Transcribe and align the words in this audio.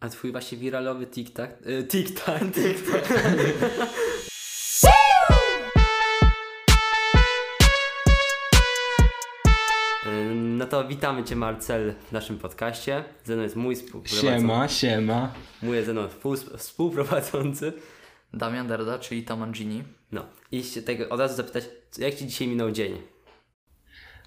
A 0.00 0.08
twój 0.08 0.32
właśnie 0.32 0.58
wiralowy 0.58 1.06
TikTok... 1.06 1.50
Y, 1.66 1.84
TikTok, 1.88 2.38
TikTok. 2.54 3.08
Y, 10.06 10.34
No 10.34 10.66
to 10.66 10.88
witamy 10.88 11.24
Cię 11.24 11.36
Marcel 11.36 11.94
w 12.08 12.12
naszym 12.12 12.38
podcaście. 12.38 13.04
Ze 13.24 13.34
mną 13.34 13.42
jest 13.42 13.56
mój 13.56 13.76
współprowadzący. 13.76 14.38
Siema, 14.40 14.68
siema. 14.68 15.32
Mój 15.62 15.76
jest 15.76 15.86
ze 15.86 15.92
mną 15.92 16.06
współ- 16.08 16.56
współprowadzący. 16.58 17.72
Damian 18.34 18.68
Derda, 18.68 18.98
czyli 18.98 19.22
Tamangini. 19.22 19.82
No 20.12 20.26
i 20.52 20.62
się 20.64 20.82
tego 20.82 21.08
od 21.08 21.20
razu 21.20 21.36
zapytać, 21.36 21.64
jak 21.98 22.14
Ci 22.14 22.26
dzisiaj 22.26 22.48
minął 22.48 22.70
dzień? 22.70 22.96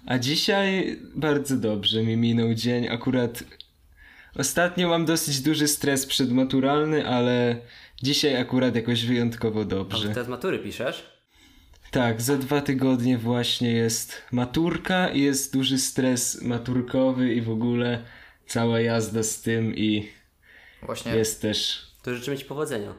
A 0.06 0.18
dzisiaj 0.18 0.98
bardzo 1.14 1.56
dobrze 1.56 2.02
mi 2.02 2.16
minął 2.16 2.54
dzień. 2.54 2.88
Akurat 2.88 3.44
ostatnio 4.38 4.88
mam 4.88 5.04
dosyć 5.04 5.40
duży 5.40 5.68
stres 5.68 6.06
przedmaturalny, 6.06 7.08
ale 7.08 7.56
dzisiaj 8.02 8.36
akurat 8.36 8.76
jakoś 8.76 9.04
wyjątkowo 9.06 9.60
A 9.60 9.64
dobrze. 9.64 10.08
teraz 10.08 10.28
matury 10.28 10.58
piszesz? 10.58 11.12
Tak, 11.90 12.22
za 12.22 12.36
dwa 12.36 12.60
tygodnie 12.60 13.18
właśnie 13.18 13.72
jest 13.72 14.22
maturka 14.32 15.08
i 15.08 15.20
jest 15.20 15.52
duży 15.52 15.78
stres 15.78 16.42
maturkowy 16.42 17.34
i 17.34 17.40
w 17.40 17.50
ogóle 17.50 18.04
cała 18.46 18.80
jazda 18.80 19.22
z 19.22 19.40
tym 19.42 19.76
i 19.76 20.08
Właśnie, 20.82 21.16
jest 21.16 21.42
też... 21.42 21.86
To 22.02 22.14
życzymy 22.14 22.38
Ci 22.38 22.44
powodzenia. 22.44 22.94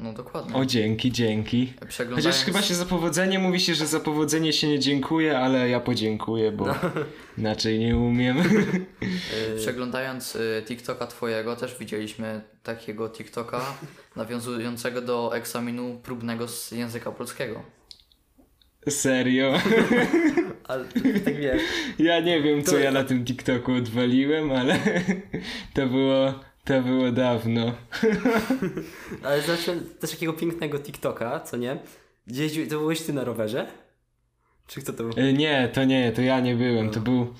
No 0.00 0.12
dokładnie. 0.12 0.54
O 0.54 0.64
dzięki, 0.64 1.12
dzięki. 1.12 1.72
Przeglądając, 1.88 2.26
Chociaż 2.36 2.44
chyba 2.44 2.62
się 2.62 2.74
za 2.74 2.86
powodzenie 2.86 3.38
mówi 3.38 3.60
się, 3.60 3.74
że 3.74 3.86
za 3.86 4.00
powodzenie 4.00 4.52
się 4.52 4.68
nie 4.68 4.78
dziękuję, 4.78 5.38
ale 5.38 5.68
ja 5.68 5.80
podziękuję, 5.80 6.52
bo 6.52 6.66
inaczej 7.38 7.78
nie 7.78 7.96
umiem. 7.96 8.42
przeglądając 9.56 10.36
y, 10.36 10.62
TikToka 10.66 11.06
twojego, 11.06 11.56
też 11.56 11.78
widzieliśmy 11.78 12.40
takiego 12.62 13.08
TikToka 13.10 13.60
nawiązującego 14.16 15.00
do 15.02 15.36
egzaminu 15.36 16.00
próbnego 16.02 16.48
z 16.48 16.70
języka 16.72 17.12
polskiego. 17.12 17.62
Serio. 18.88 19.54
Ale 20.68 20.84
tak 21.24 21.36
wiesz, 21.36 21.62
Ja 21.98 22.20
nie 22.20 22.42
wiem, 22.42 22.62
co 22.64 22.70
To- 22.72 22.78
ja 22.78 22.92
na 22.92 23.04
tym 23.04 23.24
TikToku 23.24 23.72
odwaliłem, 23.72 24.52
ale 24.52 24.78
to 25.74 25.86
było, 25.86 26.34
to 26.66 26.82
było 26.82 27.12
dawno. 27.12 27.72
ale 29.24 29.42
zacząłem 29.42 29.84
też 30.00 30.10
takiego 30.10 30.32
pięknego 30.32 30.78
TikToka, 30.78 31.40
co 31.40 31.56
nie? 31.56 31.78
Gdzieś, 32.26 32.52
to 32.70 32.78
byłeś 32.78 33.02
Ty 33.02 33.12
na 33.12 33.24
rowerze? 33.24 33.66
Czy 34.66 34.80
kto 34.80 34.92
to 34.92 35.04
był? 35.04 35.12
E, 35.16 35.32
Nie, 35.32 35.68
to 35.74 35.84
nie, 35.84 36.12
to 36.12 36.20
ja 36.22 36.40
nie 36.40 36.54
byłem, 36.54 36.90
to 36.90 37.00
był... 37.00 37.34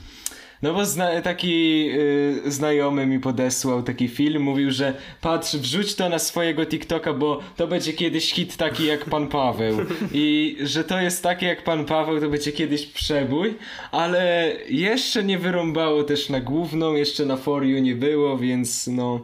No 0.63 0.75
bo 0.75 0.87
zna, 0.87 1.23
taki 1.23 1.89
y, 1.91 2.51
znajomy 2.51 3.07
mi 3.07 3.21
podesłał 3.21 3.83
taki 3.83 4.09
film, 4.09 4.43
mówił, 4.43 4.71
że 4.71 4.95
patrz, 5.21 5.57
wrzuć 5.57 5.95
to 5.95 6.09
na 6.09 6.19
swojego 6.19 6.67
TikToka, 6.67 7.13
bo 7.13 7.41
to 7.57 7.67
będzie 7.67 7.93
kiedyś 7.93 8.33
hit 8.33 8.57
taki 8.57 8.87
jak 8.87 9.05
Pan 9.05 9.29
Paweł. 9.29 9.77
I 10.13 10.57
że 10.61 10.85
to 10.85 11.01
jest 11.01 11.23
takie 11.23 11.47
jak 11.47 11.65
Pan 11.65 11.85
Paweł, 11.85 12.21
to 12.21 12.29
będzie 12.29 12.53
kiedyś 12.53 12.87
przebój, 12.87 13.55
ale 13.91 14.53
jeszcze 14.69 15.25
nie 15.25 15.39
wyrąbało 15.39 16.03
też 16.03 16.29
na 16.29 16.41
główną, 16.41 16.95
jeszcze 16.95 17.27
na 17.27 17.37
For 17.37 17.65
You 17.65 17.79
nie 17.79 17.95
było, 17.95 18.39
więc 18.39 18.87
no... 18.87 19.21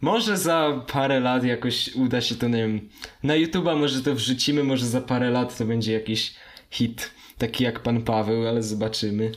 Może 0.00 0.36
za 0.36 0.84
parę 0.92 1.20
lat 1.20 1.44
jakoś 1.44 1.94
uda 1.94 2.20
się 2.20 2.34
to, 2.34 2.48
nie 2.48 2.56
wiem, 2.56 2.88
na 3.22 3.34
YouTube'a 3.34 3.78
może 3.78 4.02
to 4.02 4.14
wrzucimy, 4.14 4.64
może 4.64 4.86
za 4.86 5.00
parę 5.00 5.30
lat 5.30 5.58
to 5.58 5.64
będzie 5.64 5.92
jakiś 5.92 6.34
hit, 6.70 7.10
taki 7.38 7.64
jak 7.64 7.80
Pan 7.80 8.02
Paweł, 8.02 8.48
ale 8.48 8.62
zobaczymy. 8.62 9.32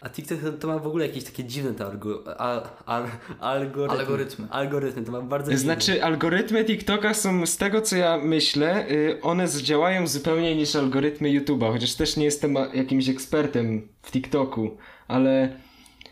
A 0.00 0.08
TikTok 0.10 0.38
to, 0.60 0.68
ma 0.68 0.78
w 0.78 0.86
ogóle 0.86 1.06
jakieś 1.06 1.24
takie 1.24 1.44
dziwne 1.44 1.74
te 1.74 1.86
algo, 1.86 2.40
al, 2.40 2.62
al, 2.86 3.06
algorytmy. 3.40 3.98
Algorytmy. 3.98 4.46
Algorytmy, 4.50 5.02
to 5.02 5.12
ma 5.12 5.20
bardzo 5.20 5.50
dziwne. 5.50 5.64
Znaczy, 5.64 6.04
algorytmy 6.04 6.64
TikToka 6.64 7.14
są, 7.14 7.46
z 7.46 7.56
tego 7.56 7.80
co 7.80 7.96
ja 7.96 8.18
myślę, 8.18 8.90
y, 8.90 9.18
one 9.22 9.48
działają 9.48 10.06
zupełnie 10.06 10.56
niż 10.56 10.76
algorytmy 10.76 11.28
YouTube'a, 11.28 11.72
chociaż 11.72 11.94
też 11.94 12.16
nie 12.16 12.24
jestem 12.24 12.54
jakimś 12.74 13.08
ekspertem 13.08 13.88
w 14.02 14.10
TikToku, 14.10 14.76
ale 15.08 15.56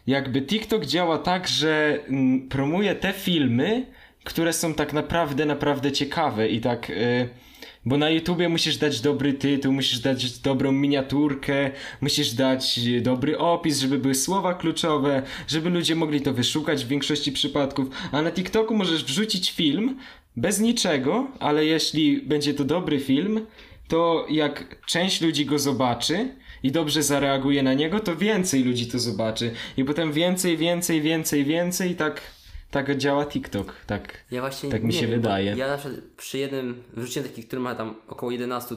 jakby 0.06 0.43
TikTok 0.43 0.87
działa 0.87 1.19
tak, 1.19 1.49
że 1.49 1.99
mm, 2.09 2.49
promuje 2.49 2.94
te 2.94 3.12
filmy, 3.12 3.87
które 4.25 4.53
są 4.53 4.75
tak 4.75 4.93
naprawdę, 4.93 5.47
naprawdę 5.47 5.93
ciekawe 5.93 6.49
i 6.49 6.61
tak... 6.61 6.91
y, 6.91 7.28
Bo 7.87 7.97
na 7.97 8.11
YouTubie 8.11 8.49
musisz 8.49 8.77
dać 8.77 9.00
dobry 9.00 9.34
tytuł, 9.34 9.72
musisz 9.72 9.99
dać 9.99 10.39
dobrą 10.39 10.72
miniaturkę, 10.72 11.71
musisz 12.00 12.33
dać 12.33 12.78
y, 12.78 13.00
dobry 13.00 13.39
opis, 13.39 13.78
żeby 13.78 13.99
były 13.99 14.15
słowa 14.15 14.55
kluczowe, 14.55 15.22
żeby 15.49 15.71
ludzie 15.71 15.94
mogli 15.94 16.21
to 16.21 16.33
wyszukać 16.33 16.84
w 16.84 16.89
większości 16.89 17.33
przypadków. 17.33 17.89
A 18.12 18.23
na 18.23 18.31
TikToku 18.31 18.75
możesz 18.75 19.05
wrzucić 19.05 19.53
film 19.53 19.97
bez 20.37 20.61
niczego, 20.61 21.28
ale 21.41 21.65
jeśli 21.65 22.23
będzie 22.23 22.55
to 22.55 22.65
dobry 22.65 23.00
film, 23.00 23.47
to 23.89 24.27
jak 24.31 24.84
część 24.87 25.21
ludzi 25.21 25.47
go 25.47 25.59
zobaczy 25.59 26.28
i 26.62 26.73
dobrze 26.73 27.03
zareaguje 27.03 27.62
na 27.62 27.75
niego, 27.75 28.00
to 28.00 28.17
więcej 28.17 28.65
ludzi 28.65 28.87
to 28.87 28.99
zobaczy. 28.99 29.50
I 29.77 29.84
potem 29.84 30.12
więcej, 30.12 30.56
więcej, 30.56 31.03
więcej, 31.03 31.44
więcej 31.44 31.94
tak, 31.94 32.23
tak 32.75 32.97
działa 32.97 33.27
TikTok. 33.27 33.75
Tak. 33.87 34.25
Ja 34.31 34.41
właśnie 34.41 34.71
Tak 34.71 34.83
mi 34.83 34.93
się 34.93 35.07
wiem, 35.07 35.11
wydaje. 35.21 35.55
Ja 35.57 35.69
na 35.69 35.79
przykład 35.79 36.01
przy 36.17 36.39
jednym 36.39 36.83
wrzuciłem 36.93 37.29
taki, 37.29 37.45
który 37.45 37.62
ma 37.62 37.75
tam 37.75 37.95
około 38.09 38.33
11 38.33 38.77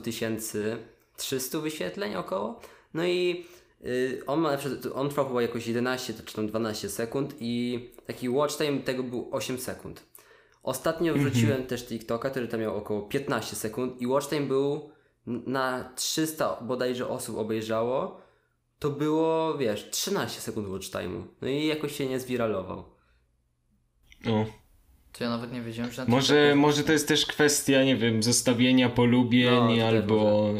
300 1.18 1.60
wyświetleń 1.60 2.16
około. 2.16 2.60
No 2.94 3.06
i 3.06 3.46
y, 3.86 4.22
on 4.28 4.40
ma 4.40 4.52
na 4.52 4.58
przykład, 4.58 4.94
on 4.96 5.10
trwał 5.10 5.28
chyba 5.28 5.42
jakoś 5.42 5.68
11 5.68 6.14
to 6.14 6.24
czy 6.24 6.36
tam 6.36 6.48
12 6.48 6.90
sekund 6.90 7.36
i 7.40 7.80
taki 8.08 8.30
watch 8.30 8.58
time 8.58 8.80
tego 8.80 9.04
był 9.04 9.30
8 9.32 9.60
sekund. 9.60 10.04
Ostatnio 10.64 11.14
Mhm. 11.14 11.30
wrzuciłem 11.32 11.64
też 11.64 11.86
TikToka, 11.86 12.30
który 12.30 12.48
tam 12.48 12.60
miał 12.60 12.78
około 12.78 13.02
15 13.02 13.56
sekund 13.56 14.02
i 14.02 14.08
watch 14.08 14.30
time 14.30 14.48
był 14.48 14.90
na 15.26 15.92
300 15.96 16.58
bodajże 16.62 17.08
osób 17.08 17.38
obejrzało. 17.38 18.22
To 18.80 18.90
było, 18.90 19.58
wiesz, 19.58 19.90
13 19.92 20.42
sekund 20.42 20.68
watch 20.68 20.88
time'u. 20.88 21.24
No 21.42 21.48
i 21.48 21.66
jakoś 21.66 21.96
się 21.96 22.06
nie 22.06 22.20
zwiralował. 22.20 22.97
O. 24.26 24.46
To 25.14 25.24
ja 25.24 25.30
nawet 25.30 25.54
nie 25.54 25.62
wiedziałem, 25.62 25.92
że 25.92 26.02
na 26.06 26.12
Może, 26.12 26.34
TikToku- 26.36 26.56
może 26.56 26.84
to 26.84 26.92
jest 26.92 27.08
też 27.08 27.26
kwestia, 27.26 27.84
nie 27.84 27.96
wiem, 27.96 28.24
zostawienia 28.24 28.90
polubień 28.90 29.78
No, 29.78 29.86
albo. 29.88 30.54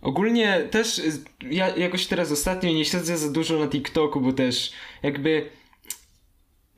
Ogólnie 0.00 0.60
też 0.70 0.98
y, 0.98 1.12
ja 1.50 1.76
jakoś 1.76 2.06
teraz 2.06 2.32
ostatnio 2.32 2.72
nie 2.72 2.84
siedzę 2.84 3.18
za 3.18 3.32
dużo 3.32 3.58
na 3.58 3.68
TikToku, 3.68 4.20
bo 4.20 4.32
też 4.32 4.72
jakby. 5.02 5.50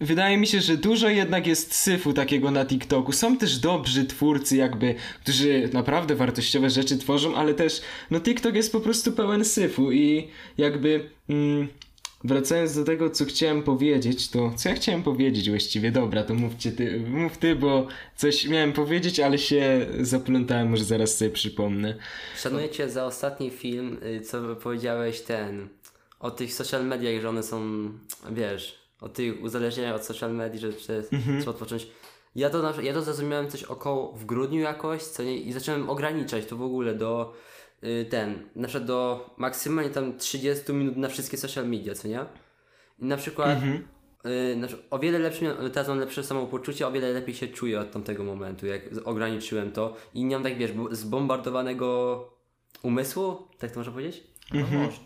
Wydaje 0.01 0.37
mi 0.39 0.47
się, 0.47 0.61
że 0.61 0.77
dużo 0.77 1.09
jednak 1.09 1.47
jest 1.47 1.75
syfu 1.75 2.13
takiego 2.13 2.51
na 2.51 2.65
TikToku. 2.67 3.13
Są 3.13 3.37
też 3.37 3.59
dobrzy 3.59 4.05
twórcy, 4.05 4.57
jakby, 4.57 4.95
którzy 5.23 5.71
naprawdę 5.73 6.15
wartościowe 6.15 6.71
rzeczy 6.71 6.99
tworzą, 6.99 7.35
ale 7.37 7.55
też, 7.55 7.81
no 8.11 8.21
TikTok 8.21 8.55
jest 8.55 8.73
po 8.73 8.81
prostu 8.81 9.13
pełen 9.13 9.45
syfu 9.45 9.93
i 9.93 10.29
jakby. 10.59 11.11
Mm, 11.29 11.69
Wracając 12.25 12.75
do 12.75 12.85
tego, 12.85 13.11
co 13.11 13.25
chciałem 13.25 13.63
powiedzieć, 13.63 14.31
to 14.31 14.53
co 14.57 14.69
ja 14.69 14.75
chciałem 14.75 15.03
powiedzieć 15.03 15.51
właściwie? 15.51 15.93
Dobra, 15.93 16.23
to 16.23 16.35
mówcie 16.35 16.73
ty, 16.73 17.01
mów 17.01 17.39
ty, 17.39 17.57
bo 17.57 17.87
coś 18.17 18.47
miałem 18.47 18.73
powiedzieć, 18.73 19.21
ale 19.21 19.39
się 19.39 19.87
zaplątałem, 20.01 20.71
może 20.71 20.85
zaraz 20.85 21.17
sobie 21.19 21.31
przypomnę. 21.31 21.95
Szanuję 22.37 22.69
Cię 22.69 22.91
za 22.91 23.07
ostatni 23.07 23.51
film, 23.51 23.99
y, 24.17 24.21
co 24.21 24.57
powiedziałeś 24.57 25.21
ten, 25.21 25.69
o 26.21 26.31
tych 26.31 26.55
social 26.55 26.87
mediach, 26.87 27.23
że 27.23 27.29
one 27.29 27.43
są, 27.43 27.89
wiesz, 28.31 28.79
o 29.01 29.09
tych 29.09 29.43
uzależnieniach 29.43 29.97
od 29.97 30.05
social 30.05 30.35
media, 30.35 30.61
że, 30.61 30.73
że 30.73 31.03
trzeba 31.39 31.51
odpocząć. 31.51 31.87
Ja 32.35 32.51
to, 32.51 32.81
ja 32.81 32.95
to 32.95 33.03
zrozumiałem 33.03 33.51
coś 33.51 33.63
około 33.63 34.13
w 34.13 34.25
grudniu 34.25 34.61
jakoś, 34.61 35.03
co 35.03 35.23
nie, 35.23 35.37
i 35.39 35.53
zacząłem 35.53 35.91
ograniczać 35.91 36.47
to 36.47 36.57
w 36.57 36.63
ogóle 36.63 36.95
do 36.95 37.35
ten, 38.11 38.49
na 38.57 38.69
przykład 38.69 38.87
do 38.87 39.31
maksymalnie 39.37 39.91
tam 39.91 40.19
30 40.19 40.73
minut 40.73 40.97
na 40.97 41.09
wszystkie 41.09 41.37
social 41.37 41.69
media, 41.69 41.95
co 41.95 42.09
nie? 42.09 42.21
I 42.99 43.05
na 43.05 43.17
przykład 43.17 43.59
y, 44.53 44.57
na 44.57 44.67
o 44.91 44.99
wiele 44.99 45.19
lepsze, 45.19 45.57
teraz 45.73 45.89
mam 45.89 45.99
lepsze 45.99 46.25
samopoczucie, 46.25 46.87
o 46.87 46.93
wiele 46.93 47.13
lepiej 47.13 47.35
się 47.35 47.49
czuję 47.49 47.81
od 47.81 47.91
tamtego 47.91 48.25
momentu, 48.25 48.67
jak 48.67 48.83
ograniczyłem 49.05 49.73
to 49.73 49.97
i 50.15 50.25
nie 50.25 50.37
mam 50.37 50.43
tak, 50.43 50.59
wiesz, 50.59 50.71
zbombardowanego 50.91 52.19
umysłu, 52.83 53.49
tak 53.59 53.71
to 53.71 53.81
można 53.81 53.93
powiedzieć? 53.93 54.25
No, 54.53 54.61
można. 54.61 55.05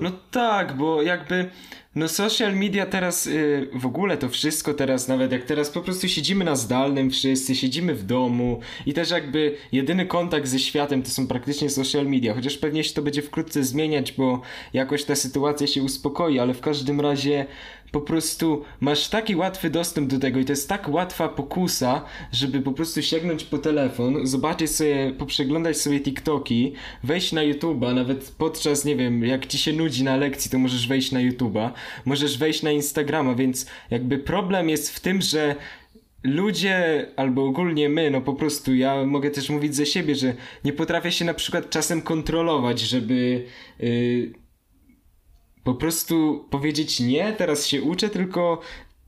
No 0.00 0.10
tak, 0.30 0.76
bo 0.76 1.02
jakby 1.02 1.50
no 1.98 2.08
social 2.08 2.56
media 2.56 2.86
teraz 2.86 3.26
y, 3.26 3.68
w 3.74 3.86
ogóle 3.86 4.16
to 4.16 4.28
wszystko 4.28 4.74
teraz, 4.74 5.08
nawet 5.08 5.32
jak 5.32 5.44
teraz 5.44 5.70
po 5.70 5.80
prostu 5.80 6.08
siedzimy 6.08 6.44
na 6.44 6.56
zdalnym 6.56 7.10
wszyscy, 7.10 7.56
siedzimy 7.56 7.94
w 7.94 8.02
domu 8.02 8.60
i 8.86 8.94
też 8.94 9.10
jakby 9.10 9.56
jedyny 9.72 10.06
kontakt 10.06 10.48
ze 10.48 10.58
światem 10.58 11.02
to 11.02 11.10
są 11.10 11.26
praktycznie 11.26 11.70
social 11.70 12.06
media, 12.06 12.34
chociaż 12.34 12.58
pewnie 12.58 12.84
się 12.84 12.94
to 12.94 13.02
będzie 13.02 13.22
wkrótce 13.22 13.64
zmieniać, 13.64 14.12
bo 14.12 14.40
jakoś 14.72 15.04
ta 15.04 15.14
sytuacja 15.14 15.66
się 15.66 15.82
uspokoi, 15.82 16.38
ale 16.38 16.54
w 16.54 16.60
każdym 16.60 17.00
razie 17.00 17.46
po 17.92 18.00
prostu 18.00 18.64
masz 18.80 19.08
taki 19.08 19.36
łatwy 19.36 19.70
dostęp 19.70 20.10
do 20.10 20.18
tego 20.18 20.40
i 20.40 20.44
to 20.44 20.52
jest 20.52 20.68
tak 20.68 20.88
łatwa 20.88 21.28
pokusa, 21.28 22.04
żeby 22.32 22.60
po 22.60 22.72
prostu 22.72 23.02
sięgnąć 23.02 23.44
po 23.44 23.58
telefon, 23.58 24.26
zobaczyć 24.26 24.70
sobie, 24.70 25.12
poprzeglądać 25.18 25.80
sobie 25.80 26.00
TikToki, 26.00 26.72
wejść 27.04 27.32
na 27.32 27.42
YouTube'a, 27.42 27.94
nawet 27.94 28.34
podczas, 28.38 28.84
nie 28.84 28.96
wiem, 28.96 29.24
jak 29.24 29.46
ci 29.46 29.58
się 29.58 29.72
nudzi 29.72 30.04
na 30.04 30.16
lekcji, 30.16 30.50
to 30.50 30.58
możesz 30.58 30.88
wejść 30.88 31.12
na 31.12 31.20
YouTube'a 31.20 31.70
możesz 32.04 32.38
wejść 32.38 32.62
na 32.62 32.70
Instagrama, 32.70 33.34
więc 33.34 33.66
jakby 33.90 34.18
problem 34.18 34.68
jest 34.68 34.96
w 34.96 35.00
tym, 35.00 35.22
że 35.22 35.54
ludzie, 36.22 37.06
albo 37.16 37.44
ogólnie 37.44 37.88
my, 37.88 38.10
no 38.10 38.20
po 38.20 38.34
prostu 38.34 38.74
ja 38.74 39.04
mogę 39.04 39.30
też 39.30 39.50
mówić 39.50 39.74
ze 39.74 39.86
siebie, 39.86 40.14
że 40.14 40.34
nie 40.64 40.72
potrafię 40.72 41.12
się 41.12 41.24
na 41.24 41.34
przykład 41.34 41.70
czasem 41.70 42.02
kontrolować, 42.02 42.80
żeby 42.80 43.44
yy, 43.78 44.32
po 45.64 45.74
prostu 45.74 46.46
powiedzieć 46.50 47.00
nie, 47.00 47.32
teraz 47.32 47.66
się 47.66 47.82
uczę, 47.82 48.08
tylko 48.08 48.60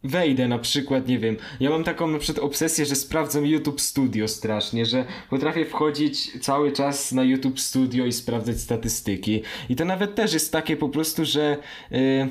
wejdę 0.04 0.48
na 0.48 0.58
przykład, 0.58 1.08
nie 1.08 1.18
wiem, 1.18 1.36
ja 1.60 1.70
mam 1.70 1.84
taką 1.84 2.06
na 2.06 2.18
przykład 2.18 2.44
obsesję, 2.44 2.86
że 2.86 2.94
sprawdzam 2.94 3.46
YouTube 3.46 3.80
Studio 3.80 4.28
strasznie, 4.28 4.86
że 4.86 5.04
potrafię 5.30 5.64
wchodzić 5.64 6.40
cały 6.40 6.72
czas 6.72 7.12
na 7.12 7.22
YouTube 7.22 7.60
Studio 7.60 8.06
i 8.06 8.12
sprawdzać 8.12 8.60
statystyki. 8.60 9.42
I 9.68 9.76
to 9.76 9.84
nawet 9.84 10.14
też 10.14 10.32
jest 10.32 10.52
takie 10.52 10.76
po 10.76 10.88
prostu, 10.88 11.24
że 11.24 11.56
yy, 11.90 12.28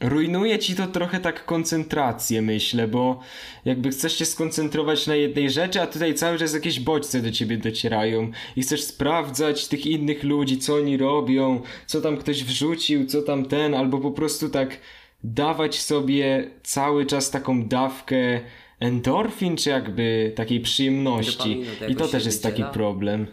rujnuje 0.00 0.58
ci 0.58 0.74
to 0.74 0.86
trochę 0.86 1.20
tak 1.20 1.44
koncentrację, 1.44 2.42
myślę, 2.42 2.88
bo 2.88 3.20
jakby 3.64 3.90
chcesz 3.90 4.18
się 4.18 4.24
skoncentrować 4.24 5.06
na 5.06 5.14
jednej 5.14 5.50
rzeczy, 5.50 5.80
a 5.80 5.86
tutaj 5.86 6.14
cały 6.14 6.38
czas 6.38 6.54
jakieś 6.54 6.80
bodźce 6.80 7.22
do 7.22 7.30
ciebie 7.30 7.56
docierają 7.56 8.30
i 8.56 8.62
chcesz 8.62 8.82
sprawdzać 8.84 9.68
tych 9.68 9.86
innych 9.86 10.24
ludzi, 10.24 10.58
co 10.58 10.74
oni 10.74 10.96
robią, 10.96 11.62
co 11.86 12.00
tam 12.00 12.16
ktoś 12.16 12.44
wrzucił, 12.44 13.06
co 13.06 13.22
tam 13.22 13.46
ten, 13.46 13.74
albo 13.74 13.98
po 13.98 14.10
prostu 14.10 14.48
tak 14.48 14.78
dawać 15.24 15.80
sobie 15.80 16.50
cały 16.62 17.06
czas 17.06 17.30
taką 17.30 17.68
dawkę 17.68 18.40
endorfin, 18.80 19.56
czy 19.56 19.70
jakby 19.70 20.32
takiej 20.36 20.60
przyjemności. 20.60 21.62
To 21.78 21.86
I 21.86 21.96
to 21.96 22.08
też 22.08 22.24
jest 22.26 22.42
taki 22.42 22.64
problem. 22.72 23.26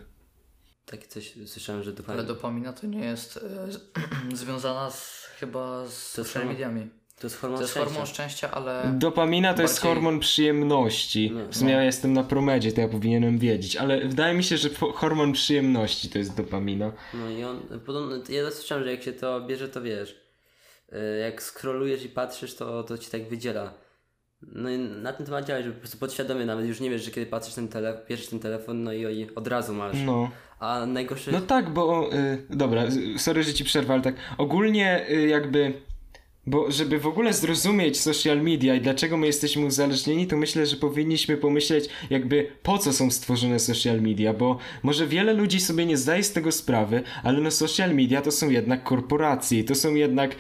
Tak 0.85 1.07
coś 1.07 1.33
słyszałem, 1.45 1.83
że 1.83 1.89
Ale 1.89 1.97
dopamina. 1.97 2.23
dopamina 2.23 2.73
to 2.73 2.87
nie 2.87 2.99
jest 2.99 3.39
e, 4.31 4.35
związana 4.35 4.91
z, 4.91 5.20
chyba 5.41 5.85
z 5.85 5.89
jest 5.89 6.11
social 6.11 6.45
mediami. 6.47 6.89
To 7.19 7.27
jest 7.27 7.37
hormon 7.37 7.57
To 7.57 7.63
jest 7.63 7.71
szczęścia. 7.73 7.89
hormon 7.91 8.07
szczęścia, 8.07 8.51
ale 8.51 8.93
Dopamina 8.97 9.53
to 9.53 9.61
jest 9.61 9.73
bardziej- 9.73 9.89
hormon 9.93 10.19
przyjemności. 10.19 11.31
No, 11.33 11.47
W 11.51 11.57
sumie 11.57 11.71
no. 11.73 11.77
ja 11.79 11.83
jestem 11.85 12.13
na 12.13 12.23
promedzie, 12.23 12.71
to 12.71 12.81
ja 12.81 12.87
powinienem 12.87 13.37
wiedzieć, 13.39 13.75
ale 13.75 14.07
wydaje 14.07 14.33
mi 14.33 14.43
się, 14.43 14.57
że 14.57 14.69
hormon 14.95 15.33
przyjemności 15.33 16.09
to 16.09 16.17
jest 16.17 16.37
dopamina. 16.37 16.91
No 17.13 17.29
i 17.29 17.43
on, 17.43 17.59
podobno, 17.85 18.15
ja 18.29 18.51
słyszałem, 18.51 18.83
że 18.83 18.91
jak 18.91 19.03
się 19.03 19.13
to 19.13 19.41
bierze, 19.41 19.69
to 19.69 19.81
wiesz, 19.81 20.21
y, 20.93 21.19
jak 21.19 21.41
scrollujesz 21.43 22.05
i 22.05 22.09
patrzysz, 22.09 22.55
to, 22.55 22.83
to 22.83 22.97
ci 22.97 23.11
tak 23.11 23.29
wydziela. 23.29 23.73
No 24.41 24.69
i 24.69 24.77
na 24.77 25.13
tym 25.13 25.25
temat 25.25 25.45
działać, 25.45 25.63
żeby 25.63 25.73
po 25.75 25.79
prostu 25.81 25.97
podświadomie 25.97 26.45
nawet 26.45 26.65
już 26.65 26.79
nie 26.79 26.89
wiesz, 26.89 27.05
że 27.05 27.11
kiedy 27.11 27.27
patrzysz 27.27 27.53
ten 27.53 27.67
telefon, 27.67 28.01
bierzesz 28.09 28.27
ten 28.27 28.39
telefon, 28.39 28.83
no 28.83 28.93
i, 28.93 29.01
i 29.01 29.35
od 29.35 29.47
razu 29.47 29.73
masz. 29.73 29.97
No. 30.05 30.31
A 30.61 30.85
najgorsze... 30.85 31.31
No 31.31 31.41
tak, 31.41 31.69
bo. 31.69 32.13
Y, 32.13 32.43
dobra, 32.49 32.83
sorry, 33.17 33.43
że 33.43 33.53
ci 33.53 33.63
przerwę, 33.63 33.93
ale 33.93 34.01
tak. 34.01 34.15
Ogólnie 34.37 35.09
y, 35.09 35.27
jakby. 35.27 35.73
Bo 36.47 36.71
żeby 36.71 36.99
w 36.99 37.07
ogóle 37.07 37.33
zrozumieć 37.33 37.99
social 37.99 38.41
media 38.41 38.75
i 38.75 38.81
dlaczego 38.81 39.17
my 39.17 39.27
jesteśmy 39.27 39.65
uzależnieni, 39.65 40.27
to 40.27 40.37
myślę, 40.37 40.65
że 40.65 40.75
powinniśmy 40.75 41.37
pomyśleć, 41.37 41.89
jakby 42.09 42.47
po 42.63 42.77
co 42.77 42.93
są 42.93 43.11
stworzone 43.11 43.59
social 43.59 44.01
media, 44.01 44.33
bo 44.33 44.57
może 44.83 45.07
wiele 45.07 45.33
ludzi 45.33 45.59
sobie 45.59 45.85
nie 45.85 45.97
zdaje 45.97 46.23
z 46.23 46.33
tego 46.33 46.51
sprawy, 46.51 47.03
ale 47.23 47.41
no 47.41 47.51
social 47.51 47.95
media 47.95 48.21
to 48.21 48.31
są 48.31 48.49
jednak 48.49 48.83
korporacje, 48.83 49.63
to 49.63 49.75
są 49.75 49.95
jednak 49.95 50.35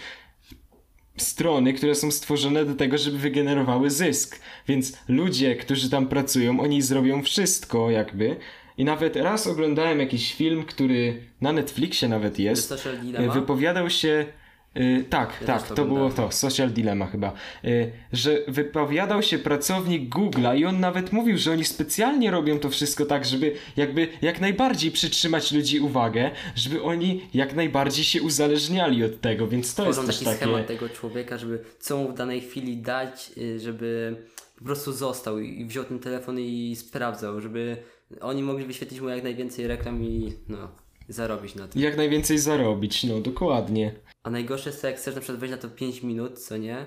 strony, 1.17 1.73
które 1.73 1.95
są 1.95 2.11
stworzone 2.11 2.65
do 2.65 2.75
tego, 2.75 2.97
żeby 2.97 3.17
wygenerowały 3.17 3.89
zysk. 3.89 4.39
Więc 4.67 4.93
ludzie, 5.07 5.55
którzy 5.55 5.89
tam 5.89 6.07
pracują, 6.07 6.59
oni 6.59 6.81
zrobią 6.81 7.23
wszystko, 7.23 7.91
jakby. 7.91 8.35
I 8.81 8.85
nawet 8.85 9.15
raz 9.15 9.47
oglądałem 9.47 9.99
jakiś 9.99 10.33
film, 10.33 10.63
który 10.63 11.21
na 11.41 11.53
Netflixie 11.53 12.09
nawet 12.09 12.39
jest. 12.39 12.69
Social 12.69 12.95
y, 12.95 12.97
Dilemma? 12.97 13.33
Wypowiadał 13.33 13.89
się. 13.89 14.25
y, 14.77 15.05
tak, 15.09 15.37
Ja 15.41 15.47
tak, 15.47 15.67
to 15.67 15.75
to 15.75 15.85
było 15.85 16.09
to, 16.09 16.31
Social 16.31 16.69
Dilemma 16.69 17.07
chyba. 17.07 17.33
Y, 17.65 17.91
że 18.13 18.37
wypowiadał 18.47 19.23
się 19.23 19.39
pracownik 19.39 20.15
Google'a 20.15 20.57
i 20.57 20.65
on 20.65 20.79
nawet 20.79 21.11
mówił, 21.13 21.37
że 21.37 21.51
oni 21.51 21.65
specjalnie 21.65 22.31
robią 22.31 22.59
to 22.59 22.69
wszystko 22.69 23.05
tak, 23.05 23.25
żeby 23.25 23.55
jakby 23.77 24.07
jak 24.21 24.41
najbardziej 24.41 24.91
przytrzymać 24.91 25.51
ludzi 25.51 25.79
uwagę, 25.79 26.31
żeby 26.55 26.83
oni 26.83 27.21
jak 27.33 27.55
najbardziej 27.55 28.05
się 28.05 28.21
uzależniali 28.21 29.03
od 29.03 29.21
tego, 29.21 29.47
więc 29.47 29.75
to 29.75 29.83
Tworzą 29.83 30.01
jest 30.01 30.07
też 30.07 30.19
taki 30.19 30.25
takie. 30.25 30.37
schemat 30.51 30.67
tego 30.67 30.89
człowieka, 30.89 31.37
żeby 31.37 31.59
co 31.79 31.97
mu 31.97 32.09
w 32.09 32.13
danej 32.13 32.41
chwili 32.41 32.77
dać, 32.77 33.31
y, 33.37 33.59
żeby 33.59 34.15
po 34.59 34.65
prostu 34.65 34.91
został 34.93 35.39
i 35.39 35.65
wziął 35.65 35.83
ten 35.83 35.99
telefon 35.99 36.39
i 36.39 36.75
sprawdzał, 36.75 37.41
żeby 37.41 37.77
oni 38.21 38.43
mogli 38.43 38.65
wyświetlić 38.65 39.01
mu 39.01 39.09
jak 39.09 39.23
najwięcej 39.23 39.67
reklam 39.67 40.03
i 40.03 40.33
no, 40.47 40.71
zarobić 41.09 41.55
na 41.55 41.67
tym. 41.67 41.81
Jak 41.81 41.97
najwięcej 41.97 42.39
zarobić, 42.39 43.03
no 43.03 43.21
dokładnie. 43.21 43.93
A 44.23 44.29
najgorsze 44.29 44.69
jest 44.69 44.81
to, 44.81 44.87
jak 44.87 44.97
chcesz 44.97 45.15
na 45.15 45.21
przykład 45.21 45.39
wejść 45.39 45.51
na 45.51 45.57
to 45.57 45.69
5 45.69 46.03
minut, 46.03 46.39
co 46.39 46.57
nie? 46.57 46.85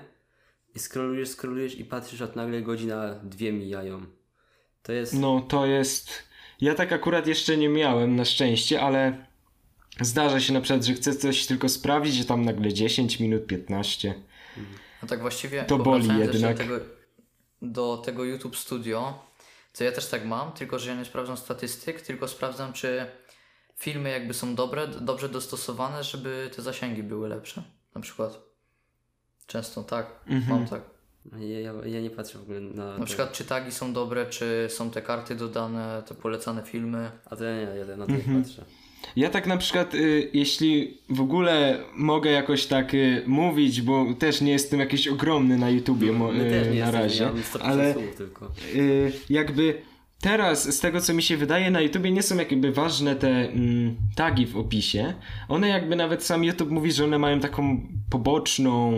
I 0.75 0.79
scrollujesz, 0.79 1.29
scrollujesz 1.29 1.79
i 1.79 1.85
patrzysz, 1.85 2.21
a 2.21 2.27
nagle 2.35 2.61
godzina, 2.61 3.15
dwie 3.23 3.53
mijają. 3.53 4.05
To 4.83 4.91
jest... 4.91 5.13
No 5.13 5.41
to 5.41 5.65
jest. 5.65 6.09
Ja 6.61 6.75
tak 6.75 6.91
akurat 6.91 7.27
jeszcze 7.27 7.57
nie 7.57 7.69
miałem 7.69 8.15
na 8.15 8.25
szczęście, 8.25 8.81
ale 8.81 9.25
zdarza 10.01 10.39
się 10.39 10.53
na 10.53 10.61
przykład, 10.61 10.85
że 10.85 10.93
chcę 10.93 11.15
coś 11.15 11.45
tylko 11.45 11.69
sprawdzić, 11.69 12.15
że 12.15 12.25
tam 12.25 12.45
nagle 12.45 12.73
10 12.73 13.19
minut, 13.19 13.45
15. 13.45 14.15
no 15.01 15.07
tak 15.07 15.21
właściwie 15.21 15.63
To 15.63 15.77
boli 15.77 16.07
jednak. 16.19 16.57
Do 16.57 16.63
tego, 16.63 16.79
do 17.61 17.97
tego 17.97 18.23
YouTube 18.23 18.57
Studio, 18.57 19.24
to 19.77 19.83
ja 19.83 19.91
też 19.91 20.07
tak 20.07 20.25
mam, 20.25 20.51
tylko 20.51 20.79
że 20.79 20.89
ja 20.89 20.95
nie 20.95 21.05
sprawdzam 21.05 21.37
statystyk, 21.37 22.01
tylko 22.01 22.27
sprawdzam, 22.27 22.73
czy 22.73 23.05
filmy 23.77 24.09
jakby 24.09 24.33
są 24.33 24.55
dobre, 24.55 24.87
dobrze 24.87 25.29
dostosowane, 25.29 26.03
żeby 26.03 26.49
te 26.55 26.61
zasięgi 26.61 27.03
były 27.03 27.29
lepsze. 27.29 27.63
Na 27.95 28.01
przykład. 28.01 28.39
Często 29.47 29.83
tak, 29.83 30.07
Mhm. 30.27 30.59
mam 30.59 30.67
tak. 30.69 30.81
Ja, 31.39 31.59
ja, 31.59 31.73
ja 31.85 32.01
nie 32.01 32.09
patrzę 32.09 32.37
w 32.39 32.41
ogóle 32.41 32.59
na... 32.61 32.97
Na 32.97 33.05
przykład 33.05 33.31
czy 33.31 33.45
tagi 33.45 33.71
są 33.71 33.93
dobre, 33.93 34.25
czy 34.25 34.67
są 34.69 34.91
te 34.91 35.01
karty 35.01 35.35
dodane, 35.35 36.03
te 36.07 36.15
polecane 36.15 36.63
filmy. 36.63 37.11
A 37.25 37.35
to 37.35 37.43
ja 37.43 37.55
nie, 37.55 37.75
ja 37.79 37.97
na 37.97 38.05
to 38.05 38.11
Mhm. 38.11 38.37
nie 38.37 38.43
patrzę. 38.43 38.65
Ja 39.15 39.29
tak 39.29 39.47
na 39.47 39.57
przykład, 39.57 39.93
y, 39.95 40.29
jeśli 40.33 40.97
w 41.09 41.21
ogóle 41.21 41.79
mogę 41.95 42.31
jakoś 42.31 42.65
tak 42.65 42.93
y, 42.93 43.23
mówić, 43.27 43.81
bo 43.81 44.13
też 44.19 44.41
nie 44.41 44.51
jestem 44.51 44.79
jakiś 44.79 45.07
ogromny 45.07 45.57
na 45.57 45.69
YouTubie 45.69 46.11
mo, 46.11 46.33
też 46.33 46.67
y, 46.67 46.71
nie 46.71 46.79
na 46.79 46.85
jesteśmy, 46.85 46.91
razie, 46.91 47.23
ja 47.23 47.31
mam 47.31 47.43
150 47.43 47.71
ale 47.71 47.93
tylko. 48.17 48.51
y, 48.75 49.11
jakby 49.29 49.81
teraz 50.21 50.75
z 50.75 50.79
tego 50.79 51.01
co 51.01 51.13
mi 51.13 51.23
się 51.23 51.37
wydaje 51.37 51.71
na 51.71 51.81
YouTubie 51.81 52.11
nie 52.11 52.23
są 52.23 52.37
jakby 52.37 52.71
ważne 52.71 53.15
te 53.15 53.29
mm, 53.29 53.95
tagi 54.15 54.45
w 54.45 54.57
opisie. 54.57 55.13
One 55.49 55.67
jakby 55.67 55.95
nawet 55.95 56.23
sam 56.23 56.43
YouTube 56.43 56.69
mówi, 56.69 56.91
że 56.91 57.03
one 57.03 57.19
mają 57.19 57.39
taką 57.39 57.81
poboczną 58.09 58.93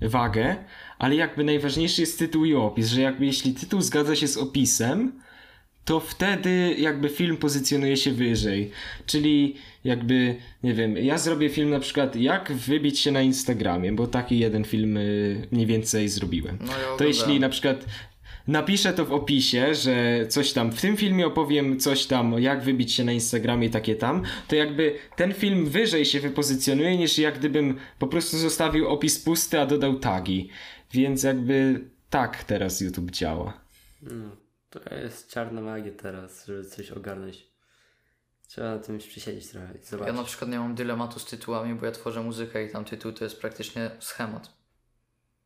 wagę, 0.00 0.56
ale 0.98 1.14
jakby 1.14 1.44
najważniejszy 1.44 2.00
jest 2.00 2.18
tytuł 2.18 2.44
i 2.44 2.54
opis, 2.54 2.88
że 2.88 3.00
jakby 3.00 3.26
jeśli 3.26 3.54
tytuł 3.54 3.80
zgadza 3.80 4.16
się 4.16 4.28
z 4.28 4.36
opisem, 4.36 5.12
to 5.84 6.00
wtedy 6.00 6.74
jakby 6.78 7.08
film 7.08 7.36
pozycjonuje 7.36 7.96
się 7.96 8.12
wyżej. 8.12 8.70
Czyli 9.06 9.56
jakby, 9.84 10.36
nie 10.62 10.74
wiem, 10.74 10.96
ja 10.96 11.18
zrobię 11.18 11.48
film 11.48 11.70
na 11.70 11.80
przykład 11.80 12.16
jak 12.16 12.52
wybić 12.52 12.98
się 12.98 13.10
na 13.10 13.22
Instagramie, 13.22 13.92
bo 13.92 14.06
taki 14.06 14.38
jeden 14.38 14.64
film 14.64 14.96
y, 14.96 15.46
mniej 15.50 15.66
więcej 15.66 16.08
zrobiłem. 16.08 16.58
No 16.60 16.72
ja 16.72 16.96
To 16.98 17.04
jeśli 17.04 17.40
na 17.40 17.48
przykład 17.48 17.86
napiszę 18.46 18.92
to 18.92 19.04
w 19.04 19.12
opisie, 19.12 19.74
że 19.74 20.26
coś 20.28 20.52
tam 20.52 20.72
w 20.72 20.80
tym 20.80 20.96
filmie 20.96 21.26
opowiem 21.26 21.80
coś 21.80 22.06
tam, 22.06 22.34
jak 22.38 22.62
wybić 22.62 22.92
się 22.92 23.04
na 23.04 23.12
Instagramie 23.12 23.66
i 23.66 23.70
takie 23.70 23.94
tam, 23.94 24.22
to 24.48 24.56
jakby 24.56 24.94
ten 25.16 25.34
film 25.34 25.66
wyżej 25.66 26.04
się 26.04 26.20
wypozycjonuje 26.20 26.96
niż 26.96 27.18
jak 27.18 27.38
gdybym 27.38 27.76
po 27.98 28.06
prostu 28.06 28.38
zostawił 28.38 28.88
opis 28.88 29.18
pusty, 29.18 29.60
a 29.60 29.66
dodał 29.66 29.98
tagi. 29.98 30.48
Więc 30.92 31.22
jakby 31.22 31.80
tak 32.10 32.44
teraz 32.44 32.80
YouTube 32.80 33.10
działa. 33.10 33.60
No, 34.02 34.41
to 34.72 34.94
jest 34.94 35.30
czarna 35.30 35.60
magia 35.60 35.92
teraz, 35.92 36.46
żeby 36.46 36.64
coś 36.64 36.90
ogarnąć. 36.90 37.46
Trzeba 38.48 38.74
na 38.74 38.78
tym 38.78 38.98
przysiedzieć 38.98 39.48
trochę 39.48 39.66
i 39.66 39.84
zobaczyć. 39.84 40.14
Ja 40.14 40.20
na 40.20 40.24
przykład 40.24 40.50
nie 40.50 40.58
mam 40.58 40.74
dylematu 40.74 41.18
z 41.18 41.24
tytułami, 41.24 41.74
bo 41.74 41.86
ja 41.86 41.92
tworzę 41.92 42.22
muzykę 42.22 42.64
i 42.64 42.70
tam 42.70 42.84
tytuł 42.84 43.12
to 43.12 43.24
jest 43.24 43.40
praktycznie 43.40 43.90
schemat. 44.00 44.62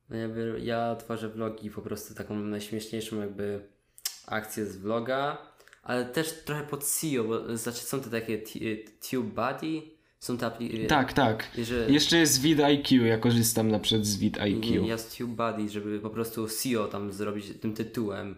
No 0.08 0.16
ja, 0.58 0.96
tworzę 0.96 1.28
vlogi, 1.28 1.70
po 1.70 1.82
prostu 1.82 2.14
taką 2.14 2.34
najśmieszniejszą 2.34 3.20
jakby 3.20 3.68
akcję 4.26 4.66
z 4.66 4.76
vloga, 4.76 5.38
ale 5.82 6.04
też 6.04 6.44
trochę 6.44 6.62
pod 6.62 6.84
SEO, 6.84 7.24
bo 7.24 7.56
znaczy 7.56 7.78
są 7.78 8.00
te 8.00 8.10
takie 8.10 8.42
TubeBuddy, 9.10 9.82
są 10.18 10.38
te 10.38 10.46
aplikacje. 10.46 10.86
Tak, 10.86 11.12
tak. 11.12 11.50
Że, 11.62 11.90
Jeszcze 11.90 12.16
jest 12.16 12.40
vid 12.40 12.60
IQ, 12.60 13.06
ja 13.06 13.18
korzystam 13.18 13.70
na 13.70 13.78
przykład 13.78 14.06
z 14.06 14.16
vid 14.16 14.36
nie, 14.36 14.42
IQ. 14.42 14.86
ja 14.86 14.98
z 14.98 15.16
TubeBuddy, 15.16 15.68
żeby 15.68 16.00
po 16.00 16.10
prostu 16.10 16.48
SEO 16.48 16.88
tam 16.88 17.12
zrobić 17.12 17.46
tym 17.60 17.74
tytułem, 17.74 18.36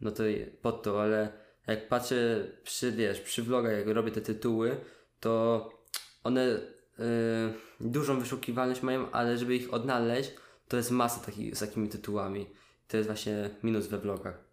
no 0.00 0.10
to 0.10 0.22
pod 0.62 0.82
to, 0.82 1.02
ale 1.02 1.32
jak 1.66 1.88
patrzę 1.88 2.46
przy, 2.64 2.92
wiesz, 2.92 3.20
przy 3.20 3.42
vlogach, 3.42 3.72
jak 3.72 3.86
robię 3.86 4.10
te 4.10 4.20
tytuły, 4.20 4.76
to 5.20 5.68
one 6.24 6.46
y, 6.46 6.60
dużą 7.80 8.20
wyszukiwalność 8.20 8.82
mają, 8.82 9.10
ale 9.10 9.38
żeby 9.38 9.56
ich 9.56 9.74
odnaleźć, 9.74 10.30
to 10.68 10.76
jest 10.76 10.90
masa 10.90 11.20
takich, 11.20 11.56
z 11.56 11.60
takimi 11.60 11.88
tytułami. 11.88 12.46
To 12.88 12.96
jest 12.96 13.08
właśnie 13.08 13.50
minus 13.62 13.86
we 13.86 13.98
vlogach. 13.98 14.44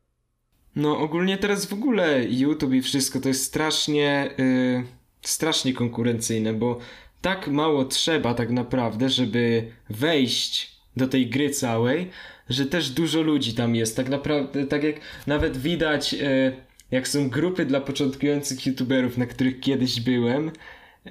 No 0.76 1.00
ogólnie 1.00 1.38
teraz 1.38 1.66
w 1.66 1.74
ogóle 1.74 2.24
YouTube 2.24 2.74
i 2.74 2.82
wszystko 2.82 3.20
to 3.20 3.28
jest 3.28 3.44
strasznie, 3.44 4.36
yy, 4.38 4.84
strasznie 5.22 5.74
konkurencyjne, 5.74 6.54
bo 6.54 6.80
tak 7.22 7.48
mało 7.48 7.86
trzeba 7.86 8.34
tak 8.34 8.50
naprawdę, 8.50 9.10
żeby 9.10 9.72
wejść 9.90 10.77
do 10.98 11.08
tej 11.08 11.28
gry 11.28 11.50
całej, 11.50 12.10
że 12.50 12.66
też 12.66 12.90
dużo 12.90 13.22
ludzi 13.22 13.54
tam 13.54 13.76
jest. 13.76 13.96
Tak 13.96 14.10
naprawdę, 14.10 14.66
tak 14.68 14.84
jak 14.84 14.96
nawet 15.28 15.58
widać, 15.58 16.14
e, 16.14 16.52
jak 16.92 17.08
są 17.08 17.30
grupy 17.30 17.66
dla 17.66 17.82
początkujących 17.82 18.66
youtuberów, 18.66 19.18
na 19.18 19.26
których 19.26 19.60
kiedyś 19.60 20.02
byłem, 20.02 20.52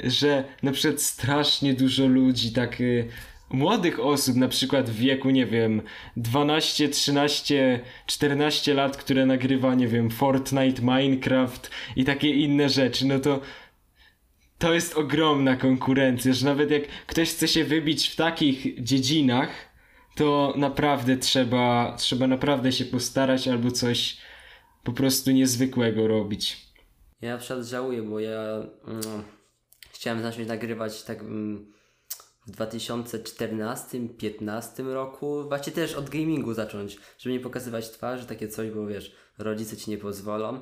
że 0.04 0.44
na 0.62 0.72
przykład 0.72 1.02
strasznie 1.02 1.74
dużo 1.74 2.06
ludzi, 2.06 2.52
tak 2.52 2.80
y, 2.80 3.08
młodych 3.50 4.00
osób, 4.00 4.36
na 4.36 4.48
przykład 4.48 4.90
w 4.90 4.98
wieku, 4.98 5.30
nie 5.30 5.46
wiem, 5.46 5.82
12, 6.16 6.88
13, 6.88 7.80
14 8.06 8.74
lat, 8.74 8.96
które 8.96 9.26
nagrywa, 9.26 9.74
nie 9.74 9.88
wiem, 9.88 10.10
Fortnite, 10.10 10.82
Minecraft 10.82 11.70
i 11.96 12.04
takie 12.04 12.30
inne 12.30 12.68
rzeczy, 12.68 13.06
no 13.06 13.18
to 13.18 13.40
to 14.58 14.74
jest 14.74 14.94
ogromna 14.94 15.56
konkurencja, 15.56 16.32
że 16.32 16.46
nawet 16.46 16.70
jak 16.70 16.82
ktoś 17.06 17.30
chce 17.30 17.48
się 17.48 17.64
wybić 17.64 18.08
w 18.08 18.16
takich 18.16 18.84
dziedzinach, 18.84 19.48
to 20.16 20.54
naprawdę 20.56 21.16
trzeba, 21.16 21.96
trzeba 21.98 22.26
naprawdę 22.26 22.72
się 22.72 22.84
postarać 22.84 23.48
albo 23.48 23.70
coś 23.70 24.16
po 24.84 24.92
prostu 24.92 25.30
niezwykłego 25.30 26.08
robić. 26.08 26.66
Ja 27.20 27.32
na 27.32 27.38
przykład 27.38 27.66
żałuję, 27.66 28.02
bo 28.02 28.20
ja 28.20 28.40
mm, 28.86 29.02
chciałem 29.92 30.22
zacząć 30.22 30.48
nagrywać 30.48 31.02
tak 31.02 31.20
mm, 31.20 31.72
w 32.46 32.50
2014-15 32.50 34.92
roku. 34.92 35.48
Właśnie 35.48 35.72
też 35.72 35.94
od 35.94 36.10
gamingu 36.10 36.54
zacząć, 36.54 36.98
żeby 37.18 37.32
nie 37.32 37.40
pokazywać 37.40 37.90
twarzy, 37.90 38.26
takie 38.26 38.48
coś, 38.48 38.70
bo 38.70 38.86
wiesz, 38.86 39.16
rodzice 39.38 39.76
ci 39.76 39.90
nie 39.90 39.98
pozwolą. 39.98 40.60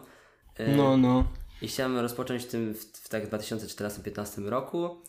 E, 0.57 0.77
No, 0.77 0.97
no. 0.97 1.25
I 1.63 1.69
chciałem 1.69 1.99
rozpocząć 1.99 2.45
tym 2.45 2.75
w, 2.75 2.79
w 2.79 3.09
tak 3.09 3.31
2014-15 3.31 4.49
roku. 4.49 5.03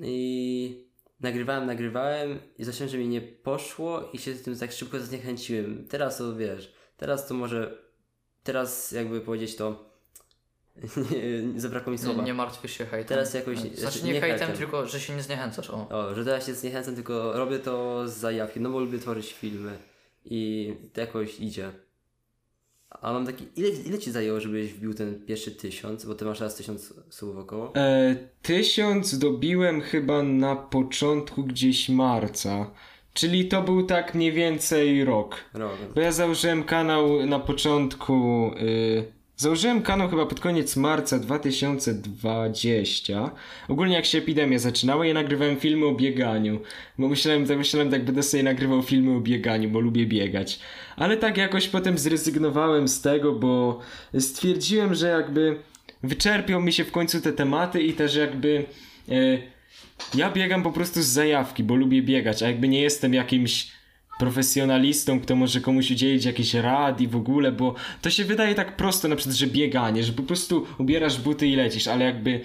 I 0.00 0.89
nagrywałem, 1.20 1.66
nagrywałem 1.66 2.38
i 2.58 2.64
zacząłem, 2.64 2.88
że 2.90 2.98
mi 2.98 3.08
nie 3.08 3.20
poszło 3.20 4.10
i 4.12 4.18
się 4.18 4.34
tym 4.34 4.58
tak 4.58 4.72
szybko 4.72 5.00
zniechęciłem. 5.00 5.86
Teraz 5.88 6.18
to 6.18 6.36
wiesz, 6.36 6.72
teraz 6.96 7.28
to 7.28 7.34
może, 7.34 7.78
teraz 8.42 8.92
jakby 8.92 9.20
powiedzieć 9.20 9.56
to, 9.56 9.90
nie, 11.54 11.60
zabrakło 11.60 11.92
mi 11.92 11.98
Nie, 11.98 12.04
słowa. 12.04 12.22
nie 12.22 12.34
martwisz 12.34 12.72
się 12.78 12.86
hejtem. 12.86 13.08
Teraz 13.08 13.34
jakoś- 13.34 13.58
Znaczy 13.58 14.04
nie 14.04 14.12
nie 14.12 14.20
hejtem, 14.20 14.38
hejtem. 14.38 14.56
tylko 14.58 14.86
że 14.86 15.00
się 15.00 15.14
nie 15.16 15.22
zniechęcasz. 15.22 15.70
O. 15.70 15.88
O, 15.88 16.14
że 16.14 16.24
teraz 16.24 16.46
się 16.46 16.54
zniechęcam, 16.54 16.94
tylko 16.94 17.32
robię 17.32 17.58
to 17.58 18.08
z 18.08 18.12
zajawki, 18.16 18.60
no 18.60 18.70
bo 18.70 18.80
lubię 18.80 18.98
tworzyć 18.98 19.32
filmy 19.32 19.78
i 20.24 20.74
to 20.92 21.00
jakoś 21.00 21.40
idzie. 21.40 21.72
A 22.90 23.12
mam 23.12 23.26
taki, 23.26 23.46
ile, 23.56 23.68
ile 23.68 23.98
ci 23.98 24.10
zajęło, 24.10 24.40
żebyś 24.40 24.72
wbił 24.72 24.94
ten 24.94 25.20
pierwszy 25.26 25.50
tysiąc, 25.50 26.04
bo 26.04 26.14
ty 26.14 26.24
masz 26.24 26.38
teraz 26.38 26.56
tysiąc 26.56 26.94
słów 27.10 27.36
około? 27.36 27.74
E, 27.76 28.16
tysiąc 28.42 29.18
dobiłem 29.18 29.80
chyba 29.80 30.22
na 30.22 30.56
początku 30.56 31.44
gdzieś 31.44 31.88
marca. 31.88 32.70
Czyli 33.12 33.48
to 33.48 33.62
był 33.62 33.82
tak 33.82 34.14
mniej 34.14 34.32
więcej 34.32 35.04
rok. 35.04 35.36
Rok. 35.54 35.76
Bo 35.94 36.00
ja 36.00 36.12
założyłem 36.12 36.64
kanał 36.64 37.26
na 37.26 37.40
początku. 37.40 38.50
Y, 38.60 39.19
założyłem 39.40 39.82
kanał 39.82 40.08
chyba 40.08 40.26
pod 40.26 40.40
koniec 40.40 40.76
marca 40.76 41.18
2020. 41.18 43.30
Ogólnie 43.68 43.94
jak 43.94 44.04
się 44.04 44.18
epidemia 44.18 44.58
zaczynała, 44.58 45.06
ja 45.06 45.14
nagrywałem 45.14 45.56
filmy 45.56 45.86
o 45.86 45.94
bieganiu. 45.94 46.60
Bo 46.98 47.08
myślałem, 47.08 47.46
tak 47.46 47.58
myślałem, 47.58 47.90
tak 47.90 48.04
będę 48.04 48.22
sobie 48.22 48.42
nagrywał 48.42 48.82
filmy 48.82 49.16
o 49.16 49.20
bieganiu, 49.20 49.70
bo 49.70 49.80
lubię 49.80 50.06
biegać. 50.06 50.60
Ale 50.96 51.16
tak 51.16 51.36
jakoś 51.36 51.68
potem 51.68 51.98
zrezygnowałem 51.98 52.88
z 52.88 53.00
tego, 53.00 53.32
bo 53.32 53.80
stwierdziłem, 54.18 54.94
że 54.94 55.08
jakby 55.08 55.56
wyczerpią 56.02 56.60
mi 56.60 56.72
się 56.72 56.84
w 56.84 56.92
końcu 56.92 57.20
te 57.20 57.32
tematy 57.32 57.82
i 57.82 57.92
też 57.92 58.14
jakby. 58.14 58.64
y, 59.08 59.42
ja 60.14 60.30
biegam 60.30 60.62
po 60.62 60.72
prostu 60.72 61.02
z 61.02 61.06
zajawki, 61.06 61.64
bo 61.64 61.74
lubię 61.74 62.02
biegać, 62.02 62.42
a 62.42 62.46
jakby 62.46 62.68
nie 62.68 62.80
jestem 62.80 63.14
jakimś 63.14 63.79
profesjonalistą, 64.20 65.20
kto 65.20 65.36
może 65.36 65.60
komuś 65.60 65.90
udzielić 65.90 66.24
jakiejś 66.24 66.54
rad 66.54 67.00
i 67.00 67.08
w 67.08 67.16
ogóle, 67.16 67.52
bo 67.52 67.74
to 68.02 68.10
się 68.10 68.24
wydaje 68.24 68.54
tak 68.54 68.76
prosto 68.76 69.08
na 69.08 69.16
przykład, 69.16 69.36
że 69.36 69.46
bieganie, 69.46 70.04
że 70.04 70.12
po 70.12 70.22
prostu 70.22 70.66
ubierasz 70.78 71.20
buty 71.20 71.46
i 71.46 71.56
lecisz, 71.56 71.88
ale 71.88 72.04
jakby 72.04 72.40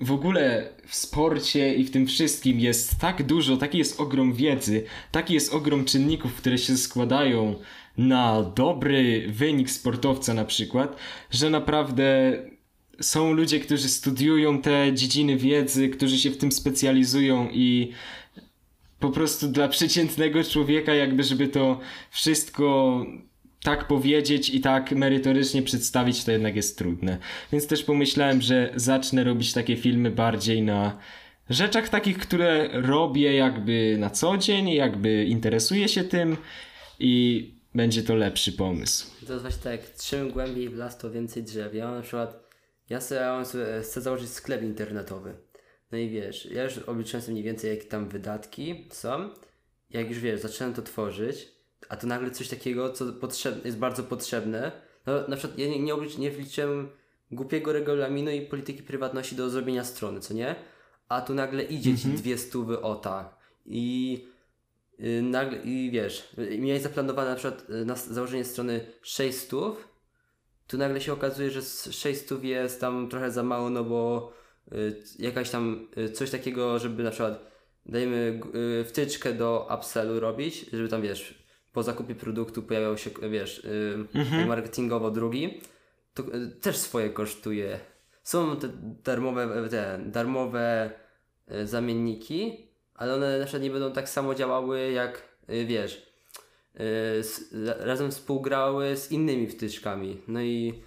w 0.00 0.12
ogóle 0.12 0.68
w 0.86 0.94
sporcie 0.94 1.74
i 1.74 1.84
w 1.84 1.90
tym 1.90 2.06
wszystkim 2.06 2.60
jest 2.60 2.98
tak 3.00 3.22
dużo, 3.22 3.56
taki 3.56 3.78
jest 3.78 4.00
ogrom 4.00 4.32
wiedzy, 4.32 4.84
taki 5.12 5.34
jest 5.34 5.54
ogrom 5.54 5.84
czynników, 5.84 6.34
które 6.34 6.58
się 6.58 6.76
składają 6.76 7.54
na 7.98 8.42
dobry 8.42 9.26
wynik 9.28 9.70
sportowca 9.70 10.34
na 10.34 10.44
przykład, 10.44 10.96
że 11.30 11.50
naprawdę 11.50 12.32
są 13.00 13.32
ludzie, 13.32 13.60
którzy 13.60 13.88
studiują 13.88 14.62
te 14.62 14.94
dziedziny 14.94 15.36
wiedzy, 15.36 15.88
którzy 15.88 16.18
się 16.18 16.30
w 16.30 16.36
tym 16.36 16.52
specjalizują 16.52 17.48
i 17.52 17.92
po 19.00 19.10
prostu 19.10 19.48
dla 19.48 19.68
przeciętnego 19.68 20.44
człowieka, 20.44 20.94
jakby 20.94 21.22
żeby 21.22 21.48
to 21.48 21.80
wszystko 22.10 23.06
tak 23.62 23.86
powiedzieć 23.86 24.50
i 24.50 24.60
tak 24.60 24.92
merytorycznie 24.92 25.62
przedstawić, 25.62 26.24
to 26.24 26.32
jednak 26.32 26.56
jest 26.56 26.78
trudne. 26.78 27.18
Więc 27.52 27.66
też 27.66 27.82
pomyślałem, 27.82 28.42
że 28.42 28.72
zacznę 28.74 29.24
robić 29.24 29.52
takie 29.52 29.76
filmy 29.76 30.10
bardziej 30.10 30.62
na 30.62 30.98
rzeczach 31.50 31.88
takich, 31.88 32.18
które 32.18 32.68
robię 32.72 33.34
jakby 33.34 33.96
na 33.98 34.10
co 34.10 34.38
dzień, 34.38 34.68
jakby 34.68 35.24
interesuję 35.24 35.88
się 35.88 36.04
tym 36.04 36.36
i 36.98 37.54
będzie 37.74 38.02
to 38.02 38.14
lepszy 38.14 38.52
pomysł. 38.52 39.06
To 39.26 39.32
jest 39.32 39.44
właśnie 39.44 39.62
tak, 39.62 39.80
czym 39.96 40.30
głębiej 40.30 40.68
w 40.68 40.74
las, 40.74 40.98
to 40.98 41.10
więcej 41.10 41.42
drzew. 41.42 41.74
Ja 41.74 41.90
na 41.90 42.02
przykład, 42.02 42.46
ja 42.90 43.00
sobie 43.00 43.20
chcę 43.82 44.00
założyć 44.00 44.28
sklep 44.28 44.62
internetowy. 44.62 45.34
No 45.92 45.98
i 45.98 46.10
wiesz, 46.10 46.46
ja 46.46 46.64
już 46.64 46.78
obliczyłem 46.78 47.22
sobie 47.22 47.32
mniej 47.32 47.44
więcej, 47.44 47.70
jakie 47.70 47.88
tam 47.88 48.08
wydatki 48.08 48.88
są. 48.90 49.30
Jak 49.90 50.08
już 50.08 50.18
wiesz, 50.18 50.40
zacząłem 50.40 50.74
to 50.74 50.82
tworzyć, 50.82 51.48
a 51.88 51.96
to 51.96 52.06
nagle 52.06 52.30
coś 52.30 52.48
takiego, 52.48 52.92
co 52.92 53.12
potrzebne, 53.12 53.60
jest 53.64 53.78
bardzo 53.78 54.02
potrzebne. 54.02 54.72
No 55.06 55.28
na 55.28 55.36
przykład 55.36 55.58
ja 55.58 55.68
nie, 55.68 55.82
nie, 55.82 55.94
oblicz, 55.94 56.18
nie 56.18 56.30
wliczyłem 56.30 56.88
głupiego 57.30 57.72
regulaminu 57.72 58.30
i 58.30 58.40
polityki 58.40 58.82
prywatności 58.82 59.36
do 59.36 59.50
zrobienia 59.50 59.84
strony, 59.84 60.20
co 60.20 60.34
nie? 60.34 60.56
A 61.08 61.20
tu 61.20 61.34
nagle 61.34 61.62
idzie 61.62 61.98
ci 61.98 62.08
dwie 62.08 62.38
stówy 62.38 62.80
o 62.80 62.94
tak. 62.94 63.36
I 63.66 64.24
y, 65.00 65.22
nagle, 65.22 65.58
i 65.58 65.90
wiesz, 65.90 66.32
y, 66.38 66.58
miałeś 66.58 66.82
zaplanowane 66.82 67.30
na 67.30 67.36
przykład 67.36 67.70
y, 67.70 67.84
na 67.84 67.94
założenie 67.94 68.44
strony 68.44 68.86
6 69.02 69.38
stów, 69.38 69.88
tu 70.66 70.78
nagle 70.78 71.00
się 71.00 71.12
okazuje, 71.12 71.50
że 71.50 71.62
z 71.62 71.90
6 71.90 72.20
stów 72.20 72.44
jest 72.44 72.80
tam 72.80 73.08
trochę 73.08 73.30
za 73.30 73.42
mało, 73.42 73.70
no 73.70 73.84
bo 73.84 74.32
jakaś 75.18 75.50
tam 75.50 75.88
y, 75.98 76.10
coś 76.10 76.30
takiego, 76.30 76.78
żeby 76.78 77.02
na 77.02 77.10
przykład 77.10 77.50
dajmy 77.86 78.40
g- 78.42 78.60
y, 78.80 78.84
wtyczkę 78.84 79.32
do 79.32 79.68
upsellu 79.78 80.20
robić, 80.20 80.66
żeby 80.72 80.88
tam 80.88 81.02
wiesz, 81.02 81.46
po 81.72 81.82
zakupie 81.82 82.14
produktu 82.14 82.62
pojawiał 82.62 82.98
się, 82.98 83.10
wiesz, 83.30 83.58
y, 83.58 83.98
tak 84.12 84.48
marketingowo 84.48 85.10
drugi, 85.10 85.60
to 86.14 86.22
y, 86.22 86.48
też 86.60 86.76
swoje 86.76 87.10
kosztuje. 87.10 87.80
Są 88.22 88.56
te 88.56 88.68
darmowe, 89.04 89.68
te 89.70 90.00
darmowe 90.06 90.90
y, 91.52 91.66
zamienniki, 91.66 92.66
ale 92.94 93.14
one 93.14 93.38
na 93.38 93.44
przykład 93.44 93.62
nie 93.62 93.70
będą 93.70 93.92
tak 93.92 94.08
samo 94.08 94.34
działały 94.34 94.92
jak, 94.92 95.22
y, 95.50 95.64
wiesz, 95.66 96.06
y, 96.80 97.22
razem 97.78 98.10
współgrały 98.10 98.96
z 98.96 99.12
innymi 99.12 99.48
wtyczkami. 99.48 100.20
No 100.28 100.42
i 100.42 100.82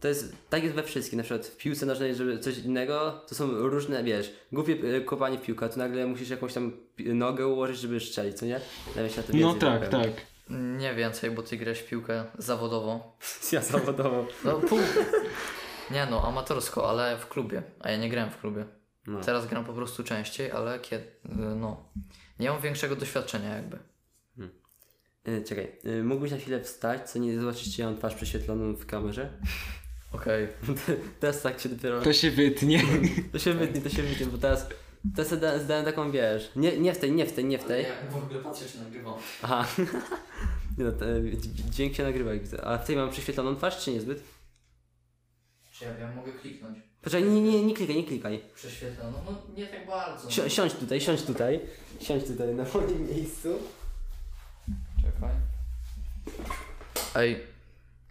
to 0.00 0.08
jest, 0.08 0.36
tak 0.50 0.62
jest 0.62 0.74
we 0.74 0.82
wszystkim, 0.82 1.16
na 1.16 1.22
przykład 1.22 1.46
w 1.46 1.56
piłce 1.56 1.86
nożnej, 1.86 2.14
żeby 2.14 2.38
coś 2.38 2.58
innego, 2.58 3.24
to 3.28 3.34
są 3.34 3.52
różne, 3.52 4.04
wiesz, 4.04 4.32
głupie 4.52 4.72
y, 4.72 5.04
kopanie 5.04 5.38
w 5.38 5.42
piłkę, 5.42 5.68
to 5.68 5.78
nagle 5.78 6.06
musisz 6.06 6.30
jakąś 6.30 6.54
tam 6.54 6.72
nogę 6.98 7.46
ułożyć, 7.46 7.78
żeby 7.78 8.00
strzelić, 8.00 8.36
co 8.36 8.46
nie? 8.46 8.60
Nawet 8.96 9.16
na 9.16 9.22
to 9.22 9.32
No 9.34 9.54
tak, 9.54 9.88
tak. 9.88 10.10
Nie 10.50 10.94
więcej, 10.94 11.30
bo 11.30 11.42
ty 11.42 11.56
grasz 11.56 11.78
w 11.78 11.88
piłkę 11.88 12.24
zawodowo. 12.38 13.16
Ja 13.52 13.60
zawodowo. 13.60 14.26
No 14.44 14.52
pół. 14.52 14.78
Nie 15.90 16.06
no, 16.10 16.28
amatorsko, 16.28 16.90
ale 16.90 17.16
w 17.18 17.28
klubie. 17.28 17.62
A 17.80 17.90
ja 17.90 17.96
nie 17.96 18.10
grałem 18.10 18.30
w 18.30 18.40
klubie. 18.40 18.64
No. 19.06 19.20
Teraz 19.20 19.46
gram 19.46 19.64
po 19.64 19.72
prostu 19.72 20.04
częściej, 20.04 20.50
ale 20.50 20.78
kiedy. 20.80 21.04
No. 21.56 21.84
Nie 22.38 22.50
mam 22.50 22.60
większego 22.60 22.96
doświadczenia 22.96 23.56
jakby. 23.56 23.78
Y, 25.28 25.44
czekaj, 25.44 25.72
y, 25.86 26.04
mógłbyś 26.04 26.30
na 26.30 26.36
chwilę 26.36 26.60
wstać, 26.60 27.10
co 27.10 27.18
nie 27.18 27.40
zobaczyć, 27.40 27.76
czy 27.76 27.82
ja 27.82 27.88
mam 27.88 27.98
twarz 27.98 28.14
prześwietloną 28.14 28.74
w 28.74 28.86
kamerze? 28.86 29.30
Okej. 30.12 30.48
teraz 31.20 31.42
tak 31.42 31.60
się 31.60 31.68
dopiero... 31.68 32.02
To 32.02 32.12
się 32.12 32.30
wytnie. 32.30 32.82
To 33.32 33.38
się 33.38 33.52
wytnie, 33.54 33.80
to 33.80 33.88
się 33.88 34.02
wytnie, 34.02 34.26
bo 34.26 34.38
teraz... 34.38 34.66
Teraz 35.16 35.28
sobie 35.30 35.40
da- 35.40 35.58
zdałem 35.58 35.84
taką, 35.84 36.10
wiesz, 36.10 36.50
nie, 36.56 36.78
nie 36.78 36.92
w 36.94 36.98
tej, 36.98 37.12
nie 37.12 37.26
w 37.26 37.32
tej, 37.32 37.44
nie 37.44 37.58
w 37.58 37.64
tej. 37.64 37.86
w 38.10 38.16
ogóle 38.16 38.40
patrzę, 38.40 38.64
czy 38.72 38.78
nagrywam. 38.78 39.14
Aha. 39.42 39.66
nie 40.78 40.84
no, 40.84 40.92
to, 40.92 41.04
dź- 41.36 41.70
dźwięk 41.70 41.94
się 41.94 42.02
nagrywa, 42.02 42.32
jak 42.32 42.40
widzę. 42.42 42.64
A 42.64 42.78
w 42.78 42.86
tej 42.86 42.96
mam 42.96 43.10
prześwietloną 43.10 43.56
twarz, 43.56 43.84
czy 43.84 43.92
niezbyt? 43.92 44.22
Czy 45.72 45.84
ja, 45.84 45.90
ja 45.98 46.12
mogę 46.14 46.32
kliknąć? 46.32 46.78
Poczekaj, 47.02 47.28
nie, 47.30 47.40
nie, 47.40 47.62
nie 47.64 47.74
klikaj, 47.74 47.96
nie 47.96 48.04
klikaj. 48.04 48.40
Prześwietla. 48.54 49.04
No, 49.10 49.18
no 49.26 49.42
nie 49.56 49.66
tak 49.66 49.86
bardzo. 49.86 50.30
Si- 50.30 50.50
siądź 50.50 50.74
tutaj, 50.74 51.00
siądź 51.00 51.22
tutaj. 51.22 51.60
Siądź 52.00 52.24
tutaj 52.24 52.54
na 52.54 52.64
moim 52.74 53.06
miejscu. 53.14 53.48
Czekaj. 55.02 55.30
Ej. 57.14 57.40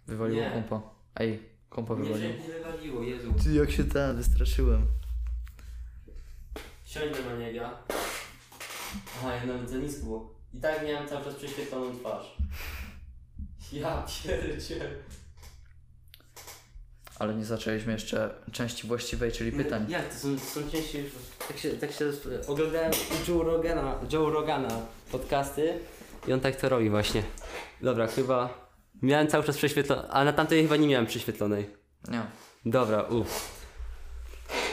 Wywaliło 0.06 0.40
Nie. 0.42 0.50
kompa. 0.50 0.80
Ej, 1.16 1.38
kompa 1.70 1.94
wywaliło. 1.94 2.18
nie 2.18 2.54
wywaliło, 2.54 3.02
Jezu. 3.02 3.34
Ty 3.44 3.52
jak 3.52 3.70
się 3.70 3.84
ten 3.84 4.16
wystraszyłem. 4.16 4.86
Siądź 6.84 7.16
do 7.24 7.36
niego. 7.36 7.70
Aha, 9.18 9.34
ja 9.34 9.46
nawet 9.46 9.70
za 9.70 9.76
nisko 9.76 10.04
było. 10.04 10.34
I 10.54 10.60
tak 10.60 10.86
miałem 10.86 11.08
cały 11.08 11.24
czas 11.24 11.34
prześwietloną 11.34 11.98
twarz. 11.98 12.36
Ja 13.72 14.06
pierdzie. 14.24 14.90
Ale 17.18 17.34
nie 17.34 17.44
zaczęliśmy 17.44 17.92
jeszcze 17.92 18.34
części 18.52 18.86
właściwej, 18.86 19.32
czyli 19.32 19.52
pytań. 19.52 19.86
Jak 19.88 20.14
to 20.14 20.18
są, 20.18 20.36
to 20.36 20.44
są 20.44 20.70
części 20.70 20.98
już. 20.98 21.12
Tak 21.48 21.58
się, 21.58 21.70
tak 21.70 21.92
się 21.92 22.12
oglądałem 22.46 22.92
u 22.92 23.30
Joe 23.30 23.42
Rogana, 23.42 23.98
Joe 24.12 24.30
Rogana 24.30 24.80
podcasty 25.12 25.78
i 26.26 26.32
on 26.32 26.40
tak 26.40 26.56
to 26.56 26.68
robi 26.68 26.90
właśnie. 26.90 27.22
Dobra, 27.82 28.06
chyba 28.06 28.69
miałem 29.02 29.28
cały 29.28 29.44
czas 29.44 29.56
prześwietlone, 29.56 30.08
a 30.10 30.24
na 30.24 30.32
tamtej 30.32 30.62
chyba 30.62 30.76
nie 30.76 30.88
miałem 30.88 31.06
prześwietlonej. 31.06 31.70
Nie. 32.08 32.22
Dobra, 32.66 33.02
uff. 33.02 33.60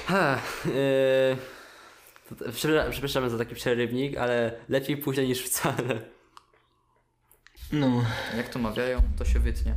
Ha, 0.07 0.39
yy, 0.65 2.51
przepraszam, 2.91 3.29
za 3.29 3.37
taki 3.37 3.55
przerywnik, 3.55 4.17
ale 4.17 4.51
lepiej 4.69 4.97
późno 4.97 5.23
niż 5.23 5.43
wcale. 5.43 6.01
No, 7.71 8.03
Jak 8.37 8.49
to 8.49 8.59
mawiają, 8.59 9.01
to 9.17 9.25
się 9.25 9.39
wytnie. 9.39 9.75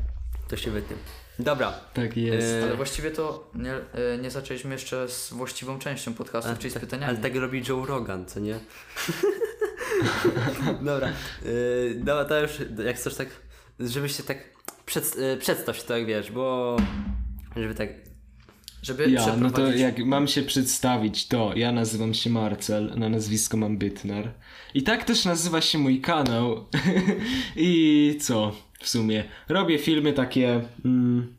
To 0.49 0.57
się 0.57 0.71
wytnie. 0.71 0.97
Dobra. 1.39 1.73
tak 1.95 2.17
jest. 2.17 2.49
Yy, 2.53 2.63
Ale 2.63 2.77
właściwie 2.77 3.11
to 3.11 3.51
nie, 3.55 3.73
e, 3.75 4.19
nie 4.19 4.31
zaczęliśmy 4.31 4.73
jeszcze 4.73 5.09
z 5.09 5.33
właściwą 5.33 5.79
częścią 5.79 6.15
podcastu, 6.15 6.51
czyli 6.59 6.71
z 6.71 6.79
pytaniami. 6.79 7.11
Ale 7.13 7.19
tak 7.23 7.37
robi 7.37 7.63
Joe 7.69 7.87
Rogan, 7.87 8.27
co 8.27 8.41
nie? 8.41 8.59
Dobra. 10.83 11.09
Yy, 11.45 11.95
dobra, 11.95 12.25
to 12.25 12.41
już 12.41 12.51
jak 12.85 12.97
chcesz 12.97 13.15
tak, 13.15 13.29
żebyś 13.81 14.17
się 14.17 14.23
tak 14.23 14.39
przed, 14.87 15.17
yy, 15.17 15.37
przedstaw 15.37 15.77
się 15.77 15.83
tak 15.83 16.07
wiesz, 16.07 16.31
bo 16.31 16.77
żeby 17.57 17.75
tak 17.75 17.89
Żeby 18.83 19.11
Ja, 19.11 19.37
no 19.37 19.51
to 19.51 19.73
jak 19.73 19.99
mam 19.99 20.29
się 20.29 20.43
przedstawić, 20.43 21.29
to 21.29 21.53
ja 21.57 21.73
nazywam 21.73 22.15
się 22.15 22.31
Marcel, 22.31 22.93
na 22.97 23.09
nazwisko 23.09 23.57
mam 23.57 23.79
Bytnar. 23.79 24.33
I 24.75 24.83
tak 24.83 25.05
też 25.05 25.25
nazywa 25.25 25.61
się 25.61 25.79
mój 25.79 26.01
kanał. 26.01 26.67
I 27.57 28.17
co 28.21 28.53
w 28.81 28.89
sumie? 28.89 29.25
Robię 29.49 29.79
filmy 29.79 30.13
takie 30.13 30.61
mm, 30.85 31.37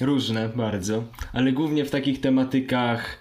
różne 0.00 0.48
bardzo, 0.48 1.04
ale 1.32 1.52
głównie 1.52 1.84
w 1.84 1.90
takich 1.90 2.20
tematykach 2.20 3.18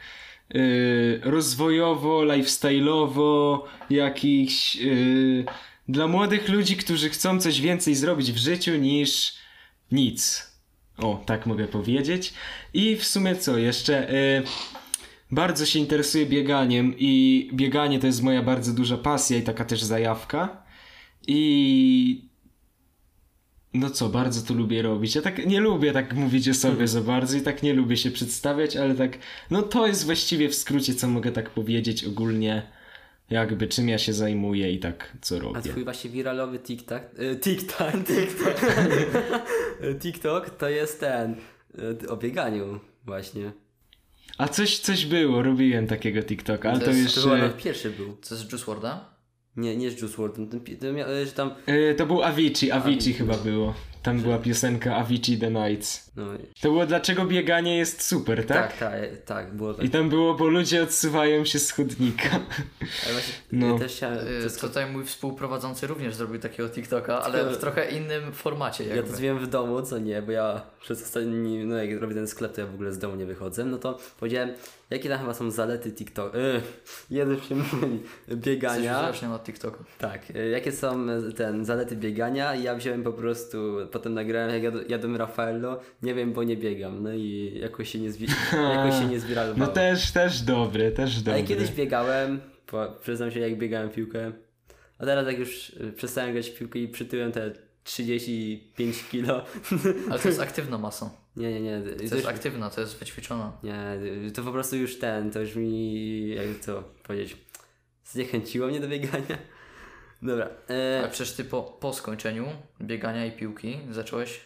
y, 0.56 1.22
rozwojowo, 1.24 2.22
lifestyle'owo, 2.22 3.60
jakichś 3.90 4.78
y, 4.82 5.46
dla 5.88 6.08
młodych 6.08 6.50
ludzi, 6.50 6.78
którzy 6.78 7.10
chcą 7.10 7.40
coś 7.40 7.62
więcej 7.62 7.96
zrobić 7.96 8.32
w 8.32 8.38
życiu 8.38 8.76
niż 8.76 9.34
nic. 9.92 10.52
O, 10.98 11.24
tak 11.26 11.46
mogę 11.46 11.68
powiedzieć. 11.68 12.34
I 12.74 12.96
w 12.96 13.06
sumie 13.06 13.36
co 13.36 13.58
jeszcze? 13.58 14.14
Y, 14.14 14.44
bardzo 15.32 15.66
się 15.66 15.80
interesuję 15.80 16.26
bieganiem 16.26 16.94
i 16.98 17.50
bieganie 17.54 18.00
to 18.00 18.08
jest 18.08 18.24
moja 18.24 18.44
bardzo 18.44 18.74
duża 18.74 18.98
pasja 18.98 19.38
i 19.38 19.42
taka 19.42 19.66
też 19.66 19.84
zajawka. 19.84 20.64
I 21.28 22.28
no 23.74 23.90
co, 23.90 24.10
bardzo 24.10 24.42
to 24.42 24.54
lubię 24.54 24.82
robić. 24.82 25.16
Ja 25.16 25.22
tak 25.22 25.46
nie 25.46 25.60
lubię 25.60 25.92
tak 25.92 26.14
mówić 26.14 26.50
o 26.50 26.54
sobie 26.54 26.88
za 26.88 27.02
bardzo 27.02 27.38
i 27.38 27.42
tak 27.42 27.64
nie 27.64 27.74
lubię 27.74 27.98
się 27.98 28.12
przedstawiać, 28.12 28.76
ale 28.76 28.96
tak, 28.96 29.18
no 29.52 29.62
to 29.62 29.88
jest 29.88 30.06
właściwie 30.06 30.50
w 30.50 30.56
skrócie, 30.56 30.96
co 30.96 31.08
mogę 31.08 31.32
tak 31.32 31.50
powiedzieć 31.50 32.04
ogólnie, 32.04 32.77
jakby 33.30 33.68
czym 33.68 33.90
ja 33.90 33.98
się 33.98 34.14
zajmuję 34.14 34.72
i 34.72 34.80
tak 34.80 35.18
co 35.22 35.36
A 35.36 35.40
robię. 35.40 35.62
twój 35.62 35.84
właśnie 35.84 36.10
wiralowy 36.10 36.60
TikTok, 36.60 37.02
y, 37.20 37.36
TikTok, 37.40 37.92
TikTok, 38.08 38.56
TikTok 40.02 40.50
to 40.50 40.70
jest 40.70 41.00
ten 41.00 41.36
y, 42.04 42.10
o 42.10 42.18
bieganiu 42.18 42.80
właśnie. 43.06 43.52
A 44.38 44.48
coś, 44.48 44.80
coś 44.80 45.06
było, 45.06 45.42
robiłem 45.44 45.88
takiego 45.88 46.24
TikToka, 46.24 46.70
ale 46.70 46.80
To 46.80 46.86
to, 46.86 46.92
jest- 46.92 47.04
już... 47.04 47.14
To 47.16 47.22
chyba 47.22 47.36
e, 47.36 47.38
nawet 47.42 47.58
pierwszy 47.58 47.90
był. 47.90 48.18
Co 48.22 48.36
z 48.36 48.42
Juice 48.52 48.66
WRLD'a? 48.72 48.98
Nie, 49.58 49.78
nie 49.78 49.92
z 49.92 50.02
Juice 50.02 50.18
WRLD, 50.18 50.36
ten, 50.36 50.78
ten, 50.78 50.98
y, 50.98 51.26
że 51.26 51.32
tam, 51.32 51.52
E, 51.66 51.94
to 51.96 52.06
był 52.06 52.24
Avicii, 52.24 52.72
Avicii 52.72 52.94
Avicii. 52.94 53.14
chyba 53.14 53.38
było. 53.38 53.74
Tam 54.08 54.20
była 54.22 54.38
piosenka 54.38 54.96
Avicii 54.96 55.38
The 55.38 55.52
Nights. 55.52 56.12
no 56.16 56.26
To 56.62 56.70
było 56.70 56.86
dlaczego 56.86 57.26
bieganie 57.26 57.78
jest 57.78 58.02
super, 58.04 58.46
tak? 58.46 58.78
tak, 58.78 58.78
tak, 58.78 59.02
tak, 59.26 59.54
było 59.56 59.74
tak. 59.74 59.86
I 59.86 59.90
tam 59.90 60.10
było, 60.10 60.34
bo 60.34 60.48
ludzie 60.48 60.84
odsuwają 60.84 61.46
się 61.46 61.60
z 61.60 61.72
chodnika. 61.72 62.30
Ale 63.04 63.14
właśnie 63.14 63.34
No. 63.52 63.68
no. 63.68 63.80
też 63.80 63.96
chciałem, 63.96 64.20
to 64.20 64.56
Y, 64.56 64.60
Tutaj 64.62 64.92
mój 64.92 65.06
współprowadzący 65.06 65.88
również 65.88 66.16
zrobił 66.16 66.40
takiego 66.40 66.70
TikToka, 66.70 67.22
ale 67.22 67.50
w 67.50 67.58
trochę 67.58 67.92
innym 67.92 68.34
formacie 68.34 68.84
Ja 68.84 68.90
jakby. 68.96 69.04
to 69.04 69.16
zrobiłem 69.16 69.40
w 69.40 69.48
domu, 69.48 69.82
co 69.82 69.98
nie, 70.00 70.22
bo 70.22 70.32
ja 70.32 70.62
przez 70.82 71.04
ostatni, 71.04 71.66
no 71.66 71.78
jak 71.84 72.02
robię 72.02 72.16
ten 72.16 72.28
sklep, 72.28 72.54
to 72.56 72.62
ja 72.62 72.68
w 72.68 72.74
ogóle 72.74 72.92
z 72.92 73.00
domu 73.00 73.16
nie 73.16 73.26
wychodzę, 73.26 73.66
no 73.66 73.78
to 73.78 73.98
powiedziałem, 74.20 74.50
jakie 74.90 75.10
tam 75.10 75.20
chyba 75.20 75.34
są 75.34 75.52
zalety 75.52 75.92
TikTok, 75.92 76.34
yy, 76.34 76.62
jeden 77.10 77.42
się 77.42 77.56
myli, 77.56 78.00
biegania, 78.36 79.02
wzrocznie 79.02 79.28
na 79.28 79.40
TikToku. 79.40 79.84
tak, 79.98 80.36
y, 80.36 80.50
jakie 80.50 80.72
są 80.72 81.10
y, 81.10 81.34
ten, 81.34 81.66
zalety 81.66 81.96
biegania 81.96 82.56
i 82.56 82.64
ja 82.64 82.76
wziąłem 82.76 83.04
po 83.04 83.14
prostu, 83.14 83.58
potem 83.92 84.14
nagrałem 84.14 84.50
jak 84.54 84.64
jad, 84.64 84.90
jadłem 84.90 85.16
Raffaello, 85.16 85.80
nie 86.04 86.14
wiem, 86.16 86.34
bo 86.34 86.44
nie 86.44 86.58
biegam, 86.58 87.04
no 87.04 87.14
i 87.14 87.58
jakoś 87.62 87.90
się 87.90 88.00
nie, 88.00 88.12
zwi, 88.12 88.28
jakoś 88.76 89.00
się 89.00 89.06
nie 89.06 89.20
zbirało. 89.20 89.54
No 89.58 89.68
też, 89.68 90.12
też 90.12 90.42
dobry, 90.42 90.92
też 90.92 91.16
Ale 91.16 91.24
dobry. 91.24 91.44
kiedyś 91.44 91.72
biegałem, 91.72 92.40
po, 92.66 92.88
przyznam 93.02 93.32
się 93.32 93.40
jak 93.40 93.58
biegałem 93.58 93.90
piłkę, 93.90 94.32
a 95.00 95.06
teraz 95.06 95.28
jak 95.28 95.40
już 95.40 95.70
y, 95.70 95.94
przestałem 95.96 96.34
grać 96.34 96.50
w 96.50 96.58
piłkę 96.58 96.80
i 96.80 96.88
przytyłem 96.88 97.32
te 97.32 97.52
35 97.84 99.04
kilo, 99.12 99.46
Ale 100.10 100.20
to 100.20 100.28
jest 100.28 100.42
aktywna 100.48 100.78
masa. 100.78 101.10
Nie, 101.38 101.62
nie, 101.62 101.62
nie, 101.62 101.82
To 101.92 102.10
to 102.10 102.16
jest 102.16 102.28
aktywna, 102.28 102.70
to 102.70 102.82
jest 102.82 102.96
wyćwiczona. 103.00 103.52
nie, 103.64 103.78
to 104.34 104.44
po 104.44 104.52
prostu 104.52 104.76
już 104.76 105.00
ten, 105.00 105.32
to 105.32 105.40
już 105.40 105.56
mi, 105.56 106.30
jak 106.30 106.46
to 106.66 106.84
powiedzieć, 107.04 107.38
zniechęciło 108.06 108.68
mnie 108.68 108.80
do 108.80 108.88
biegania. 108.88 109.38
Dobra, 110.22 110.50
Ale 110.70 111.04
e, 111.06 111.10
przecież 111.10 111.34
ty 111.36 111.44
po, 111.44 111.64
po 111.64 111.94
skończeniu 111.94 112.46
biegania 112.82 113.26
i 113.26 113.32
piłki 113.32 113.80
zacząłeś 113.92 114.40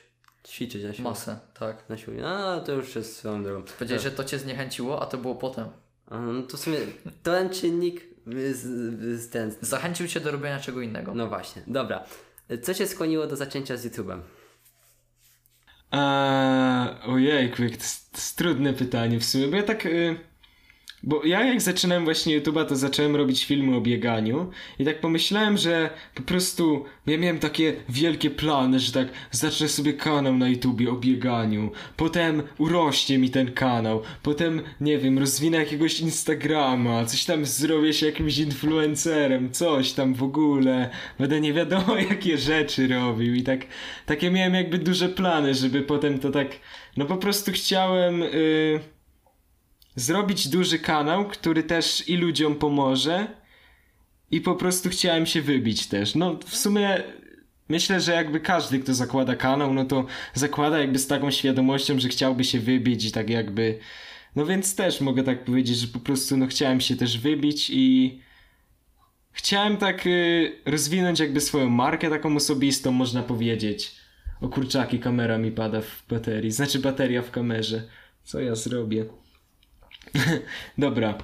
ćwiczyć 0.48 0.84
na 0.84 0.94
siłę. 0.94 1.10
masę, 1.10 1.40
tak. 1.60 1.90
Na 1.90 1.98
siłę, 1.98 2.28
a 2.28 2.60
to 2.60 2.72
już 2.72 2.96
jest 2.96 3.18
swoją 3.18 3.44
drogą. 3.44 3.64
Powiedziałeś, 3.78 4.04
że 4.04 4.12
to 4.12 4.24
cię 4.24 4.40
zniechęciło, 4.40 5.02
a 5.02 5.06
to 5.06 5.18
było 5.18 5.36
potem. 5.36 5.68
No 6.12 6.42
to 6.42 6.58
w 6.58 6.60
sumie 6.60 6.78
ten 7.24 7.50
czynnik, 7.50 8.02
z, 8.52 8.58
z, 9.22 9.30
ten, 9.30 9.52
Zachęcił 9.62 10.08
cię 10.08 10.20
do 10.20 10.32
robienia 10.32 10.60
czego 10.60 10.82
innego. 10.82 11.14
no 11.16 11.28
właśnie, 11.28 11.62
dobra. 11.68 12.04
Co 12.64 12.74
cię 12.74 12.88
skłoniło 12.88 13.28
do 13.28 13.36
zaczęcia 13.36 13.78
z 13.78 13.86
YouTube'em? 13.86 14.20
A, 15.92 17.00
ojejku, 17.06 17.64
jak 17.64 17.72
to, 17.72 17.84
jest, 17.84 18.12
to 18.12 18.18
jest 18.18 18.38
trudne 18.38 18.74
pytanie 18.74 19.20
w 19.20 19.26
sumie, 19.26 19.48
bo 19.48 19.56
ja 19.56 19.64
tak... 19.64 19.86
Y, 19.86 20.31
bo 21.04 21.26
ja 21.26 21.46
jak 21.46 21.62
zaczynałem 21.62 22.04
właśnie 22.04 22.42
YouTube'a, 22.42 22.66
to 22.66 22.76
zacząłem 22.76 23.16
robić 23.16 23.46
filmy 23.46 23.76
o 23.76 23.82
bieganiu 23.82 24.50
i 24.80 24.86
tak 24.86 25.02
pomyślałem, 25.02 25.58
że 25.58 25.90
po 26.16 26.22
prostu 26.22 26.86
ja 27.08 27.18
miałem 27.18 27.40
takie 27.40 27.74
wielkie 27.90 28.30
plany, 28.30 28.80
że 28.80 28.92
tak 28.92 29.08
zacznę 29.32 29.68
sobie 29.68 29.94
kanał 29.94 30.38
na 30.38 30.50
YouTubie 30.50 30.92
o 30.92 30.96
bieganiu, 30.96 31.72
potem 31.98 32.44
urośnie 32.58 33.18
mi 33.18 33.30
ten 33.30 33.52
kanał, 33.52 34.02
potem, 34.24 34.62
nie 34.82 34.98
wiem, 34.98 35.20
rozwinę 35.20 35.58
jakiegoś 35.58 36.00
Instagrama, 36.00 37.06
coś 37.06 37.26
tam 37.26 37.46
zrobię 37.46 37.94
się 37.94 38.06
jakimś 38.06 38.38
influencerem, 38.38 39.52
coś 39.52 39.94
tam 39.94 40.14
w 40.14 40.24
ogóle, 40.24 40.90
będę 41.20 41.42
nie 41.42 41.54
wiadomo 41.54 41.96
jakie 42.10 42.38
rzeczy 42.38 42.88
robił 42.88 43.36
i 43.36 43.44
tak, 43.44 43.60
takie 44.06 44.32
miałem 44.32 44.54
jakby 44.54 44.78
duże 44.78 45.10
plany, 45.10 45.54
żeby 45.54 45.82
potem 45.82 46.20
to 46.20 46.32
tak, 46.32 46.48
no 46.98 47.06
po 47.06 47.18
prostu 47.18 47.52
chciałem... 47.52 48.24
y, 48.24 49.01
zrobić 49.96 50.48
duży 50.48 50.80
kanał, 50.80 51.28
który 51.28 51.64
też 51.64 52.10
i 52.10 52.18
ludziom 52.18 52.56
pomoże 52.56 53.28
i 54.32 54.42
po 54.42 54.56
prostu 54.56 54.90
chciałem 54.90 55.26
się 55.26 55.42
wybić 55.42 55.88
też. 55.88 56.16
No 56.16 56.40
w 56.46 56.56
sumie 56.56 57.04
myślę, 57.70 58.02
że 58.02 58.12
jakby 58.12 58.40
każdy, 58.40 58.80
kto 58.80 58.94
zakłada 58.94 59.36
kanał, 59.36 59.74
no 59.74 59.86
to 59.86 60.06
zakłada 60.34 60.80
jakby 60.80 61.00
z 61.00 61.08
taką 61.08 61.32
świadomością, 61.32 62.00
że 62.00 62.10
chciałby 62.10 62.44
się 62.44 62.60
wybić 62.60 63.06
i 63.06 63.12
tak 63.12 63.30
jakby... 63.30 63.80
No 64.36 64.46
więc 64.46 64.76
też 64.76 65.02
mogę 65.02 65.24
tak 65.24 65.46
powiedzieć, 65.46 65.78
że 65.78 65.88
po 65.88 66.00
prostu 66.00 66.38
no 66.38 66.48
chciałem 66.48 66.82
się 66.82 66.96
też 66.96 67.18
wybić 67.18 67.70
i 67.74 68.20
chciałem 69.32 69.78
tak 69.78 70.08
y, 70.08 70.56
rozwinąć 70.66 71.20
jakby 71.20 71.42
swoją 71.42 71.70
markę 71.70 72.10
taką 72.10 72.36
osobistą, 72.36 72.92
można 72.92 73.24
powiedzieć. 73.24 73.96
O 74.42 74.50
kurczaki, 74.50 75.00
kamera 75.00 75.38
mi 75.38 75.52
pada 75.52 75.82
w 75.82 76.04
baterii, 76.10 76.52
znaczy 76.52 76.80
bateria 76.80 77.22
w 77.22 77.32
kamerze. 77.32 77.84
Co 78.24 78.40
ja 78.40 78.56
zrobię? 78.56 79.06
Dobra, 80.78 81.18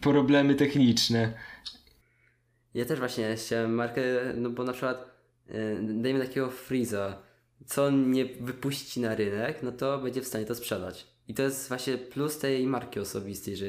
problemy 0.00 0.54
techniczne. 0.54 1.32
Ja 2.74 2.84
też 2.84 2.98
właśnie 2.98 3.36
chciałem 3.36 3.74
markę, 3.74 4.02
no 4.34 4.50
bo 4.50 4.64
na 4.64 4.72
przykład 4.72 5.10
yy, 5.48 5.78
dajmy 5.82 6.26
takiego 6.26 6.50
Freeza, 6.50 7.22
co 7.66 7.84
on 7.84 8.10
nie 8.10 8.24
wypuści 8.24 9.00
na 9.00 9.14
rynek, 9.14 9.62
no 9.62 9.72
to 9.72 9.98
będzie 9.98 10.22
w 10.22 10.26
stanie 10.26 10.44
to 10.44 10.54
sprzedać. 10.54 11.06
I 11.28 11.34
to 11.34 11.42
jest 11.42 11.68
właśnie 11.68 11.98
plus 11.98 12.38
tej 12.38 12.66
marki 12.66 13.00
osobistej, 13.00 13.56
że 13.56 13.66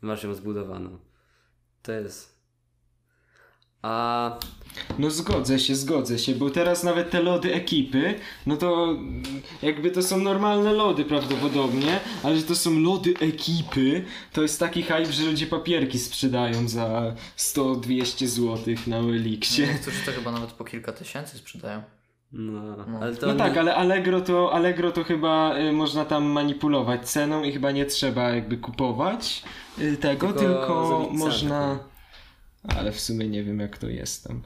masz 0.00 0.24
ją 0.24 0.34
zbudowaną. 0.34 0.98
To 1.82 1.92
jest... 1.92 2.31
A 3.82 4.38
No 4.98 5.10
zgodzę 5.10 5.58
się, 5.58 5.74
zgodzę 5.74 6.18
się, 6.18 6.34
bo 6.34 6.50
teraz 6.50 6.84
nawet 6.84 7.10
te 7.10 7.22
lody 7.22 7.54
ekipy, 7.54 8.14
no 8.46 8.56
to 8.56 8.96
jakby 9.62 9.90
to 9.90 10.02
są 10.02 10.18
normalne 10.18 10.72
lody 10.72 11.04
prawdopodobnie, 11.04 12.00
ale 12.22 12.36
że 12.36 12.42
to 12.42 12.54
są 12.54 12.80
lody 12.80 13.14
ekipy, 13.20 14.04
to 14.32 14.42
jest 14.42 14.60
taki 14.60 14.82
hype, 14.82 15.12
że 15.12 15.22
ludzie 15.26 15.46
papierki 15.46 15.98
sprzedają 15.98 16.68
za 16.68 17.14
100-200 17.38 18.26
zł 18.26 18.74
na 18.86 18.96
Elixie. 18.96 19.66
Niektórzy 19.66 19.96
to 20.06 20.12
chyba 20.12 20.32
nawet 20.32 20.52
po 20.52 20.64
kilka 20.64 20.92
tysięcy 20.92 21.38
sprzedają. 21.38 21.82
no, 22.32 22.62
No. 22.86 22.98
ale 23.00 23.16
to 23.16 23.26
No 23.26 23.34
tak, 23.34 23.54
nie- 23.54 23.60
ale 23.60 23.74
Allegro 23.76 24.20
to, 24.20 24.52
Allegro 24.52 24.90
to 24.92 25.04
chyba 25.04 25.58
y, 25.58 25.72
można 25.72 26.04
tam 26.04 26.24
manipulować 26.24 27.08
ceną 27.10 27.42
i 27.44 27.52
chyba 27.52 27.70
nie 27.70 27.86
trzeba 27.86 28.30
jakby 28.30 28.56
kupować 28.56 29.42
y, 29.78 29.96
tego, 29.96 30.26
Tylko 30.32 30.40
tylko, 30.40 31.08
można... 31.12 31.78
Ale 32.68 32.92
w 32.92 33.00
sumie 33.00 33.28
nie 33.28 33.44
wiem 33.44 33.60
jak 33.60 33.78
to 33.78 33.88
jest 33.88 34.24
tam. 34.24 34.42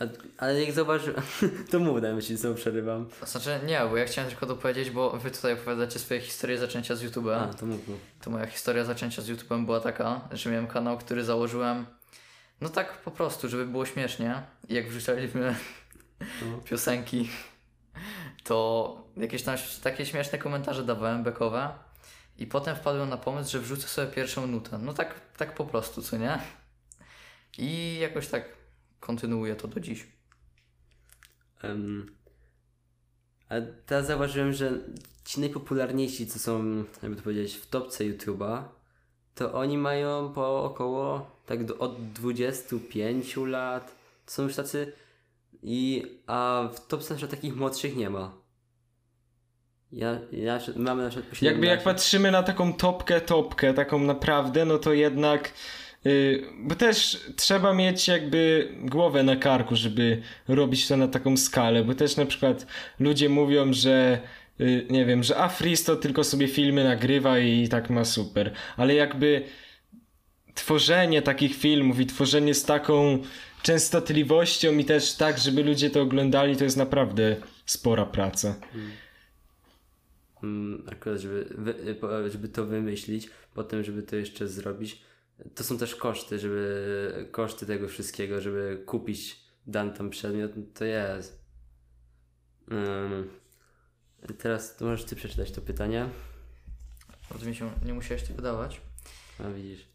A, 0.00 0.04
ale 0.38 0.64
jak 0.64 0.72
zauważy... 0.72 1.14
to 1.70 1.78
mów, 1.78 2.00
dajmy 2.00 2.22
ci 2.22 2.36
znowu 2.36 2.54
przerywam. 2.54 3.08
Znaczy 3.26 3.60
nie, 3.66 3.80
bo 3.90 3.96
ja 3.96 4.04
chciałem 4.04 4.30
tylko 4.30 4.46
dopowiedzieć, 4.46 4.90
bo 4.90 5.10
wy 5.10 5.30
tutaj 5.30 5.52
opowiadacie 5.52 5.98
swoje 5.98 6.20
historie 6.20 6.58
zaczęcia 6.58 6.96
z 6.96 7.04
YouTube'a. 7.04 7.50
A, 7.50 7.54
to 7.54 7.66
mów, 7.66 7.88
mów. 7.88 7.98
To 8.20 8.30
moja 8.30 8.46
historia 8.46 8.84
zaczęcia 8.84 9.22
z 9.22 9.28
YouTube'em 9.28 9.64
była 9.64 9.80
taka, 9.80 10.28
że 10.32 10.50
miałem 10.50 10.66
kanał, 10.66 10.98
który 10.98 11.24
założyłem 11.24 11.86
no 12.60 12.68
tak 12.68 13.02
po 13.02 13.10
prostu, 13.10 13.48
żeby 13.48 13.66
było 13.66 13.86
śmiesznie. 13.86 14.42
I 14.68 14.74
jak 14.74 14.88
wrzucaliśmy 14.88 15.56
No. 16.20 16.58
piosenki, 16.68 17.30
to 18.44 18.96
jakieś 19.16 19.42
tam 19.42 19.56
takie 19.82 20.06
śmieszne 20.06 20.38
komentarze 20.38 20.84
dawałem 20.84 21.22
bekowe. 21.22 21.68
I 22.38 22.46
potem 22.46 22.76
wpadłem 22.76 23.08
na 23.08 23.16
pomysł, 23.16 23.50
że 23.50 23.60
wrzucę 23.60 23.88
sobie 23.88 24.12
pierwszą 24.12 24.46
nutę. 24.46 24.78
No 24.78 24.94
tak, 24.94 25.20
tak 25.36 25.54
po 25.54 25.64
prostu, 25.64 26.02
co 26.02 26.16
nie? 26.16 26.38
I 27.58 27.98
jakoś 28.00 28.28
tak 28.28 28.48
kontynuuję 29.00 29.56
to 29.56 29.68
do 29.68 29.80
dziś. 29.80 30.06
Ym, 31.64 32.16
a 33.48 33.54
teraz 33.86 34.06
zauważyłem, 34.06 34.52
że 34.52 34.80
ci 35.24 35.40
najpopularniejsi, 35.40 36.26
co 36.26 36.38
są, 36.38 36.84
jakby 37.02 37.16
to 37.16 37.22
powiedzieć, 37.22 37.54
w 37.54 37.66
topce 37.66 38.04
YouTube'a, 38.04 38.62
to 39.34 39.52
oni 39.52 39.78
mają 39.78 40.32
po 40.32 40.64
około 40.64 41.30
tak 41.46 41.64
do, 41.64 41.78
od 41.78 42.12
25 42.12 43.36
lat. 43.36 43.94
To 44.26 44.32
są 44.32 44.42
już 44.42 44.56
tacy 44.56 44.92
i 45.62 46.06
a 46.26 46.68
w 46.74 46.86
topce 46.86 47.14
na 47.14 47.26
takich 47.26 47.56
młodszych 47.56 47.96
nie 47.96 48.10
ma. 48.10 48.43
Ja, 49.94 50.18
ja 50.32 50.58
mamy 50.76 51.02
na 51.02 51.10
przykład 51.10 51.42
Jakby 51.42 51.66
jak 51.66 51.80
17. 51.80 51.84
patrzymy 51.84 52.30
na 52.30 52.42
taką 52.42 52.72
topkę, 52.72 53.20
topkę, 53.20 53.74
taką 53.74 53.98
naprawdę, 53.98 54.64
no 54.64 54.78
to 54.78 54.92
jednak. 54.92 55.52
Yy, 56.04 56.42
bo 56.58 56.74
też 56.74 57.20
trzeba 57.36 57.74
mieć 57.74 58.08
jakby 58.08 58.68
głowę 58.82 59.22
na 59.22 59.36
karku, 59.36 59.76
żeby 59.76 60.22
robić 60.48 60.88
to 60.88 60.96
na 60.96 61.08
taką 61.08 61.36
skalę, 61.36 61.84
bo 61.84 61.94
też 61.94 62.16
na 62.16 62.26
przykład 62.26 62.66
ludzie 63.00 63.28
mówią, 63.28 63.72
że 63.72 64.20
yy, 64.58 64.86
nie 64.90 65.04
wiem, 65.04 65.22
że 65.22 65.38
Afris 65.38 65.84
to 65.84 65.96
tylko 65.96 66.24
sobie 66.24 66.48
filmy 66.48 66.84
nagrywa 66.84 67.38
i 67.38 67.68
tak 67.68 67.90
ma 67.90 68.04
super, 68.04 68.52
ale 68.76 68.94
jakby 68.94 69.42
tworzenie 70.54 71.22
takich 71.22 71.56
filmów 71.56 72.00
i 72.00 72.06
tworzenie 72.06 72.54
z 72.54 72.64
taką 72.64 73.18
częstotliwością 73.62 74.78
i 74.78 74.84
też 74.84 75.14
tak, 75.14 75.38
żeby 75.38 75.62
ludzie 75.62 75.90
to 75.90 76.02
oglądali, 76.02 76.56
to 76.56 76.64
jest 76.64 76.76
naprawdę 76.76 77.36
spora 77.66 78.06
praca. 78.06 78.54
Mm, 78.74 78.90
akurat, 80.92 81.18
żeby, 81.20 81.46
żeby 82.28 82.48
to 82.48 82.64
wymyślić, 82.66 83.30
potem, 83.54 83.84
żeby 83.84 84.02
to 84.02 84.16
jeszcze 84.16 84.48
zrobić. 84.48 85.02
To 85.54 85.64
są 85.64 85.78
też 85.78 85.94
koszty, 85.96 86.38
żeby 86.38 87.28
koszty 87.32 87.66
tego 87.66 87.88
wszystkiego, 87.88 88.40
żeby 88.40 88.82
kupić 88.86 89.40
dany 89.66 89.92
tam 89.92 90.10
przedmiot, 90.10 90.50
to 90.74 90.84
jest. 90.84 91.44
Um, 92.70 93.28
teraz 94.38 94.76
to 94.76 94.84
możesz 94.84 95.04
ty 95.04 95.16
przeczytać 95.16 95.50
to 95.50 95.60
pytanie. 95.60 96.08
Ty 97.40 97.46
mi 97.46 97.54
się 97.54 97.70
nie 97.84 97.94
musiałeś 97.94 98.22
tego 98.22 98.42
dawać. 98.42 98.80
A 99.38 99.48
widzisz. 99.48 99.88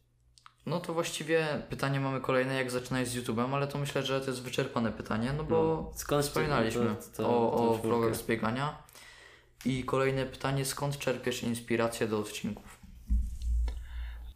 No 0.66 0.80
to 0.80 0.94
właściwie 0.94 1.64
pytanie 1.70 2.00
mamy 2.00 2.22
kolejne, 2.22 2.56
jak 2.56 2.72
zaczynać 2.72 3.08
z 3.08 3.16
YouTube'em, 3.18 3.54
ale 3.54 3.68
to 3.68 3.78
myślę, 3.78 4.04
że 4.04 4.22
to 4.22 4.28
jest 4.28 4.42
wyczerpane 4.42 4.92
pytanie, 4.92 5.34
no 5.38 5.44
bo 5.44 5.56
No, 5.92 5.98
skąd 5.98 6.26
wspominaliśmy 6.26 6.86
to- 6.86 6.96
to- 6.96 7.18
to- 7.18 7.30
o, 7.30 7.70
o 7.72 7.78
vlogach 7.78 8.16
z 8.16 8.24
biegania. 8.24 8.84
I 9.66 9.84
kolejne 9.84 10.26
pytanie, 10.26 10.66
skąd 10.66 10.98
czerpiesz 10.98 11.44
inspirację 11.44 12.08
do 12.08 12.20
odcinków? 12.20 12.80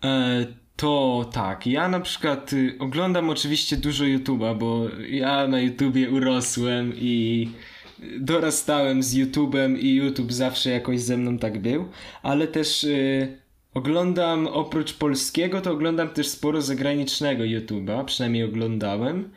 E, 0.03 0.45
to 0.75 1.25
tak, 1.33 1.67
ja 1.67 1.89
na 1.89 1.99
przykład 1.99 2.53
y, 2.53 2.75
oglądam 2.79 3.29
oczywiście 3.29 3.77
dużo 3.77 4.03
YouTube'a, 4.03 4.57
bo 4.57 4.89
ja 5.09 5.47
na 5.47 5.59
YouTubie 5.59 6.09
urosłem 6.09 6.93
i 6.95 7.49
dorastałem 8.19 9.03
z 9.03 9.15
YouTube'em 9.15 9.79
i 9.79 9.95
YouTube 9.95 10.31
zawsze 10.31 10.69
jakoś 10.69 11.01
ze 11.01 11.17
mną 11.17 11.37
tak 11.37 11.61
był, 11.61 11.89
ale 12.23 12.47
też 12.47 12.83
y, 12.83 13.37
oglądam 13.73 14.47
oprócz 14.47 14.93
polskiego, 14.93 15.61
to 15.61 15.71
oglądam 15.71 16.09
też 16.09 16.27
sporo 16.27 16.61
zagranicznego 16.61 17.43
YouTube'a, 17.43 18.05
przynajmniej 18.05 18.43
oglądałem 18.43 19.29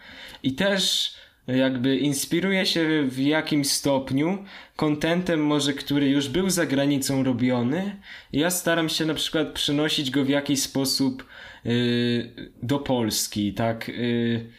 i 0.42 0.52
też 0.52 1.14
jakby 1.46 1.96
inspiruję 1.96 2.66
się 2.66 3.06
w 3.08 3.18
jakimś 3.18 3.70
stopniu 3.70 4.44
kontentem 4.76 5.46
może, 5.46 5.72
który 5.72 6.08
już 6.08 6.28
był 6.28 6.50
za 6.50 6.66
granicą 6.66 7.24
robiony. 7.24 8.00
Ja 8.32 8.50
staram 8.50 8.88
się 8.88 9.06
na 9.06 9.14
przykład 9.14 9.52
przynosić 9.52 10.10
go 10.10 10.24
w 10.24 10.28
jakiś 10.28 10.62
sposób 10.62 11.26
yy, 11.64 12.52
do 12.62 12.78
Polski, 12.78 13.54
tak? 13.54 13.88
Yy, 13.88 14.50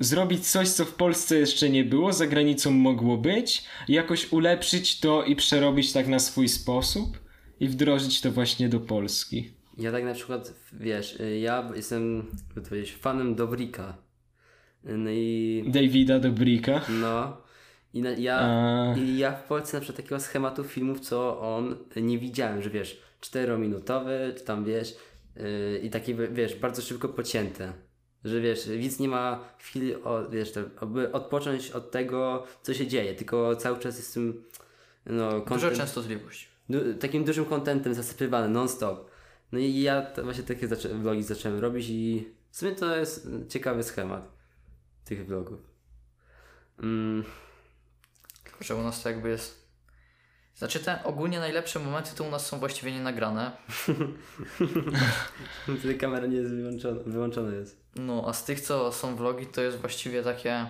zrobić 0.00 0.48
coś, 0.48 0.68
co 0.68 0.84
w 0.84 0.94
Polsce 0.94 1.38
jeszcze 1.38 1.70
nie 1.70 1.84
było, 1.84 2.12
za 2.12 2.26
granicą 2.26 2.70
mogło 2.70 3.16
być, 3.16 3.64
jakoś 3.88 4.32
ulepszyć 4.32 5.00
to 5.00 5.24
i 5.24 5.36
przerobić 5.36 5.92
tak 5.92 6.08
na 6.08 6.18
swój 6.18 6.48
sposób 6.48 7.18
i 7.60 7.68
wdrożyć 7.68 8.20
to 8.20 8.32
właśnie 8.32 8.68
do 8.68 8.80
Polski. 8.80 9.52
Ja 9.78 9.92
tak 9.92 10.04
na 10.04 10.14
przykład, 10.14 10.54
wiesz, 10.72 11.20
y, 11.20 11.38
ja 11.38 11.70
jestem, 11.76 12.26
powiedzieć, 12.68 12.92
fanem 12.92 13.34
Dobrika. 13.34 14.09
No 14.84 15.10
i 15.10 15.64
Davida 15.68 16.18
Dobrika. 16.18 16.80
no. 16.88 17.36
I 17.94 18.02
na, 18.02 18.10
ja, 18.10 18.38
A... 18.40 18.94
I 18.98 19.18
ja 19.18 19.32
w 19.32 19.44
Polsce 19.44 19.76
na 19.76 19.80
przykład 19.80 19.96
takiego 19.96 20.20
schematu 20.20 20.64
filmów, 20.64 21.00
co 21.00 21.40
on 21.40 21.76
nie 21.96 22.18
widziałem, 22.18 22.62
że 22.62 22.70
wiesz, 22.70 23.02
czterominutowy, 23.20 24.34
czy 24.38 24.44
tam 24.44 24.64
wiesz, 24.64 24.96
yy, 25.36 25.78
i 25.82 25.90
takie 25.90 26.14
wiesz, 26.14 26.56
bardzo 26.56 26.82
szybko 26.82 27.08
pocięte. 27.08 27.72
Że 28.24 28.40
wiesz, 28.40 28.68
widz 28.68 28.98
nie 29.00 29.08
ma 29.08 29.44
chwili, 29.58 29.94
o, 29.94 30.30
wiesz, 30.30 30.52
to, 30.52 30.60
aby 30.80 31.12
odpocząć 31.12 31.70
od 31.70 31.90
tego, 31.90 32.46
co 32.62 32.74
się 32.74 32.86
dzieje, 32.86 33.14
tylko 33.14 33.56
cały 33.56 33.78
czas 33.78 33.96
jest 33.96 34.14
tym, 34.14 34.44
no, 35.06 35.30
Duża 35.30 35.44
content, 35.44 35.76
częstotliwość. 35.76 36.48
du, 36.68 36.94
takim 36.94 37.24
dużym 37.24 37.44
kontentem 37.44 37.94
zasypywany 37.94 38.48
non-stop. 38.48 39.10
No 39.52 39.58
i 39.58 39.80
ja 39.80 40.02
to 40.02 40.22
właśnie 40.24 40.42
takie 40.44 40.68
zaczę, 40.68 40.88
vlogi 40.88 41.22
zacząłem 41.22 41.58
robić 41.58 41.86
i 41.88 42.28
w 42.50 42.56
sumie 42.56 42.72
to 42.72 42.96
jest 42.96 43.28
ciekawy 43.48 43.82
schemat 43.82 44.39
tych 45.10 45.26
vlogów. 45.26 45.60
Mm. 46.82 47.24
Tylko, 48.44 48.64
że 48.64 48.76
u 48.76 48.82
nas 48.82 49.02
to 49.02 49.08
jakby 49.08 49.28
jest... 49.28 49.70
Znaczy 50.54 50.80
te 50.80 51.04
ogólnie 51.04 51.38
najlepsze 51.38 51.78
momenty 51.78 52.10
to 52.16 52.24
u 52.24 52.30
nas 52.30 52.46
są 52.46 52.58
właściwie 52.58 52.92
nie 52.92 53.00
nagrane. 53.00 53.52
Wtedy 55.78 55.94
kamera 55.94 56.26
nie 56.26 56.36
jest 56.36 56.54
wyłączona, 56.54 57.00
wyłączona 57.06 57.54
jest. 57.54 57.80
No, 57.96 58.24
a 58.26 58.32
z 58.32 58.44
tych, 58.44 58.60
co 58.60 58.92
są 58.92 59.16
vlogi, 59.16 59.46
to 59.46 59.62
jest 59.62 59.78
właściwie 59.78 60.22
takie... 60.22 60.66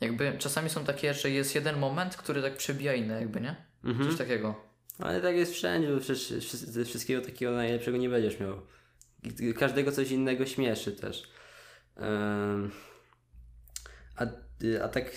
Jakby 0.00 0.38
czasami 0.38 0.70
są 0.70 0.84
takie, 0.84 1.14
że 1.14 1.30
jest 1.30 1.54
jeden 1.54 1.78
moment, 1.78 2.16
który 2.16 2.42
tak 2.42 2.56
przebija 2.56 2.94
inne 2.94 3.20
jakby, 3.20 3.40
nie? 3.40 3.56
Mhm. 3.84 4.08
Coś 4.08 4.18
takiego. 4.18 4.54
Ale 4.98 5.20
tak 5.20 5.36
jest 5.36 5.52
wszędzie, 5.52 5.94
bo 5.94 6.00
przecież 6.00 6.52
ze 6.52 6.84
wszystkiego 6.84 7.22
takiego 7.22 7.52
najlepszego 7.52 7.98
nie 7.98 8.08
będziesz 8.08 8.40
miał. 8.40 8.60
Każdego 9.58 9.92
coś 9.92 10.10
innego 10.10 10.46
śmieszy 10.46 10.92
też. 10.92 11.22
Ym, 11.96 12.70
a, 14.18 14.24
y, 14.64 14.84
a 14.84 14.88
tak 14.88 15.10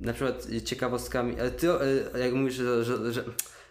na 0.00 0.12
przykład 0.12 0.46
ciekawostkami, 0.64 1.40
ale 1.40 1.50
ty 1.50 1.66
y, 1.70 2.18
jak 2.18 2.32
mówisz, 2.32 2.54
że, 2.54 2.84
że, 2.84 3.12
że, 3.12 3.24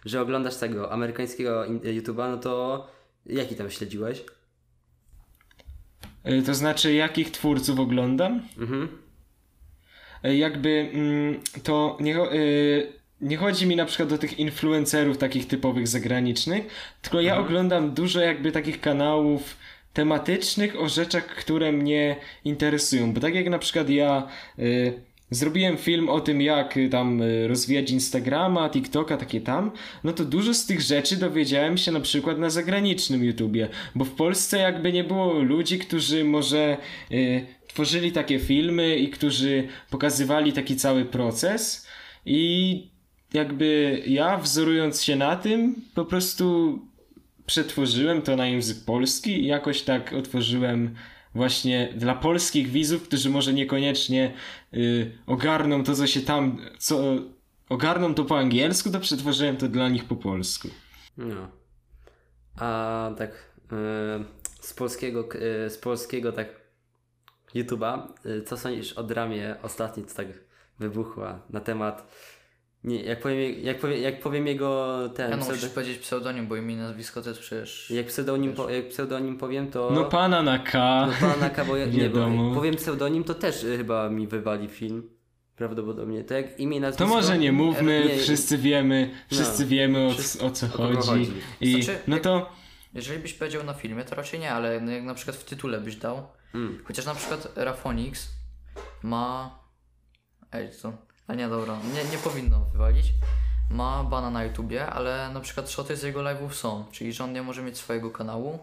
że 0.06 0.22
oglądasz 0.22 0.56
tego 0.58 0.91
amerykańskiego 0.91 1.63
YouTube'a, 1.65 2.30
no 2.32 2.38
to 2.38 2.88
jaki 3.26 3.56
tam 3.56 3.70
śledziłeś? 3.72 4.24
Y, 6.28 6.44
To 6.46 6.54
znaczy, 6.54 6.94
jakich 6.94 7.32
twórców 7.32 7.80
oglądam? 7.80 8.41
Mhm. 8.58 8.88
Y, 10.26 10.36
Jakby 10.36 10.89
mm, 10.94 11.39
to 11.63 11.98
nie, 12.00 12.32
y, 12.34 12.94
nie 13.22 13.38
chodzi 13.38 13.67
mi 13.67 13.76
na 13.76 13.86
przykład 13.86 14.10
do 14.10 14.17
tych 14.17 14.39
influencerów 14.39 15.17
takich 15.17 15.48
typowych 15.48 15.88
zagranicznych, 15.88 16.63
tylko 17.02 17.22
ja 17.22 17.38
oglądam 17.38 17.91
dużo 17.94 18.20
jakby 18.20 18.52
takich 18.52 18.82
kanałów 18.82 19.58
tematycznych 19.93 20.80
o 20.80 20.89
rzeczach, 20.89 21.27
które 21.27 21.71
mnie 21.71 22.15
interesują. 22.45 23.13
Bo 23.13 23.21
tak 23.21 23.36
jak 23.36 23.49
na 23.49 23.60
przykład 23.60 23.89
ja 23.89 24.27
y, 24.60 24.93
zrobiłem 25.32 25.77
film 25.77 26.10
o 26.10 26.21
tym, 26.21 26.41
jak 26.41 26.77
y, 26.77 26.89
tam 26.89 27.21
y, 27.21 27.47
rozwijać 27.47 27.91
Instagrama, 27.91 28.69
TikToka, 28.69 29.17
takie 29.17 29.41
tam, 29.41 29.71
no 30.04 30.13
to 30.13 30.25
dużo 30.25 30.54
z 30.54 30.65
tych 30.65 30.82
rzeczy 30.82 31.17
dowiedziałem 31.17 31.77
się 31.77 31.91
na 31.91 31.99
przykład 31.99 32.39
na 32.39 32.49
zagranicznym 32.49 33.23
YouTubie, 33.23 33.69
bo 33.95 34.06
w 34.06 34.12
Polsce 34.12 34.58
jakby 34.58 34.93
nie 34.93 35.04
było 35.04 35.34
ludzi, 35.34 35.80
którzy 35.80 36.23
może 36.23 36.77
y, 37.12 37.45
tworzyli 37.67 38.12
takie 38.12 38.39
filmy 38.39 38.95
i 38.95 39.10
którzy 39.10 39.67
pokazywali 39.89 40.54
taki 40.54 40.75
cały 40.75 41.06
proces 41.06 41.88
i 42.25 42.88
jakby 43.34 44.01
ja 44.08 44.38
wzorując 44.38 45.04
się 45.04 45.15
na 45.15 45.36
tym, 45.36 45.75
po 45.95 46.06
prostu 46.06 46.80
przetworzyłem 47.45 48.21
to 48.21 48.36
na 48.36 48.47
język 48.47 48.86
polski 48.86 49.43
i 49.43 49.47
jakoś 49.47 49.82
tak 49.82 50.13
otworzyłem 50.13 50.95
właśnie 51.36 51.93
dla 51.95 52.15
polskich 52.15 52.67
widzów, 52.67 53.04
którzy 53.04 53.30
może 53.30 53.54
niekoniecznie 53.54 54.34
y, 54.73 55.12
ogarną 55.27 55.84
to, 55.84 55.95
co 55.95 56.08
się 56.08 56.21
tam, 56.21 56.58
co 56.77 57.04
ogarną 57.69 58.13
to 58.13 58.25
po 58.25 58.38
angielsku, 58.38 58.91
to 58.91 58.99
przetworzyłem 58.99 59.58
to 59.58 59.67
dla 59.67 59.89
nich 59.89 60.06
po 60.06 60.15
polsku. 60.15 60.67
No. 61.17 61.47
A 62.56 63.12
tak 63.17 63.32
y, 63.32 63.75
z 64.62 64.73
polskiego, 64.73 65.30
y, 65.65 65.69
z 65.69 65.77
polskiego 65.77 66.32
tak 66.32 66.62
YouTube'a, 67.56 68.08
y, 68.25 68.43
co 68.43 68.58
sądzisz 68.58 68.93
o 68.93 69.04
dramie 69.04 69.56
ostatniej, 69.62 70.06
co 70.06 70.15
tak 70.15 70.27
wybuchła 70.80 71.41
na 71.49 71.60
temat 71.60 72.08
nie, 72.84 73.04
jak 73.04 73.20
powiem, 73.20 73.54
jak 73.63 73.80
powiem, 73.80 74.02
jak 74.02 74.20
powiem 74.20 74.48
jego 74.48 75.00
ten 75.15 75.32
Ja 75.32 75.38
no 75.38 75.44
pseudo- 75.44 75.56
musisz 75.56 75.70
powiedzieć 75.70 75.98
pseudonim, 75.98 76.48
bo 76.48 76.56
imię 76.56 76.74
i 76.74 76.78
nazwisko 76.78 77.22
to 77.22 77.30
jest 77.30 77.41
przecież... 77.41 77.91
jak 77.91 78.06
pseudonim, 78.06 78.54
po, 78.54 78.70
jak 78.70 78.88
pseudonim 78.89 79.38
powiem, 79.38 79.72
to 79.72 79.89
No 79.94 80.06
pana 80.06 80.44
na 80.44 80.60
K. 80.60 81.08
no 81.22 81.28
pana 81.34 81.50
K, 81.50 81.65
bo 81.65 81.78
ja, 81.78 81.86
nie, 81.86 82.10
bo 82.10 82.28
powiem 82.56 82.76
pseudonim, 82.76 83.24
to 83.24 83.34
też 83.34 83.63
y, 83.63 83.78
chyba 83.78 84.10
mi 84.10 84.28
wywali 84.28 84.67
film. 84.67 85.10
Prawdopodobnie. 85.56 86.24
To 86.24 86.34
jak 86.34 86.60
imię 86.60 86.78
i 86.78 86.80
To 86.80 86.88
nazwisko. 86.88 87.08
może 87.15 87.38
nie 87.38 87.52
mówmy, 87.52 88.06
nie, 88.10 88.17
wszyscy 88.17 88.58
wiemy, 88.58 89.12
wszyscy 89.32 89.63
No. 89.63 89.70
wiemy 89.70 90.08
o, 90.08 90.12
Wszyscy- 90.12 90.46
o 90.46 90.52
co 90.52 90.65
o 90.65 90.70
kogo 90.70 91.02
chodzi. 91.02 91.08
chodzi. 91.26 91.32
I 91.62 91.84
Znaczy, 91.84 92.00
no 92.08 92.15
jak- 92.15 92.24
to 92.24 92.50
Jeżeli 92.94 93.20
byś 93.20 93.34
powiedział 93.34 93.63
na 93.63 93.74
filmie, 93.74 94.04
to 94.04 94.15
raczej 94.15 94.39
nie, 94.39 94.52
ale 94.52 94.82
no 94.82 94.91
jak 94.91 95.04
na 95.04 95.13
przykład 95.13 95.38
w 95.38 95.44
tytule 95.44 95.82
byś 95.82 95.96
dał. 95.96 96.28
Mm. 96.56 96.84
Chociaż 96.86 97.06
na 97.06 97.15
przykład 97.15 97.54
Rafonix 97.56 98.30
ma. 99.04 99.60
Ej, 100.52 100.72
co? 100.72 100.94
A 101.32 101.36
nie, 101.36 101.50
dobra, 101.50 101.80
nie, 101.94 102.04
nie 102.04 102.17
powinno 102.17 102.60
wywalić. 102.60 103.13
Ma 103.70 104.04
bana 104.04 104.30
na 104.30 104.44
YouTubie, 104.44 104.86
ale 104.86 105.30
na 105.34 105.39
przykład 105.39 105.70
shoty 105.70 105.96
z 105.96 106.04
jego 106.04 106.20
live'ów 106.20 106.52
są. 106.52 106.86
Czyli, 106.91 107.13
że 107.13 107.24
on 107.24 107.34
nie 107.34 107.41
może 107.41 107.63
mieć 107.63 107.78
swojego 107.78 108.12
kanału, 108.12 108.60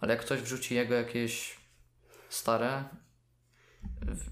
ale 0.00 0.14
jak 0.14 0.24
ktoś 0.24 0.40
wrzuci 0.40 0.74
jego 0.74 0.94
jakieś 0.94 1.60
stare 2.28 2.84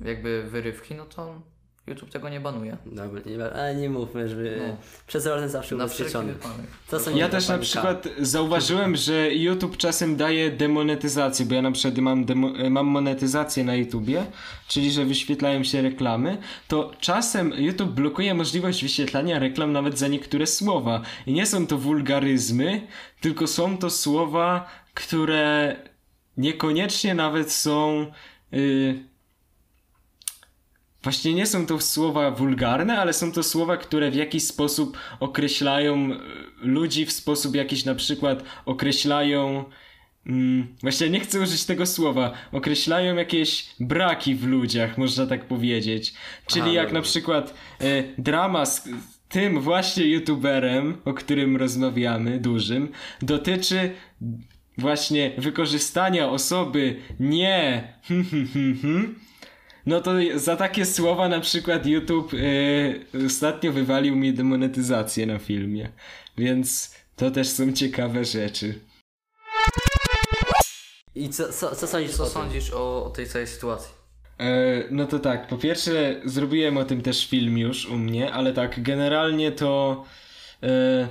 jakby 0.05 0.43
wyrywki, 0.51 0.95
no 0.95 1.07
to 1.07 1.43
YouTube 1.89 2.11
tego 2.11 2.29
nie 2.29 2.41
banuje. 2.41 2.77
Dobra, 2.87 3.21
nie, 3.27 3.45
ale 3.53 3.75
nie 3.77 3.91
mówmy, 3.91 4.29
żeby 4.29 4.61
No. 4.69 4.77
przezorny 5.07 5.49
zawsze 5.49 5.75
ubezpieczony. 5.77 6.33
wypadek. 6.33 6.67
Co 6.87 7.01
sądzisz 7.01 7.21
Ja 7.21 7.29
też 7.29 7.49
na 7.49 7.59
przykład 7.59 8.09
zauważyłem, 8.19 8.97
że 8.97 9.35
YouTube 9.35 9.77
czasem 9.77 10.17
daje 10.17 10.51
demonetyzację, 10.51 11.47
bo 11.47 11.55
ja 11.55 11.63
na 11.63 11.73
przykład 11.73 11.99
mam, 11.99 12.25
demo, 12.25 12.51
mam 12.71 12.87
monetyzację 12.87 13.65
na 13.65 13.75
YouTubie, 13.75 14.27
czyli 14.69 14.91
że 14.91 15.05
wyświetlają 15.05 15.65
się 15.65 15.83
reklamy, 15.83 16.39
to 16.69 16.91
czasem 17.01 17.53
YouTube 17.57 17.91
blokuje 17.91 18.35
możliwość 18.35 18.83
wyświetlania 18.83 19.39
reklam 19.39 19.73
nawet 19.73 19.99
za 19.99 20.09
niektóre 20.09 20.47
słowa. 20.47 21.03
I 21.27 21.33
nie 21.33 21.47
są 21.47 21.67
to 21.67 21.79
wulgaryzmy, 21.79 22.87
tylko 23.21 23.47
są 23.47 23.79
to 23.79 23.91
słowa, 23.91 24.69
które 24.95 25.77
niekoniecznie 26.37 27.15
nawet 27.15 27.53
są... 27.53 28.07
Yy, 28.53 29.09
Właśnie 31.03 31.35
nie 31.35 31.47
są 31.47 31.67
to 31.67 31.81
słowa 31.81 32.31
wulgarne, 32.31 32.99
ale 32.99 33.13
są 33.13 33.33
to 33.33 33.43
słowa, 33.43 33.77
które 33.77 34.11
w 34.11 34.15
jakiś 34.15 34.45
sposób 34.45 34.99
określają 35.21 36.13
e, 36.13 36.19
ludzi, 36.61 37.07
w 37.07 37.13
sposób 37.13 37.55
jakiś 37.55 37.85
na 37.85 37.95
przykład 37.95 38.43
określają. 38.67 39.65
Mm, 40.27 40.77
właśnie 40.83 41.11
nie 41.11 41.21
chcę 41.21 41.41
użyć 41.41 41.65
tego 41.65 41.87
słowa. 41.87 42.33
Określają 42.53 43.17
jakieś 43.17 43.67
braki 43.81 44.35
w 44.35 44.45
ludziach, 44.45 44.99
można 44.99 45.27
tak 45.27 45.49
powiedzieć. 45.49 46.15
Czyli 46.47 46.63
Aha, 46.63 46.73
jak 46.73 46.87
dobra. 46.87 47.01
na 47.01 47.05
przykład 47.05 47.55
e, 47.81 48.05
drama 48.19 48.67
z 48.67 48.89
tym 49.29 49.61
właśnie 49.61 50.05
youtuberem, 50.05 50.97
o 51.05 51.15
którym 51.15 51.57
rozmawiamy, 51.57 52.39
dużym, 52.39 52.89
dotyczy 53.23 53.91
właśnie 54.79 55.33
wykorzystania 55.39 56.31
osoby 56.31 56.97
nie 57.21 57.89
hmm, 58.03 58.27
hmm, 58.27 58.49
hmm, 58.49 58.79
hmm, 58.83 59.15
no 59.89 60.01
to 60.01 60.11
za 60.35 60.57
takie 60.57 60.87
słowa 60.87 61.29
na 61.29 61.41
przykład 61.41 61.87
YouTube 61.87 62.33
yy, 62.33 63.27
ostatnio 63.27 63.73
wywalił 63.73 64.17
mi 64.17 64.33
demonetyzację 64.33 65.27
na 65.27 65.39
filmie. 65.39 65.89
Więc 66.39 66.95
to 67.17 67.31
też 67.31 67.49
są 67.49 67.73
ciekawe 67.73 68.25
rzeczy. 68.25 68.81
I 71.15 71.29
co, 71.29 71.53
co, 71.53 71.77
co 71.77 71.87
sądzisz 71.87 72.17
Co 72.17 72.23
o 72.23 72.27
sądzisz 72.27 72.73
o, 72.73 73.05
o 73.05 73.11
tej 73.11 73.27
całej 73.27 73.47
sytuacji? 73.47 73.95
E, 74.41 74.85
no 74.91 75.07
to 75.07 75.19
tak, 75.19 75.49
po 75.49 75.59
pierwsze 75.59 76.21
zrobiłem 76.25 76.77
o 76.77 76.85
tym 76.85 77.03
też 77.03 77.27
film 77.27 77.59
już 77.59 77.87
u 77.87 77.99
mnie, 77.99 78.33
ale 78.33 78.53
tak 78.53 78.83
generalnie 78.83 79.53
to 79.53 80.05
e, 80.63 81.09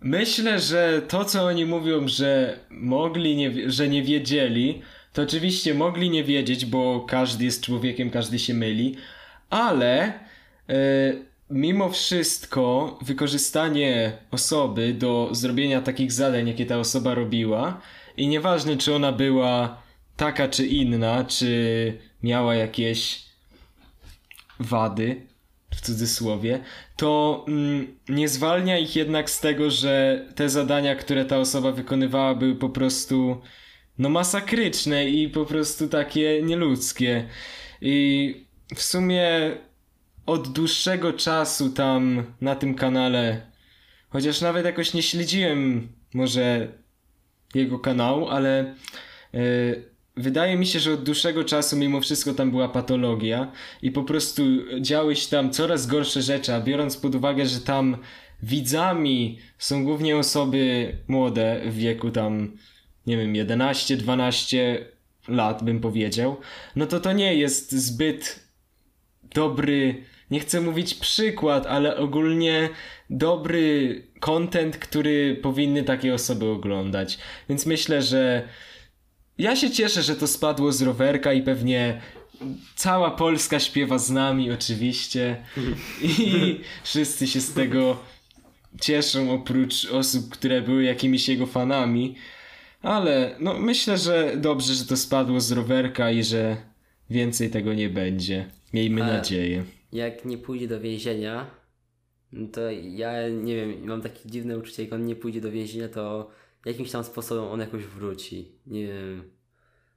myślę, 0.00 0.60
że 0.60 1.02
to 1.08 1.24
co 1.24 1.44
oni 1.44 1.66
mówią, 1.66 2.08
że 2.08 2.58
mogli, 2.70 3.36
nie, 3.36 3.70
że 3.70 3.88
nie 3.88 4.02
wiedzieli, 4.02 4.82
to 5.14 5.22
oczywiście 5.22 5.74
mogli 5.74 6.10
nie 6.10 6.24
wiedzieć, 6.24 6.66
bo 6.66 7.00
każdy 7.08 7.44
jest 7.44 7.64
człowiekiem, 7.64 8.10
każdy 8.10 8.38
się 8.38 8.54
myli, 8.54 8.96
ale 9.50 10.04
e, 10.04 10.12
mimo 11.50 11.90
wszystko 11.90 12.98
wykorzystanie 13.02 14.12
osoby 14.30 14.94
do 14.94 15.28
zrobienia 15.32 15.80
takich 15.80 16.12
zadań, 16.12 16.48
jakie 16.48 16.66
ta 16.66 16.78
osoba 16.78 17.14
robiła 17.14 17.80
i 18.16 18.28
nieważne 18.28 18.76
czy 18.76 18.94
ona 18.94 19.12
była 19.12 19.82
taka 20.16 20.48
czy 20.48 20.66
inna, 20.66 21.24
czy 21.24 21.98
miała 22.22 22.54
jakieś 22.54 23.24
wady, 24.60 25.26
w 25.74 25.80
cudzysłowie, 25.80 26.60
to 26.96 27.44
mm, 27.48 27.98
nie 28.08 28.28
zwalnia 28.28 28.78
ich 28.78 28.96
jednak 28.96 29.30
z 29.30 29.40
tego, 29.40 29.70
że 29.70 30.26
te 30.34 30.48
zadania, 30.48 30.96
które 30.96 31.24
ta 31.24 31.38
osoba 31.38 31.72
wykonywała, 31.72 32.34
były 32.34 32.54
po 32.54 32.68
prostu 32.68 33.40
no 33.98 34.08
masakryczne 34.08 35.10
i 35.10 35.28
po 35.28 35.46
prostu 35.46 35.88
takie 35.88 36.42
nieludzkie. 36.42 37.28
I 37.80 38.46
w 38.74 38.82
sumie 38.82 39.56
od 40.26 40.48
dłuższego 40.48 41.12
czasu 41.12 41.70
tam 41.70 42.24
na 42.40 42.56
tym 42.56 42.74
kanale, 42.74 43.46
chociaż 44.08 44.40
nawet 44.40 44.64
jakoś 44.64 44.94
nie 44.94 45.02
śledziłem 45.02 45.88
może 46.14 46.68
jego 47.54 47.78
kanału, 47.78 48.28
ale 48.28 48.60
e, 48.60 49.38
wydaje 50.16 50.56
mi 50.56 50.66
się, 50.66 50.80
że 50.80 50.92
od 50.92 51.04
dłuższego 51.04 51.44
czasu 51.44 51.76
mimo 51.76 52.00
wszystko 52.00 52.34
tam 52.34 52.50
była 52.50 52.68
patologia 52.68 53.52
i 53.82 53.90
po 53.90 54.02
prostu 54.02 54.42
działy 54.80 55.16
się 55.16 55.30
tam 55.30 55.50
coraz 55.50 55.86
gorsze 55.86 56.22
rzeczy, 56.22 56.54
a 56.54 56.60
biorąc 56.60 56.96
pod 56.96 57.14
uwagę, 57.14 57.46
że 57.46 57.60
tam 57.60 57.96
widzami 58.42 59.38
są 59.58 59.84
głównie 59.84 60.16
osoby 60.16 60.92
młode 61.08 61.60
w 61.66 61.74
wieku 61.74 62.10
tam 62.10 62.56
nie 63.06 63.16
wiem 63.16 63.32
11-12 63.32 64.56
lat 65.28 65.64
bym 65.64 65.80
powiedział, 65.80 66.36
no 66.76 66.86
to 66.86 67.00
to 67.00 67.12
nie 67.12 67.34
jest 67.34 67.72
zbyt 67.72 68.40
dobry, 69.34 70.04
nie 70.30 70.40
chcę 70.40 70.60
mówić 70.60 70.94
przykład, 70.94 71.66
ale 71.66 71.96
ogólnie 71.96 72.68
dobry 73.10 74.02
content, 74.20 74.76
który 74.76 75.38
powinny 75.42 75.82
takie 75.82 76.14
osoby 76.14 76.46
oglądać. 76.46 77.18
Więc 77.48 77.66
myślę, 77.66 78.02
że 78.02 78.48
ja 79.38 79.56
się 79.56 79.70
cieszę, 79.70 80.02
że 80.02 80.16
to 80.16 80.26
spadło 80.26 80.72
z 80.72 80.82
rowerka 80.82 81.32
i 81.32 81.42
pewnie 81.42 82.00
cała 82.76 83.10
Polska 83.10 83.60
śpiewa 83.60 83.98
z 83.98 84.10
nami 84.10 84.52
oczywiście 84.52 85.44
i 86.02 86.60
wszyscy 86.84 87.26
się 87.26 87.40
z 87.40 87.52
tego 87.52 87.96
cieszą 88.80 89.30
oprócz 89.30 89.84
osób, 89.84 90.30
które 90.30 90.62
były 90.62 90.82
jakimiś 90.82 91.28
jego 91.28 91.46
fanami. 91.46 92.16
Ale 92.84 93.36
no 93.40 93.58
myślę, 93.60 93.98
że 93.98 94.36
dobrze, 94.36 94.74
że 94.74 94.84
to 94.84 94.96
spadło 94.96 95.40
z 95.40 95.52
rowerka 95.52 96.10
i 96.10 96.24
że 96.24 96.56
więcej 97.10 97.50
tego 97.50 97.74
nie 97.74 97.88
będzie. 97.90 98.50
Miejmy 98.72 99.02
Ale- 99.04 99.12
nadzieję. 99.12 99.64
Jak 99.92 100.24
nie 100.24 100.38
pójdzie 100.38 100.68
do 100.68 100.80
więzienia, 100.80 101.46
to 102.52 102.60
ja 102.70 103.28
nie 103.28 103.56
wiem, 103.56 103.86
mam 103.86 104.02
takie 104.02 104.28
dziwne 104.30 104.58
uczucie, 104.58 104.84
jak 104.84 104.92
on 104.92 105.06
nie 105.06 105.16
pójdzie 105.16 105.40
do 105.40 105.50
więzienia, 105.50 105.88
to 105.88 106.30
jakimś 106.64 106.90
tam 106.90 107.04
sposobem 107.04 107.44
on 107.44 107.60
jakoś 107.60 107.84
wróci. 107.84 108.52
Nie 108.66 108.86
wiem. 108.86 109.30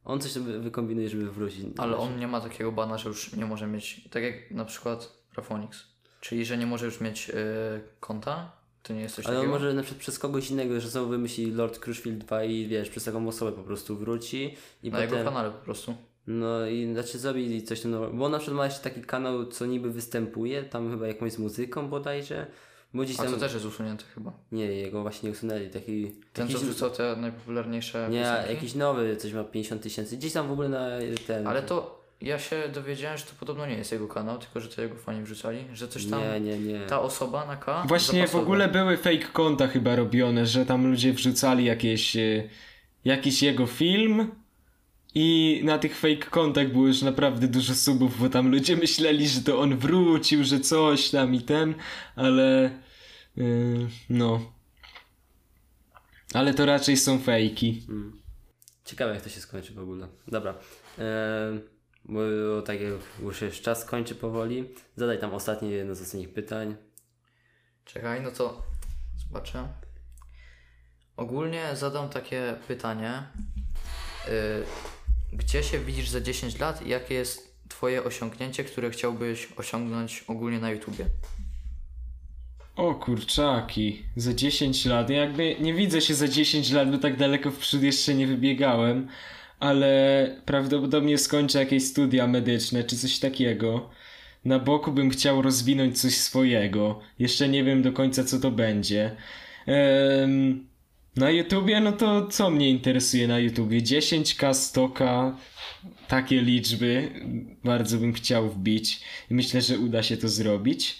On 0.06 0.19
coś 0.21 0.34
wy- 0.34 0.60
wykombinuje, 0.60 1.10
żeby 1.10 1.32
wrócić. 1.32 1.65
Ale 1.78 1.97
on 1.97 2.19
nie 2.19 2.28
ma 2.28 2.41
takiego 2.41 2.71
bana, 2.71 2.97
że 2.97 3.10
już 3.10 3.34
nie 3.34 3.45
może 3.45 3.67
mieć, 3.67 4.10
tak 4.10 4.23
jak 4.23 4.52
na 4.52 4.65
przykład 4.65 5.17
Rafonix. 5.38 5.84
Czyli, 6.21 6.45
że 6.45 6.58
nie 6.58 6.65
może 6.65 6.86
już 6.86 7.02
mieć 7.02 7.30
y, 7.30 7.34
konta? 8.00 8.57
To 8.88 8.93
nie 8.93 9.02
jest 9.02 9.15
coś 9.15 9.26
Ale 9.26 9.36
takiego? 9.36 9.54
może 9.54 9.73
na 9.73 9.82
przykład 9.84 10.00
przez 10.02 10.19
kogoś 10.19 10.52
innego, 10.52 10.80
że 10.80 10.89
znowu 10.89 11.08
wymyśli 11.10 11.52
Lord 11.52 11.80
Crushfield 11.80 12.17
2 12.17 12.43
i 12.43 12.67
wiesz, 12.67 12.89
przez 12.89 13.04
taką 13.04 13.28
osobę 13.28 13.52
po 13.52 13.63
prostu 13.63 13.95
wróci 13.97 14.56
i 14.84 14.91
Na 14.91 14.97
potem... 14.97 15.13
jego 15.17 15.30
kanale 15.30 15.52
po 15.52 15.58
prostu. 15.65 15.93
No 16.28 16.65
i 16.67 16.93
znaczy 16.93 17.17
zrobili 17.19 17.63
coś 17.63 17.82
tam 17.82 17.91
nowego. 17.91 18.13
Bo 18.13 18.26
on 18.26 18.32
na 18.32 18.38
przykład 18.39 18.58
ma 18.58 18.65
jeszcze 18.65 18.82
taki 18.82 19.02
kanał, 19.02 19.45
co 19.45 19.65
niby 19.65 19.91
występuje, 19.91 20.63
tam 20.63 20.91
chyba 20.91 21.08
jakąś 21.08 21.32
z 21.34 21.38
muzyką 21.39 21.89
bodajże. 21.89 22.47
Bo 22.93 23.04
gdzieś 23.04 23.19
A 23.19 23.23
tam... 23.23 23.34
to 23.34 23.39
też 23.39 23.54
jest 23.54 23.65
usunięte 23.65 24.04
chyba. 24.15 24.34
Nie, 24.52 24.65
jego 24.65 25.02
właśnie 25.02 25.30
nie 25.30 25.34
usunęli. 25.36 25.69
Taki, 25.69 26.12
Ten, 26.34 26.47
jakiś... 26.47 26.62
co 26.62 26.65
wrzucał 26.65 26.89
te 26.89 27.15
najpopularniejsze 27.15 28.08
Nie, 28.12 28.21
piosenki. 28.23 28.54
jakiś 28.54 28.76
nowy, 28.76 29.17
coś 29.17 29.34
ma 29.34 29.43
50 29.43 29.82
tysięcy. 29.82 30.17
Gdzieś 30.17 30.34
tam 30.34 30.47
w 30.47 30.52
ogóle 30.52 30.69
na 30.69 30.89
ten... 31.28 31.47
Ale 31.47 31.62
to 31.62 31.97
ja 32.21 32.39
się 32.39 32.69
dowiedziałem, 32.73 33.17
że 33.17 33.23
to 33.25 33.32
podobno 33.39 33.65
nie 33.65 33.77
jest 33.77 33.91
jego 33.91 34.08
kanał, 34.08 34.38
tylko 34.38 34.60
że 34.60 34.69
to 34.69 34.82
jego 34.82 34.95
fani 34.95 35.23
wrzucali, 35.23 35.65
że 35.73 35.88
coś 35.88 36.06
tam 36.06 36.21
Nie, 36.21 36.39
nie, 36.39 36.60
nie. 36.60 36.80
ta 36.86 37.01
osoba 37.01 37.45
na 37.45 37.56
K 37.56 37.84
Właśnie 37.88 38.13
w 38.13 38.15
zapasowa. 38.27 38.43
ogóle 38.43 38.67
były 38.67 38.97
fake 38.97 39.27
konta 39.34 39.67
chyba 39.67 39.95
robione, 39.95 40.45
że 40.45 40.65
tam 40.65 40.88
ludzie 40.88 41.13
wrzucali 41.13 41.65
jakieś, 41.65 42.15
e, 42.15 42.49
jakiś 43.06 43.43
jego 43.43 43.65
film 43.65 44.32
i 45.15 45.62
na 45.63 45.77
tych 45.80 45.97
fake 45.97 46.15
kontach 46.30 46.71
było 46.71 46.88
już 46.88 47.01
naprawdę 47.01 47.47
dużo 47.47 47.75
subów, 47.75 48.19
bo 48.19 48.30
tam 48.30 48.51
ludzie 48.51 48.75
myśleli, 48.77 49.27
że 49.27 49.41
to 49.41 49.60
on 49.60 49.77
wrócił, 49.77 50.43
że 50.43 50.60
coś 50.60 51.10
tam 51.10 51.36
i 51.36 51.41
ten, 51.41 51.75
ale 52.15 52.65
e, 53.38 53.41
no. 54.10 54.51
Ale 56.34 56.53
to 56.53 56.65
raczej 56.65 56.97
są 56.97 57.19
fejki. 57.19 57.88
Ciekawe 58.86 59.13
jak 59.13 59.23
to 59.23 59.30
się 59.30 59.39
skończy 59.39 59.73
w 59.73 59.80
ogóle. 59.80 60.08
Dobra. 60.27 60.53
Eee, 60.99 61.60
bo 62.08 62.22
tak 62.65 62.82
jak 62.82 62.93
już 63.22 63.62
czas 63.62 63.86
kończy 63.86 64.15
powoli. 64.15 64.70
Zadaj 64.96 65.20
tam 65.20 65.34
ostatnie 65.34 65.70
jedno 65.70 65.96
z 65.96 66.02
ostatnich 66.02 66.34
pytań. 66.34 66.76
Czekaj, 67.86 68.22
no 68.22 68.32
to 68.32 68.63
zobaczę. 69.17 69.67
Ogólnie 71.17 71.63
zadam 71.74 72.10
takie 72.10 72.56
pytanie. 72.67 73.24
Y, 74.28 74.32
gdzie 75.34 75.63
się 75.63 75.80
widzisz 75.80 76.10
za 76.10 76.22
10 76.22 76.60
lat 76.60 76.82
i 76.82 76.89
jakie 76.89 77.13
jest 77.13 77.58
twoje 77.70 78.04
osiągnięcie, 78.04 78.63
które 78.63 78.89
chciałbyś 78.89 79.48
osiągnąć 79.58 80.24
ogólnie 80.28 80.60
na 80.60 80.72
YouTubie? 80.72 81.06
O 82.76 82.96
kurczaki, 82.96 84.04
za 84.15 84.34
10 84.34 84.86
lat. 84.86 85.10
Ja 85.10 85.17
jakby 85.17 85.56
nie 85.60 85.74
widzę 85.74 86.02
się 86.02 86.15
za 86.15 86.28
10 86.28 86.72
lat, 86.72 86.91
bo 86.91 86.98
tak 86.98 87.17
daleko 87.17 87.52
w 87.52 87.58
przód 87.58 87.82
jeszcze 87.82 88.13
nie 88.13 88.28
wybiegałem, 88.28 89.08
ale 89.60 90.36
prawdopodobnie 90.46 91.17
skończę 91.17 91.60
jakieś 91.60 91.84
studia 91.84 92.28
medyczne 92.28 92.84
czy 92.84 92.98
coś 92.98 93.20
takiego. 93.20 93.89
Na 94.46 94.60
boku 94.60 94.91
bym 94.91 95.10
chciał 95.10 95.41
rozwinąć 95.41 96.02
coś 96.02 96.13
swojego. 96.15 97.00
Jeszcze 97.20 97.50
nie 97.50 97.63
wiem 97.63 97.82
do 97.82 97.93
końca 97.93 98.24
co 98.24 98.39
to 98.39 98.52
będzie. 98.52 99.15
Na 101.15 101.30
YouTubie, 101.30 101.80
no 101.80 101.91
to 101.91 102.28
co 102.28 102.50
mnie 102.50 102.70
interesuje 102.70 103.28
na 103.28 103.39
YouTubie? 103.39 103.82
10k, 103.82 104.52
100k, 104.52 105.32
takie 106.08 106.41
liczby 106.41 107.10
bardzo 107.63 107.98
bym 107.98 108.13
chciał 108.13 108.50
wbić 108.50 109.02
myślę, 109.30 109.62
że 109.62 109.80
uda 109.80 110.04
się 110.04 110.17
to 110.17 110.30
zrobić. 110.30 111.00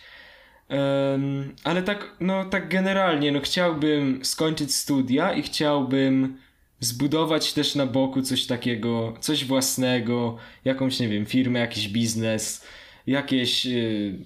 Em, 0.70 1.56
ale 1.64 1.84
tak, 1.84 2.16
no 2.20 2.46
tak 2.46 2.70
generalnie, 2.70 3.32
no 3.32 3.40
chciałbym 3.40 4.26
skończyć 4.26 4.76
studia 4.76 5.34
i 5.34 5.42
chciałbym 5.42 6.38
zbudować 6.80 7.54
też 7.54 7.76
na 7.76 7.86
boku 7.86 8.22
coś 8.22 8.46
takiego, 8.46 9.14
coś 9.20 9.46
własnego, 9.46 10.38
jakąś, 10.66 11.00
nie 11.00 11.08
wiem, 11.08 11.26
firmę, 11.26 11.60
jakiś 11.60 11.90
biznes, 11.90 12.66
jakieś... 13.08 13.66
y, 13.66 14.20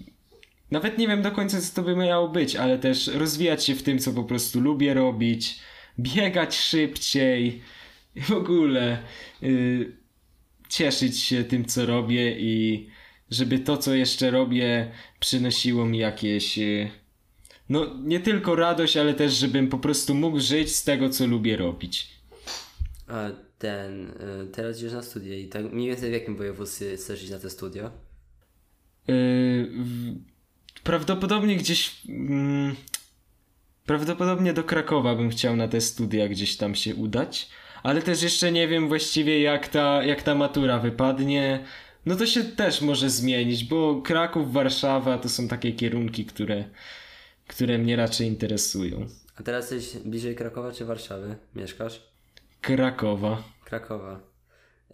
nawet 0.71 0.97
nie 0.97 1.07
wiem 1.07 1.21
do 1.21 1.31
końca, 1.31 1.61
co 1.61 1.75
to 1.75 1.81
by 1.81 1.95
miało 1.95 2.29
być, 2.29 2.55
ale 2.55 2.79
też 2.79 3.07
rozwijać 3.07 3.65
się 3.65 3.75
w 3.75 3.83
tym, 3.83 3.99
co 3.99 4.13
po 4.13 4.23
prostu 4.23 4.61
lubię 4.61 4.93
robić, 4.93 5.59
biegać 5.99 6.57
szybciej 6.57 7.61
w 8.29 8.31
ogóle 8.31 9.03
y, 9.43 9.91
cieszyć 10.69 11.19
się 11.19 11.43
tym, 11.43 11.65
co 11.65 11.85
robię 11.85 12.39
i 12.39 12.87
żeby 13.31 13.59
to, 13.59 13.77
co 13.77 13.95
jeszcze 13.95 14.31
robię, 14.31 14.91
przynosiło 15.19 15.85
mi 15.85 15.97
jakieś. 15.97 16.57
y, 16.59 16.89
No, 17.69 17.85
nie 18.03 18.19
tylko 18.19 18.55
radość, 18.55 18.97
ale 18.97 19.13
też, 19.13 19.33
żebym 19.33 19.67
po 19.67 19.77
prostu 19.77 20.15
mógł 20.15 20.39
żyć 20.39 20.75
z 20.75 20.83
tego, 20.83 21.09
co 21.09 21.27
lubię 21.27 21.57
robić. 21.57 22.20
Ten, 23.57 24.09
y, 24.09 24.47
teraz 24.51 24.77
idziesz 24.77 24.93
na 24.93 25.01
studia 25.01 25.37
i 25.37 25.47
tak 25.47 25.73
mniej 25.73 25.87
więcej 25.87 26.09
w 26.09 26.13
jakim 26.13 26.35
województwie 26.35 26.95
chcesz 26.95 27.23
iść 27.23 27.31
na 27.31 27.39
te 27.39 27.49
studia? 27.49 27.91
Yy, 29.07 29.69
prawdopodobnie 30.83 31.55
gdzieś. 31.55 32.01
Mm, 32.09 32.75
prawdopodobnie 33.85 34.53
do 34.53 34.63
Krakowa 34.63 35.15
bym 35.15 35.29
chciał 35.29 35.55
na 35.55 35.67
te 35.67 35.81
studia 35.81 36.27
gdzieś 36.27 36.57
tam 36.57 36.75
się 36.75 36.95
udać. 36.95 37.49
Ale 37.83 38.01
też 38.01 38.21
jeszcze 38.21 38.51
nie 38.51 38.67
wiem 38.67 38.87
właściwie 38.87 39.41
jak 39.41 39.67
ta, 39.67 40.03
jak 40.03 40.23
ta 40.23 40.35
matura 40.35 40.79
wypadnie. 40.79 41.65
No 42.05 42.15
to 42.15 42.25
się 42.25 42.43
też 42.43 42.81
może 42.81 43.09
zmienić, 43.09 43.63
bo 43.63 44.01
Kraków, 44.01 44.53
Warszawa 44.53 45.17
to 45.17 45.29
są 45.29 45.47
takie 45.47 45.71
kierunki, 45.71 46.25
które, 46.25 46.65
które 47.47 47.77
mnie 47.77 47.95
raczej 47.95 48.27
interesują. 48.27 49.05
A 49.35 49.43
teraz 49.43 49.71
jesteś 49.71 50.01
bliżej 50.01 50.35
Krakowa 50.35 50.71
czy 50.71 50.85
Warszawy? 50.85 51.35
Mieszkasz? 51.55 52.10
Krakowa. 52.61 53.43
Krakowa. 53.63 54.19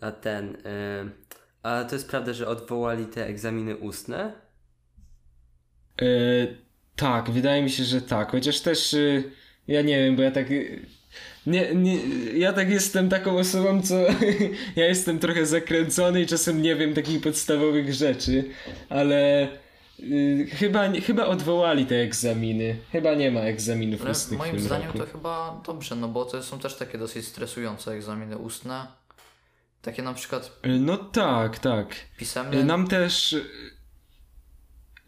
A 0.02 0.12
ten. 0.12 0.56
Y, 0.56 1.12
a 1.64 1.84
to 1.84 1.96
jest 1.96 2.10
prawda, 2.10 2.34
że 2.34 2.48
odwołali 2.48 3.06
te 3.06 3.26
egzaminy 3.28 3.78
ustne? 3.78 4.34
E, 6.02 6.06
tak, 6.96 7.30
wydaje 7.30 7.64
mi 7.64 7.70
się, 7.70 7.84
że 7.84 8.02
tak. 8.02 8.32
Chociaż 8.32 8.62
też 8.62 8.94
e, 8.94 9.24
ja 9.68 9.82
nie 9.82 10.00
wiem, 10.00 10.16
bo 10.16 10.22
ja 10.22 10.32
tak. 10.32 10.52
e, 10.52 10.54
Nie, 11.48 11.76
nie, 11.76 11.98
ja 12.38 12.54
tak 12.54 12.70
jestem 12.70 13.10
taką 13.10 13.38
osobą, 13.38 13.82
co 13.82 13.96
ja 14.76 14.86
jestem 14.86 15.20
trochę 15.20 15.46
zakręcony 15.46 16.22
i 16.22 16.28
czasem 16.28 16.62
nie 16.62 16.76
wiem 16.76 16.94
takich 16.94 17.22
podstawowych 17.22 17.94
rzeczy, 17.94 18.44
ale 18.90 19.48
chyba, 20.60 20.92
chyba 20.92 21.26
odwołali 21.26 21.86
te 21.86 21.96
egzaminy. 21.96 22.78
Chyba 22.92 23.14
nie 23.16 23.32
ma 23.32 23.40
egzaminów 23.40 24.02
Ale 24.02 24.12
ustnych 24.12 24.40
w 24.40 24.44
moim 24.44 24.60
zdaniem 24.60 24.88
roku. 24.88 25.00
to 25.00 25.06
chyba 25.06 25.62
dobrze, 25.66 25.96
no 25.96 26.08
bo 26.08 26.26
to 26.26 26.44
są 26.44 26.60
też 26.60 26.76
takie 26.76 26.98
dosyć 26.98 27.26
stresujące 27.26 27.92
egzaminy 27.92 28.38
ustne. 28.38 28.88
Takie 29.82 30.02
na 30.04 30.14
przykład 30.14 30.60
Y, 30.66 30.70
No 30.80 30.98
tak, 30.98 31.60
tak. 31.60 31.96
pisemne. 32.18 32.58
Y, 32.58 32.64
Nam 32.64 32.88
też 32.88 33.34
y, 33.34 33.44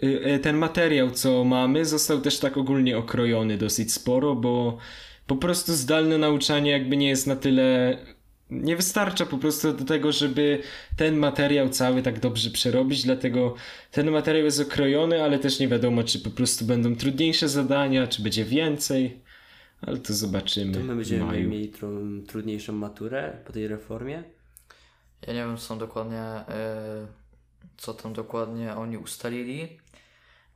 y, 0.03 0.39
ten 0.39 0.57
materiał, 0.57 1.11
co 1.11 1.43
mamy, 1.43 1.85
został 1.85 2.21
też 2.21 2.39
tak 2.39 2.57
ogólnie 2.57 2.97
okrojony 2.97 3.57
dosyć 3.57 3.93
sporo, 3.93 4.35
bo 4.35 4.77
po 5.27 5.35
prostu 5.35 5.73
zdalne 5.73 6.17
nauczanie 6.17 6.71
jakby 6.71 6.97
nie 6.97 7.09
jest 7.09 7.27
na 7.27 7.35
tyle. 7.35 7.97
Nie 8.49 8.75
wystarcza 8.75 9.25
po 9.25 9.37
prostu 9.37 9.73
do 9.73 9.85
tego, 9.85 10.11
żeby 10.11 10.61
ten 10.97 11.17
materiał 11.17 11.69
cały 11.69 12.01
tak 12.01 12.19
dobrze 12.19 12.49
przerobić, 12.49 13.03
dlatego 13.03 13.55
ten 13.91 14.11
materiał 14.11 14.45
jest 14.45 14.59
okrojony, 14.59 15.23
ale 15.23 15.39
też 15.39 15.59
nie 15.59 15.67
wiadomo, 15.67 16.03
czy 16.03 16.19
po 16.19 16.29
prostu 16.29 16.65
będą 16.65 16.95
trudniejsze 16.95 17.49
zadania, 17.49 18.07
czy 18.07 18.23
będzie 18.23 18.45
więcej, 18.45 19.19
ale 19.81 19.97
to 19.97 20.13
zobaczymy. 20.13 20.73
To 20.73 20.79
my 20.79 20.95
będziemy 20.95 21.25
maju. 21.25 21.49
mieli 21.49 21.69
tru, 21.69 22.21
trudniejszą 22.27 22.73
maturę 22.73 23.37
po 23.45 23.53
tej 23.53 23.67
reformie? 23.67 24.23
Ja 25.27 25.33
nie 25.33 25.39
wiem, 25.39 25.57
co 25.57 25.67
tam 25.67 25.79
dokładnie, 25.79 26.21
e, 26.21 27.07
co 27.77 27.93
tam 27.93 28.13
dokładnie 28.13 28.75
oni 28.75 28.97
ustalili, 28.97 29.79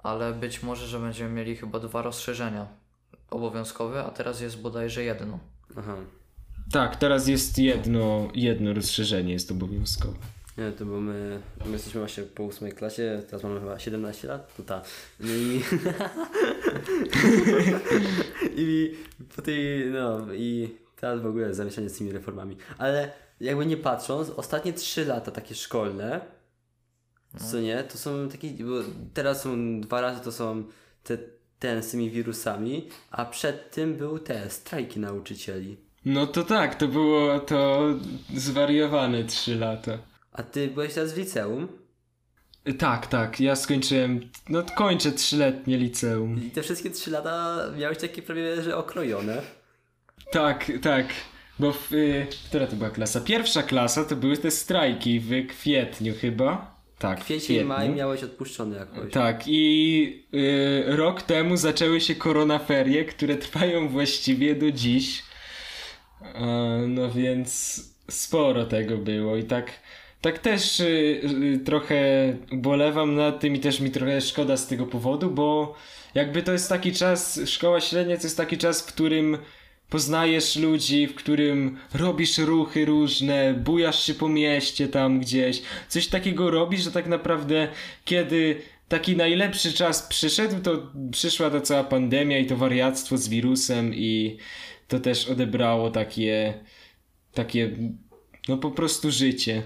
ale 0.03 0.33
być 0.33 0.63
może, 0.63 0.87
że 0.87 0.99
będziemy 0.99 1.29
mieli 1.29 1.55
chyba 1.55 1.79
dwa 1.79 2.01
rozszerzenia 2.01 2.67
obowiązkowe, 3.29 4.03
a 4.03 4.11
teraz 4.11 4.41
jest 4.41 4.61
bodajże 4.61 5.03
jedno. 5.03 5.39
Aha. 5.77 5.95
Tak, 6.73 6.95
teraz 6.95 7.27
jest 7.27 7.57
jedno, 7.57 8.29
jedno 8.35 8.73
rozszerzenie, 8.73 9.33
jest 9.33 9.51
obowiązkowe. 9.51 10.17
Nie, 10.57 10.71
to 10.71 10.85
bo 10.85 11.01
my, 11.01 11.39
my 11.65 11.71
jesteśmy 11.71 12.01
właśnie 12.01 12.23
po 12.23 12.43
ósmej 12.43 12.71
klasie, 12.71 13.21
teraz 13.25 13.43
mamy 13.43 13.59
chyba 13.59 13.79
17 13.79 14.27
lat, 14.27 14.55
to 14.57 14.63
ta. 14.63 14.81
No 15.19 15.29
i... 15.33 15.61
I 18.65 18.95
po 19.35 19.41
tej, 19.41 19.85
no 19.91 20.33
i 20.33 20.77
teraz 20.95 21.21
w 21.21 21.25
ogóle 21.25 21.53
zamieszanie 21.53 21.89
z 21.89 21.97
tymi 21.97 22.11
reformami. 22.11 22.57
Ale 22.77 23.11
jakby 23.39 23.65
nie 23.65 23.77
patrząc, 23.77 24.29
ostatnie 24.29 24.73
3 24.73 25.05
lata 25.05 25.31
takie 25.31 25.55
szkolne, 25.55 26.21
co 27.49 27.59
nie, 27.59 27.83
to 27.83 27.97
są 27.97 28.29
takie, 28.29 28.49
bo 28.49 28.73
teraz 29.13 29.41
są 29.41 29.81
dwa 29.81 30.01
razy 30.01 30.21
to 30.21 30.31
są 30.31 30.63
te, 31.03 31.17
ten 31.59 31.83
z 31.83 31.91
tymi 31.91 32.11
wirusami, 32.11 32.89
a 33.11 33.25
przed 33.25 33.71
tym 33.71 33.95
był 33.95 34.19
te 34.19 34.49
strajki 34.49 34.99
nauczycieli. 34.99 35.77
No 36.05 36.27
to 36.27 36.43
tak, 36.43 36.75
to 36.75 36.87
było 36.87 37.39
to 37.39 37.83
zwariowane 38.35 39.23
3 39.23 39.55
lata. 39.55 39.97
A 40.33 40.43
ty 40.43 40.67
byłeś 40.67 40.93
teraz 40.93 41.13
w 41.13 41.17
liceum 41.17 41.67
Tak, 42.79 43.07
tak, 43.07 43.39
ja 43.39 43.55
skończyłem, 43.55 44.29
no 44.49 44.63
kończę 44.77 45.11
trzyletnie 45.11 45.77
liceum. 45.77 46.43
i 46.47 46.51
te 46.51 46.61
wszystkie 46.61 46.89
3 46.89 47.11
lata 47.11 47.57
miałeś 47.77 47.97
takie 47.97 48.21
prawie, 48.21 48.61
że 48.61 48.77
okrojone. 48.77 49.41
Tak, 50.31 50.71
tak, 50.81 51.05
bo 51.59 51.71
w, 51.71 51.93
y, 51.93 52.27
która 52.49 52.67
to 52.67 52.75
była 52.75 52.89
klasa? 52.89 53.21
Pierwsza 53.21 53.63
klasa 53.63 54.03
to 54.05 54.15
były 54.15 54.37
te 54.37 54.51
strajki 54.51 55.19
w 55.19 55.47
kwietniu 55.47 56.13
chyba. 56.21 56.73
Tak, 56.99 57.19
w 57.21 57.23
Kwiecień, 57.23 57.45
kwietniu. 57.45 57.67
maj 57.67 57.89
miałeś 57.89 58.23
odpuszczony 58.23 58.75
jakoś. 58.77 59.11
Tak, 59.13 59.43
i 59.47 60.25
y, 60.33 60.83
rok 60.95 61.21
temu 61.21 61.57
zaczęły 61.57 62.01
się 62.01 62.15
koronaferie, 62.15 63.05
które 63.05 63.35
trwają 63.35 63.87
właściwie 63.89 64.55
do 64.55 64.71
dziś. 64.71 65.23
No 66.87 67.11
więc 67.11 67.81
sporo 68.09 68.65
tego 68.65 68.97
było 68.97 69.37
i 69.37 69.43
tak 69.43 69.71
tak 70.23 70.39
też 70.39 70.79
y, 70.79 71.21
y, 71.55 71.59
trochę 71.65 71.95
ubolewam 72.51 73.15
nad 73.15 73.39
tym 73.39 73.55
i 73.55 73.59
też 73.59 73.79
mi 73.79 73.91
trochę 73.91 74.21
szkoda 74.21 74.57
z 74.57 74.67
tego 74.67 74.85
powodu, 74.85 75.31
bo 75.31 75.75
jakby 76.15 76.43
to 76.43 76.51
jest 76.51 76.69
taki 76.69 76.91
czas, 76.91 77.39
szkoła 77.45 77.81
średnia 77.81 78.17
to 78.17 78.23
jest 78.23 78.37
taki 78.37 78.57
czas, 78.57 78.81
w 78.81 78.85
którym 78.85 79.37
poznajesz 79.89 80.55
ludzi, 80.55 81.07
w 81.07 81.15
którym 81.15 81.77
robisz 81.93 82.37
ruchy 82.37 82.85
różne, 82.85 83.53
bujasz 83.53 84.03
się 84.03 84.13
po 84.13 84.29
mieście 84.29 84.87
tam 84.87 85.19
gdzieś, 85.19 85.61
coś 85.89 86.07
takiego 86.07 86.51
robisz, 86.51 86.81
że 86.83 86.91
tak 86.91 87.07
naprawdę 87.07 87.67
kiedy 88.05 88.61
taki 88.87 89.15
najlepszy 89.15 89.73
czas 89.73 90.03
przyszedł, 90.07 90.59
to 90.61 90.91
przyszła 91.11 91.49
ta 91.49 91.61
cała 91.61 91.83
pandemia 91.83 92.37
i 92.37 92.45
to 92.45 92.57
wariactwo 92.57 93.17
z 93.17 93.27
wirusem 93.29 93.95
i 93.95 94.37
to 94.87 94.99
też 94.99 95.27
odebrało 95.27 95.91
takie, 95.91 96.63
takie, 97.33 97.77
no 98.47 98.57
po 98.57 98.71
prostu 98.71 99.11
życie 99.11 99.63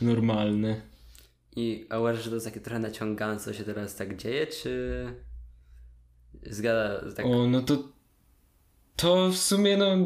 normalne. 0.00 0.80
I 1.56 1.86
a 1.90 1.98
uważasz, 1.98 2.24
że 2.24 2.30
to 2.30 2.36
jest 2.36 2.46
takie 2.46 2.60
trochę 2.60 2.78
naciągane, 2.78 3.40
co 3.40 3.52
się 3.52 3.64
teraz 3.64 3.96
tak 3.96 4.16
dzieje, 4.16 4.46
czy 4.46 5.04
zgada 6.42 7.12
tak... 7.16 7.26
O, 7.26 7.46
no 7.46 7.60
to 7.60 7.92
to 8.96 9.30
w 9.30 9.36
sumie 9.36 9.76
no 9.76 9.96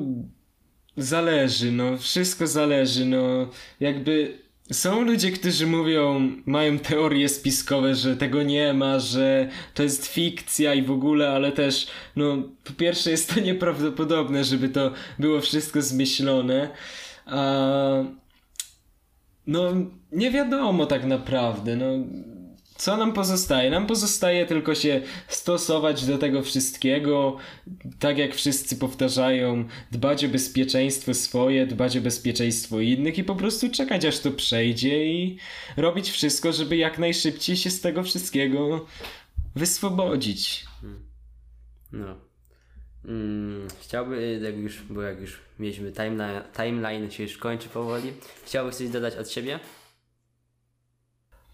zależy, 0.96 1.72
no. 1.72 1.96
Wszystko 1.96 2.46
zależy, 2.46 3.06
no. 3.06 3.50
Jakby 3.80 4.38
są 4.72 5.00
ludzie, 5.00 5.30
którzy 5.32 5.66
mówią, 5.66 6.30
mają 6.46 6.78
teorie 6.78 7.28
spiskowe, 7.28 7.94
że 7.94 8.16
tego 8.16 8.42
nie 8.42 8.74
ma, 8.74 8.98
że 8.98 9.48
to 9.74 9.82
jest 9.82 10.06
fikcja 10.06 10.74
i 10.74 10.82
w 10.82 10.90
ogóle, 10.90 11.30
ale 11.30 11.52
też, 11.52 11.86
no, 12.16 12.36
po 12.64 12.72
pierwsze 12.72 13.10
jest 13.10 13.34
to 13.34 13.40
nieprawdopodobne, 13.50 14.44
żeby 14.44 14.68
to 14.68 14.92
było 15.18 15.40
wszystko 15.40 15.82
zmyślone, 15.82 16.68
a 17.26 18.04
no, 19.46 19.72
nie 20.12 20.30
wiadomo 20.30 20.86
tak 20.86 21.04
naprawdę, 21.04 21.76
no, 21.76 21.86
co 22.76 22.96
nam 22.96 23.12
pozostaje? 23.12 23.70
Nam 23.70 23.86
pozostaje 23.86 24.46
tylko 24.46 24.74
się 24.74 25.00
stosować 25.28 26.04
do 26.04 26.18
tego 26.18 26.42
wszystkiego, 26.42 27.36
tak 27.98 28.18
jak 28.18 28.34
wszyscy 28.34 28.76
powtarzają, 28.76 29.64
dbać 29.92 30.24
o 30.24 30.28
bezpieczeństwo 30.28 31.14
swoje, 31.14 31.66
dbać 31.66 31.96
o 31.96 32.00
bezpieczeństwo 32.00 32.80
innych 32.80 33.18
i 33.18 33.24
po 33.24 33.36
prostu 33.36 33.70
czekać 33.70 34.04
aż 34.04 34.18
to 34.18 34.30
przejdzie 34.30 35.06
i 35.06 35.38
robić 35.76 36.10
wszystko, 36.10 36.52
żeby 36.52 36.76
jak 36.76 36.98
najszybciej 36.98 37.56
się 37.56 37.70
z 37.70 37.80
tego 37.80 38.02
wszystkiego 38.02 38.86
wyswobodzić. 39.54 40.64
No. 41.92 42.16
Mm, 43.04 43.68
chciałby, 43.80 44.40
jak 44.42 44.56
już, 44.56 44.82
bo 44.82 45.02
jak 45.02 45.20
już 45.20 45.40
mieliśmy 45.58 45.92
timeline, 45.92 46.42
timeline 46.56 47.10
się 47.10 47.22
już 47.22 47.36
kończy 47.36 47.68
powoli, 47.68 48.12
chciałbyś 48.44 48.74
coś 48.74 48.88
dodać 48.88 49.14
od 49.16 49.30
siebie? 49.30 49.60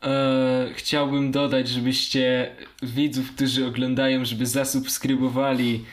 Eee, 0.03 0.75
chciałbym 0.75 1.31
dodać, 1.31 1.69
żebyście 1.69 2.51
widzów, 2.83 3.33
którzy 3.35 3.67
oglądają, 3.67 4.25
żeby 4.25 4.47
zasubskrybowali 4.47 5.85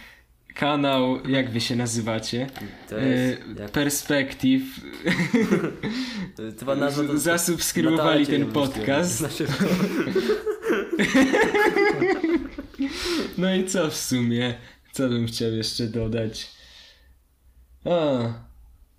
kanał, 0.55 1.27
jak 1.27 1.51
wy 1.51 1.61
się 1.61 1.75
nazywacie? 1.75 2.47
To 2.89 2.97
jest... 2.97 3.41
Eee, 3.41 3.55
jak, 3.59 3.71
Perspektyw. 3.71 4.61
to 6.35 6.43
chyba 6.59 6.75
nazwa 6.75 7.03
to... 7.03 7.17
Zasubskrybowali 7.17 8.27
ten 8.27 8.45
podcast. 8.45 9.23
No 13.37 13.55
i 13.55 13.65
co 13.65 13.89
w 13.89 13.95
sumie? 13.95 14.53
Co 14.91 15.09
bym 15.09 15.27
chciał 15.27 15.51
jeszcze 15.51 15.87
dodać? 15.87 16.51
A, 17.85 18.19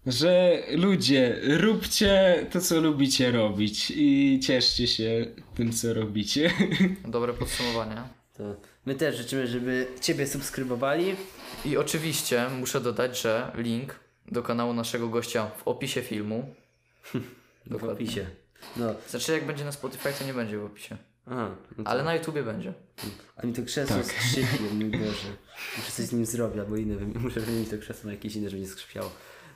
że 0.07 0.62
ludzie, 0.76 1.40
róbcie 1.42 2.46
to, 2.53 2.61
co 2.61 2.80
lubicie 2.80 3.30
robić 3.30 3.92
i 3.96 4.40
cieszcie 4.42 4.86
się 4.86 5.26
tym, 5.55 5.72
co 5.72 5.94
robicie. 5.94 6.51
Dobre 7.09 7.32
podsumowanie. 7.32 8.03
to 8.36 8.57
my 8.86 8.94
też 8.94 9.16
życzymy, 9.16 9.46
żeby 9.46 9.86
Ciebie 10.01 10.26
subskrybowali. 10.26 11.14
I 11.64 11.76
oczywiście 11.76 12.46
muszę 12.59 12.80
dodać, 12.80 13.20
że 13.22 13.53
link 13.55 14.01
do 14.32 14.42
kanału 14.42 14.72
naszego 14.74 15.09
gościa 15.09 15.46
w 15.46 15.68
opisie 15.68 16.03
filmu. 16.03 16.55
W 17.70 17.84
opisie. 17.84 18.26
No, 18.76 18.94
Znaczy 19.09 19.32
jak 19.32 19.46
będzie 19.46 19.64
na 19.64 19.72
Spotify, 19.72 20.09
to 20.18 20.24
nie 20.24 20.34
będzie 20.34 20.59
w 20.59 20.64
opisie. 20.64 20.96
aha. 21.26 21.57
No 21.78 21.84
to, 21.84 21.90
Ale 21.90 22.03
na 22.05 22.14
YouTubie 22.14 22.42
będzie. 22.42 22.72
A 23.36 23.46
mi 23.46 23.53
to 23.53 23.62
krzesło 23.62 23.96
Tak. 23.96 24.07
skrzypi, 24.07 24.64
o 24.70 24.74
mój 24.74 24.90
Boże. 24.98 25.28
Muszę 25.76 25.92
coś 25.92 26.07
z 26.07 26.12
nim 26.12 26.26
zrobić, 26.26 26.59
albo 26.61 26.76
inne, 26.76 26.96
muszę 27.20 27.40
wymienić 27.40 27.70
to 27.70 27.78
krzesło 27.78 28.07
na 28.07 28.12
jakieś 28.12 28.36
inne, 28.36 28.51
żeby 28.51 28.62
nie 28.62 28.68
skrzypiało. 28.68 29.11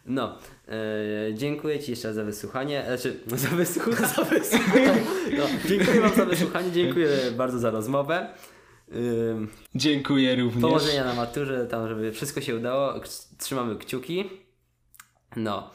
No, 0.06 0.38
e, 0.68 1.34
dziękuję 1.34 1.80
Ci 1.80 1.90
jeszcze 1.90 2.08
raz 2.08 2.16
za 2.16 2.24
wysłuchanie, 2.24 2.84
znaczy 2.86 3.20
za 3.36 3.48
wysłuchanie, 3.48 3.96
za 3.96 4.24
wysłuchanie. 4.24 5.02
No, 5.38 5.44
dziękuję 5.68 6.00
Wam 6.00 6.14
za 6.14 6.24
wysłuchanie, 6.24 6.72
dziękuję 6.72 7.08
bardzo 7.36 7.58
za 7.58 7.70
rozmowę. 7.70 8.34
Ym, 8.94 9.48
Dziękuję 9.74 10.36
również. 10.36 10.62
powodzenia 10.62 11.04
na 11.04 11.14
maturze, 11.14 11.66
tam 11.66 11.88
żeby 11.88 12.12
wszystko 12.12 12.40
się 12.40 12.56
udało, 12.56 12.94
trzymamy 13.38 13.76
kciuki. 13.76 14.24
No, 15.36 15.70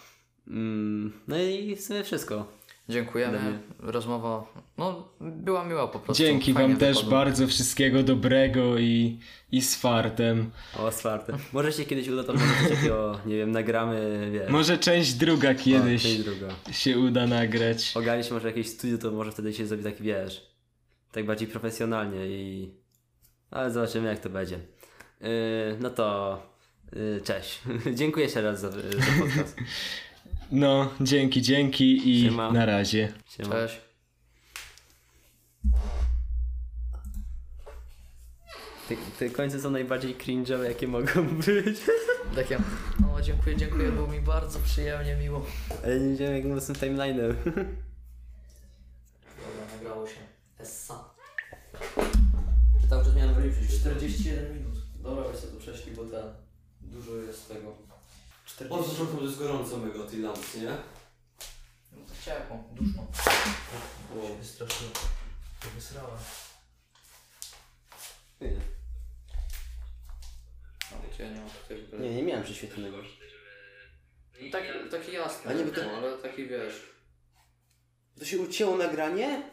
Ym, 0.48 1.14
no 1.28 1.38
i 1.38 1.76
w 1.76 1.82
sumie 1.82 2.04
wszystko. 2.04 2.59
Dziękujemy. 2.90 3.60
Rozmowa 3.80 4.46
no, 4.78 5.10
była 5.22 5.66
miła 5.66 5.88
po 5.88 6.00
prostu. 6.00 6.24
Dzięki 6.24 6.54
Fajnie 6.54 6.70
wam 6.70 6.80
też 6.80 6.98
wypadło. 6.98 7.18
bardzo 7.18 7.48
wszystkiego 7.48 8.04
dobrego 8.04 8.78
i, 8.78 9.20
i 9.52 9.62
z 9.62 9.76
fartem. 9.76 10.52
O, 10.78 10.92
czwarte. 10.92 11.38
Może 11.54 11.74
się 11.74 11.86
kiedyś 11.86 12.08
uda, 12.08 12.24
to 12.24 12.34
coś 12.34 12.70
takiego, 12.70 13.20
nie 13.26 13.38
wiem, 13.38 13.52
nagramy, 13.52 14.30
wiesz. 14.34 14.50
Może 14.50 14.78
część 14.78 15.14
druga 15.14 15.52
O, 15.52 15.56
kiedyś 15.56 16.04
część 16.04 16.18
druga. 16.18 16.48
się 16.72 17.00
uda 17.00 17.28
nagrać. 17.28 17.92
Ogarnić 17.98 18.32
może 18.32 18.48
jakieś 18.48 18.70
studio, 18.70 18.98
to 18.98 19.12
może 19.12 19.32
wtedy 19.32 19.54
się 19.54 19.66
zrobi 19.66 19.84
taki, 19.84 20.04
wiesz, 20.04 20.52
tak 21.12 21.26
bardziej 21.26 21.48
profesjonalnie 21.48 22.28
i... 22.28 22.74
Ale 23.52 23.72
zobaczymy 23.72 24.08
jak 24.08 24.20
to 24.20 24.30
będzie. 24.30 24.60
Yy, 25.22 25.30
no 25.80 25.90
to... 25.90 26.40
Yy, 26.96 27.22
cześć. 27.24 27.60
Dziękuję 28.00 28.26
jeszcze 28.26 28.42
raz 28.42 28.60
za, 28.60 28.72
za 28.72 28.78
podcast. 29.20 29.58
No, 30.52 30.90
dzięki, 31.02 31.42
dzięki 31.42 32.10
i 32.10 32.22
Siema. 32.24 32.52
na 32.52 32.66
razie. 32.66 33.14
Siema. 33.30 33.50
Cześć. 33.52 33.82
Te, 38.90 38.96
te 39.20 39.30
końce 39.30 39.62
są 39.62 39.72
najbardziej 39.72 40.16
cringe'owe 40.16 40.64
jakie 40.64 40.88
mogą 40.88 41.28
być. 41.46 41.78
Takie, 42.36 42.58
o 43.16 43.22
dziękuję, 43.22 43.56
dziękuję, 43.56 43.92
było 43.92 44.08
mi 44.08 44.22
bardzo 44.22 44.60
przyjemnie, 44.60 45.16
miło. 45.16 45.46
Ale 45.84 46.00
nie 46.00 46.16
wiem 46.18 46.34
jak 46.34 46.44
tym 46.64 46.76
timeline'em. 46.76 47.36
Dobra, 47.46 47.66
nagrało 49.76 50.08
się. 50.08 50.20
Essa. 50.60 51.10
Tam 52.90 53.06
już 53.06 53.16
miałem 53.16 53.34
wrócić. 53.34 53.80
41 53.80 54.58
minut. 54.58 54.76
Dobra, 55.04 55.24
weź 55.24 55.38
sobie 55.40 55.54
to 55.54 55.60
prześlij, 55.60 55.96
bo 55.96 56.04
ten 56.06 56.26
dużo 56.82 57.16
jest 57.16 57.48
tego. 57.48 57.89
40. 58.66 58.96
to 59.18 59.24
jest 59.24 59.38
gorąco 59.40 59.78
mego 59.78 60.04
tej 60.08 60.20
lampy, 60.20 60.58
nie? 60.60 60.78
No 61.92 62.06
to 62.08 62.14
ciepło, 62.26 62.64
duszno. 62.72 63.08
Było 64.14 64.28
się 64.28 64.36
wystraszyło. 64.36 64.92
To 65.62 65.70
wysrałem. 65.76 66.18
Nie, 68.42 68.48
Ale 70.92 71.18
cię 71.18 71.30
nie 71.30 71.42
ma 71.42 71.50
tutaj 71.50 71.82
w 71.82 71.86
ogóle. 71.94 72.02
nie, 72.10 72.16
nie 72.16 72.24
miałem 72.24 72.44
prześwietlonego. 72.44 72.98
No 74.42 74.52
taki, 74.52 74.68
taki 74.92 75.12
jasny, 75.12 75.52
A 75.52 75.54
nie, 75.54 75.64
bo 75.64 75.72
to- 75.72 75.84
no, 75.84 75.92
ale 75.98 76.18
taki 76.18 76.48
wiesz. 76.48 76.90
To 78.20 78.26
się 78.26 78.40
ucięło 78.40 78.78
nagranie? 78.78 79.50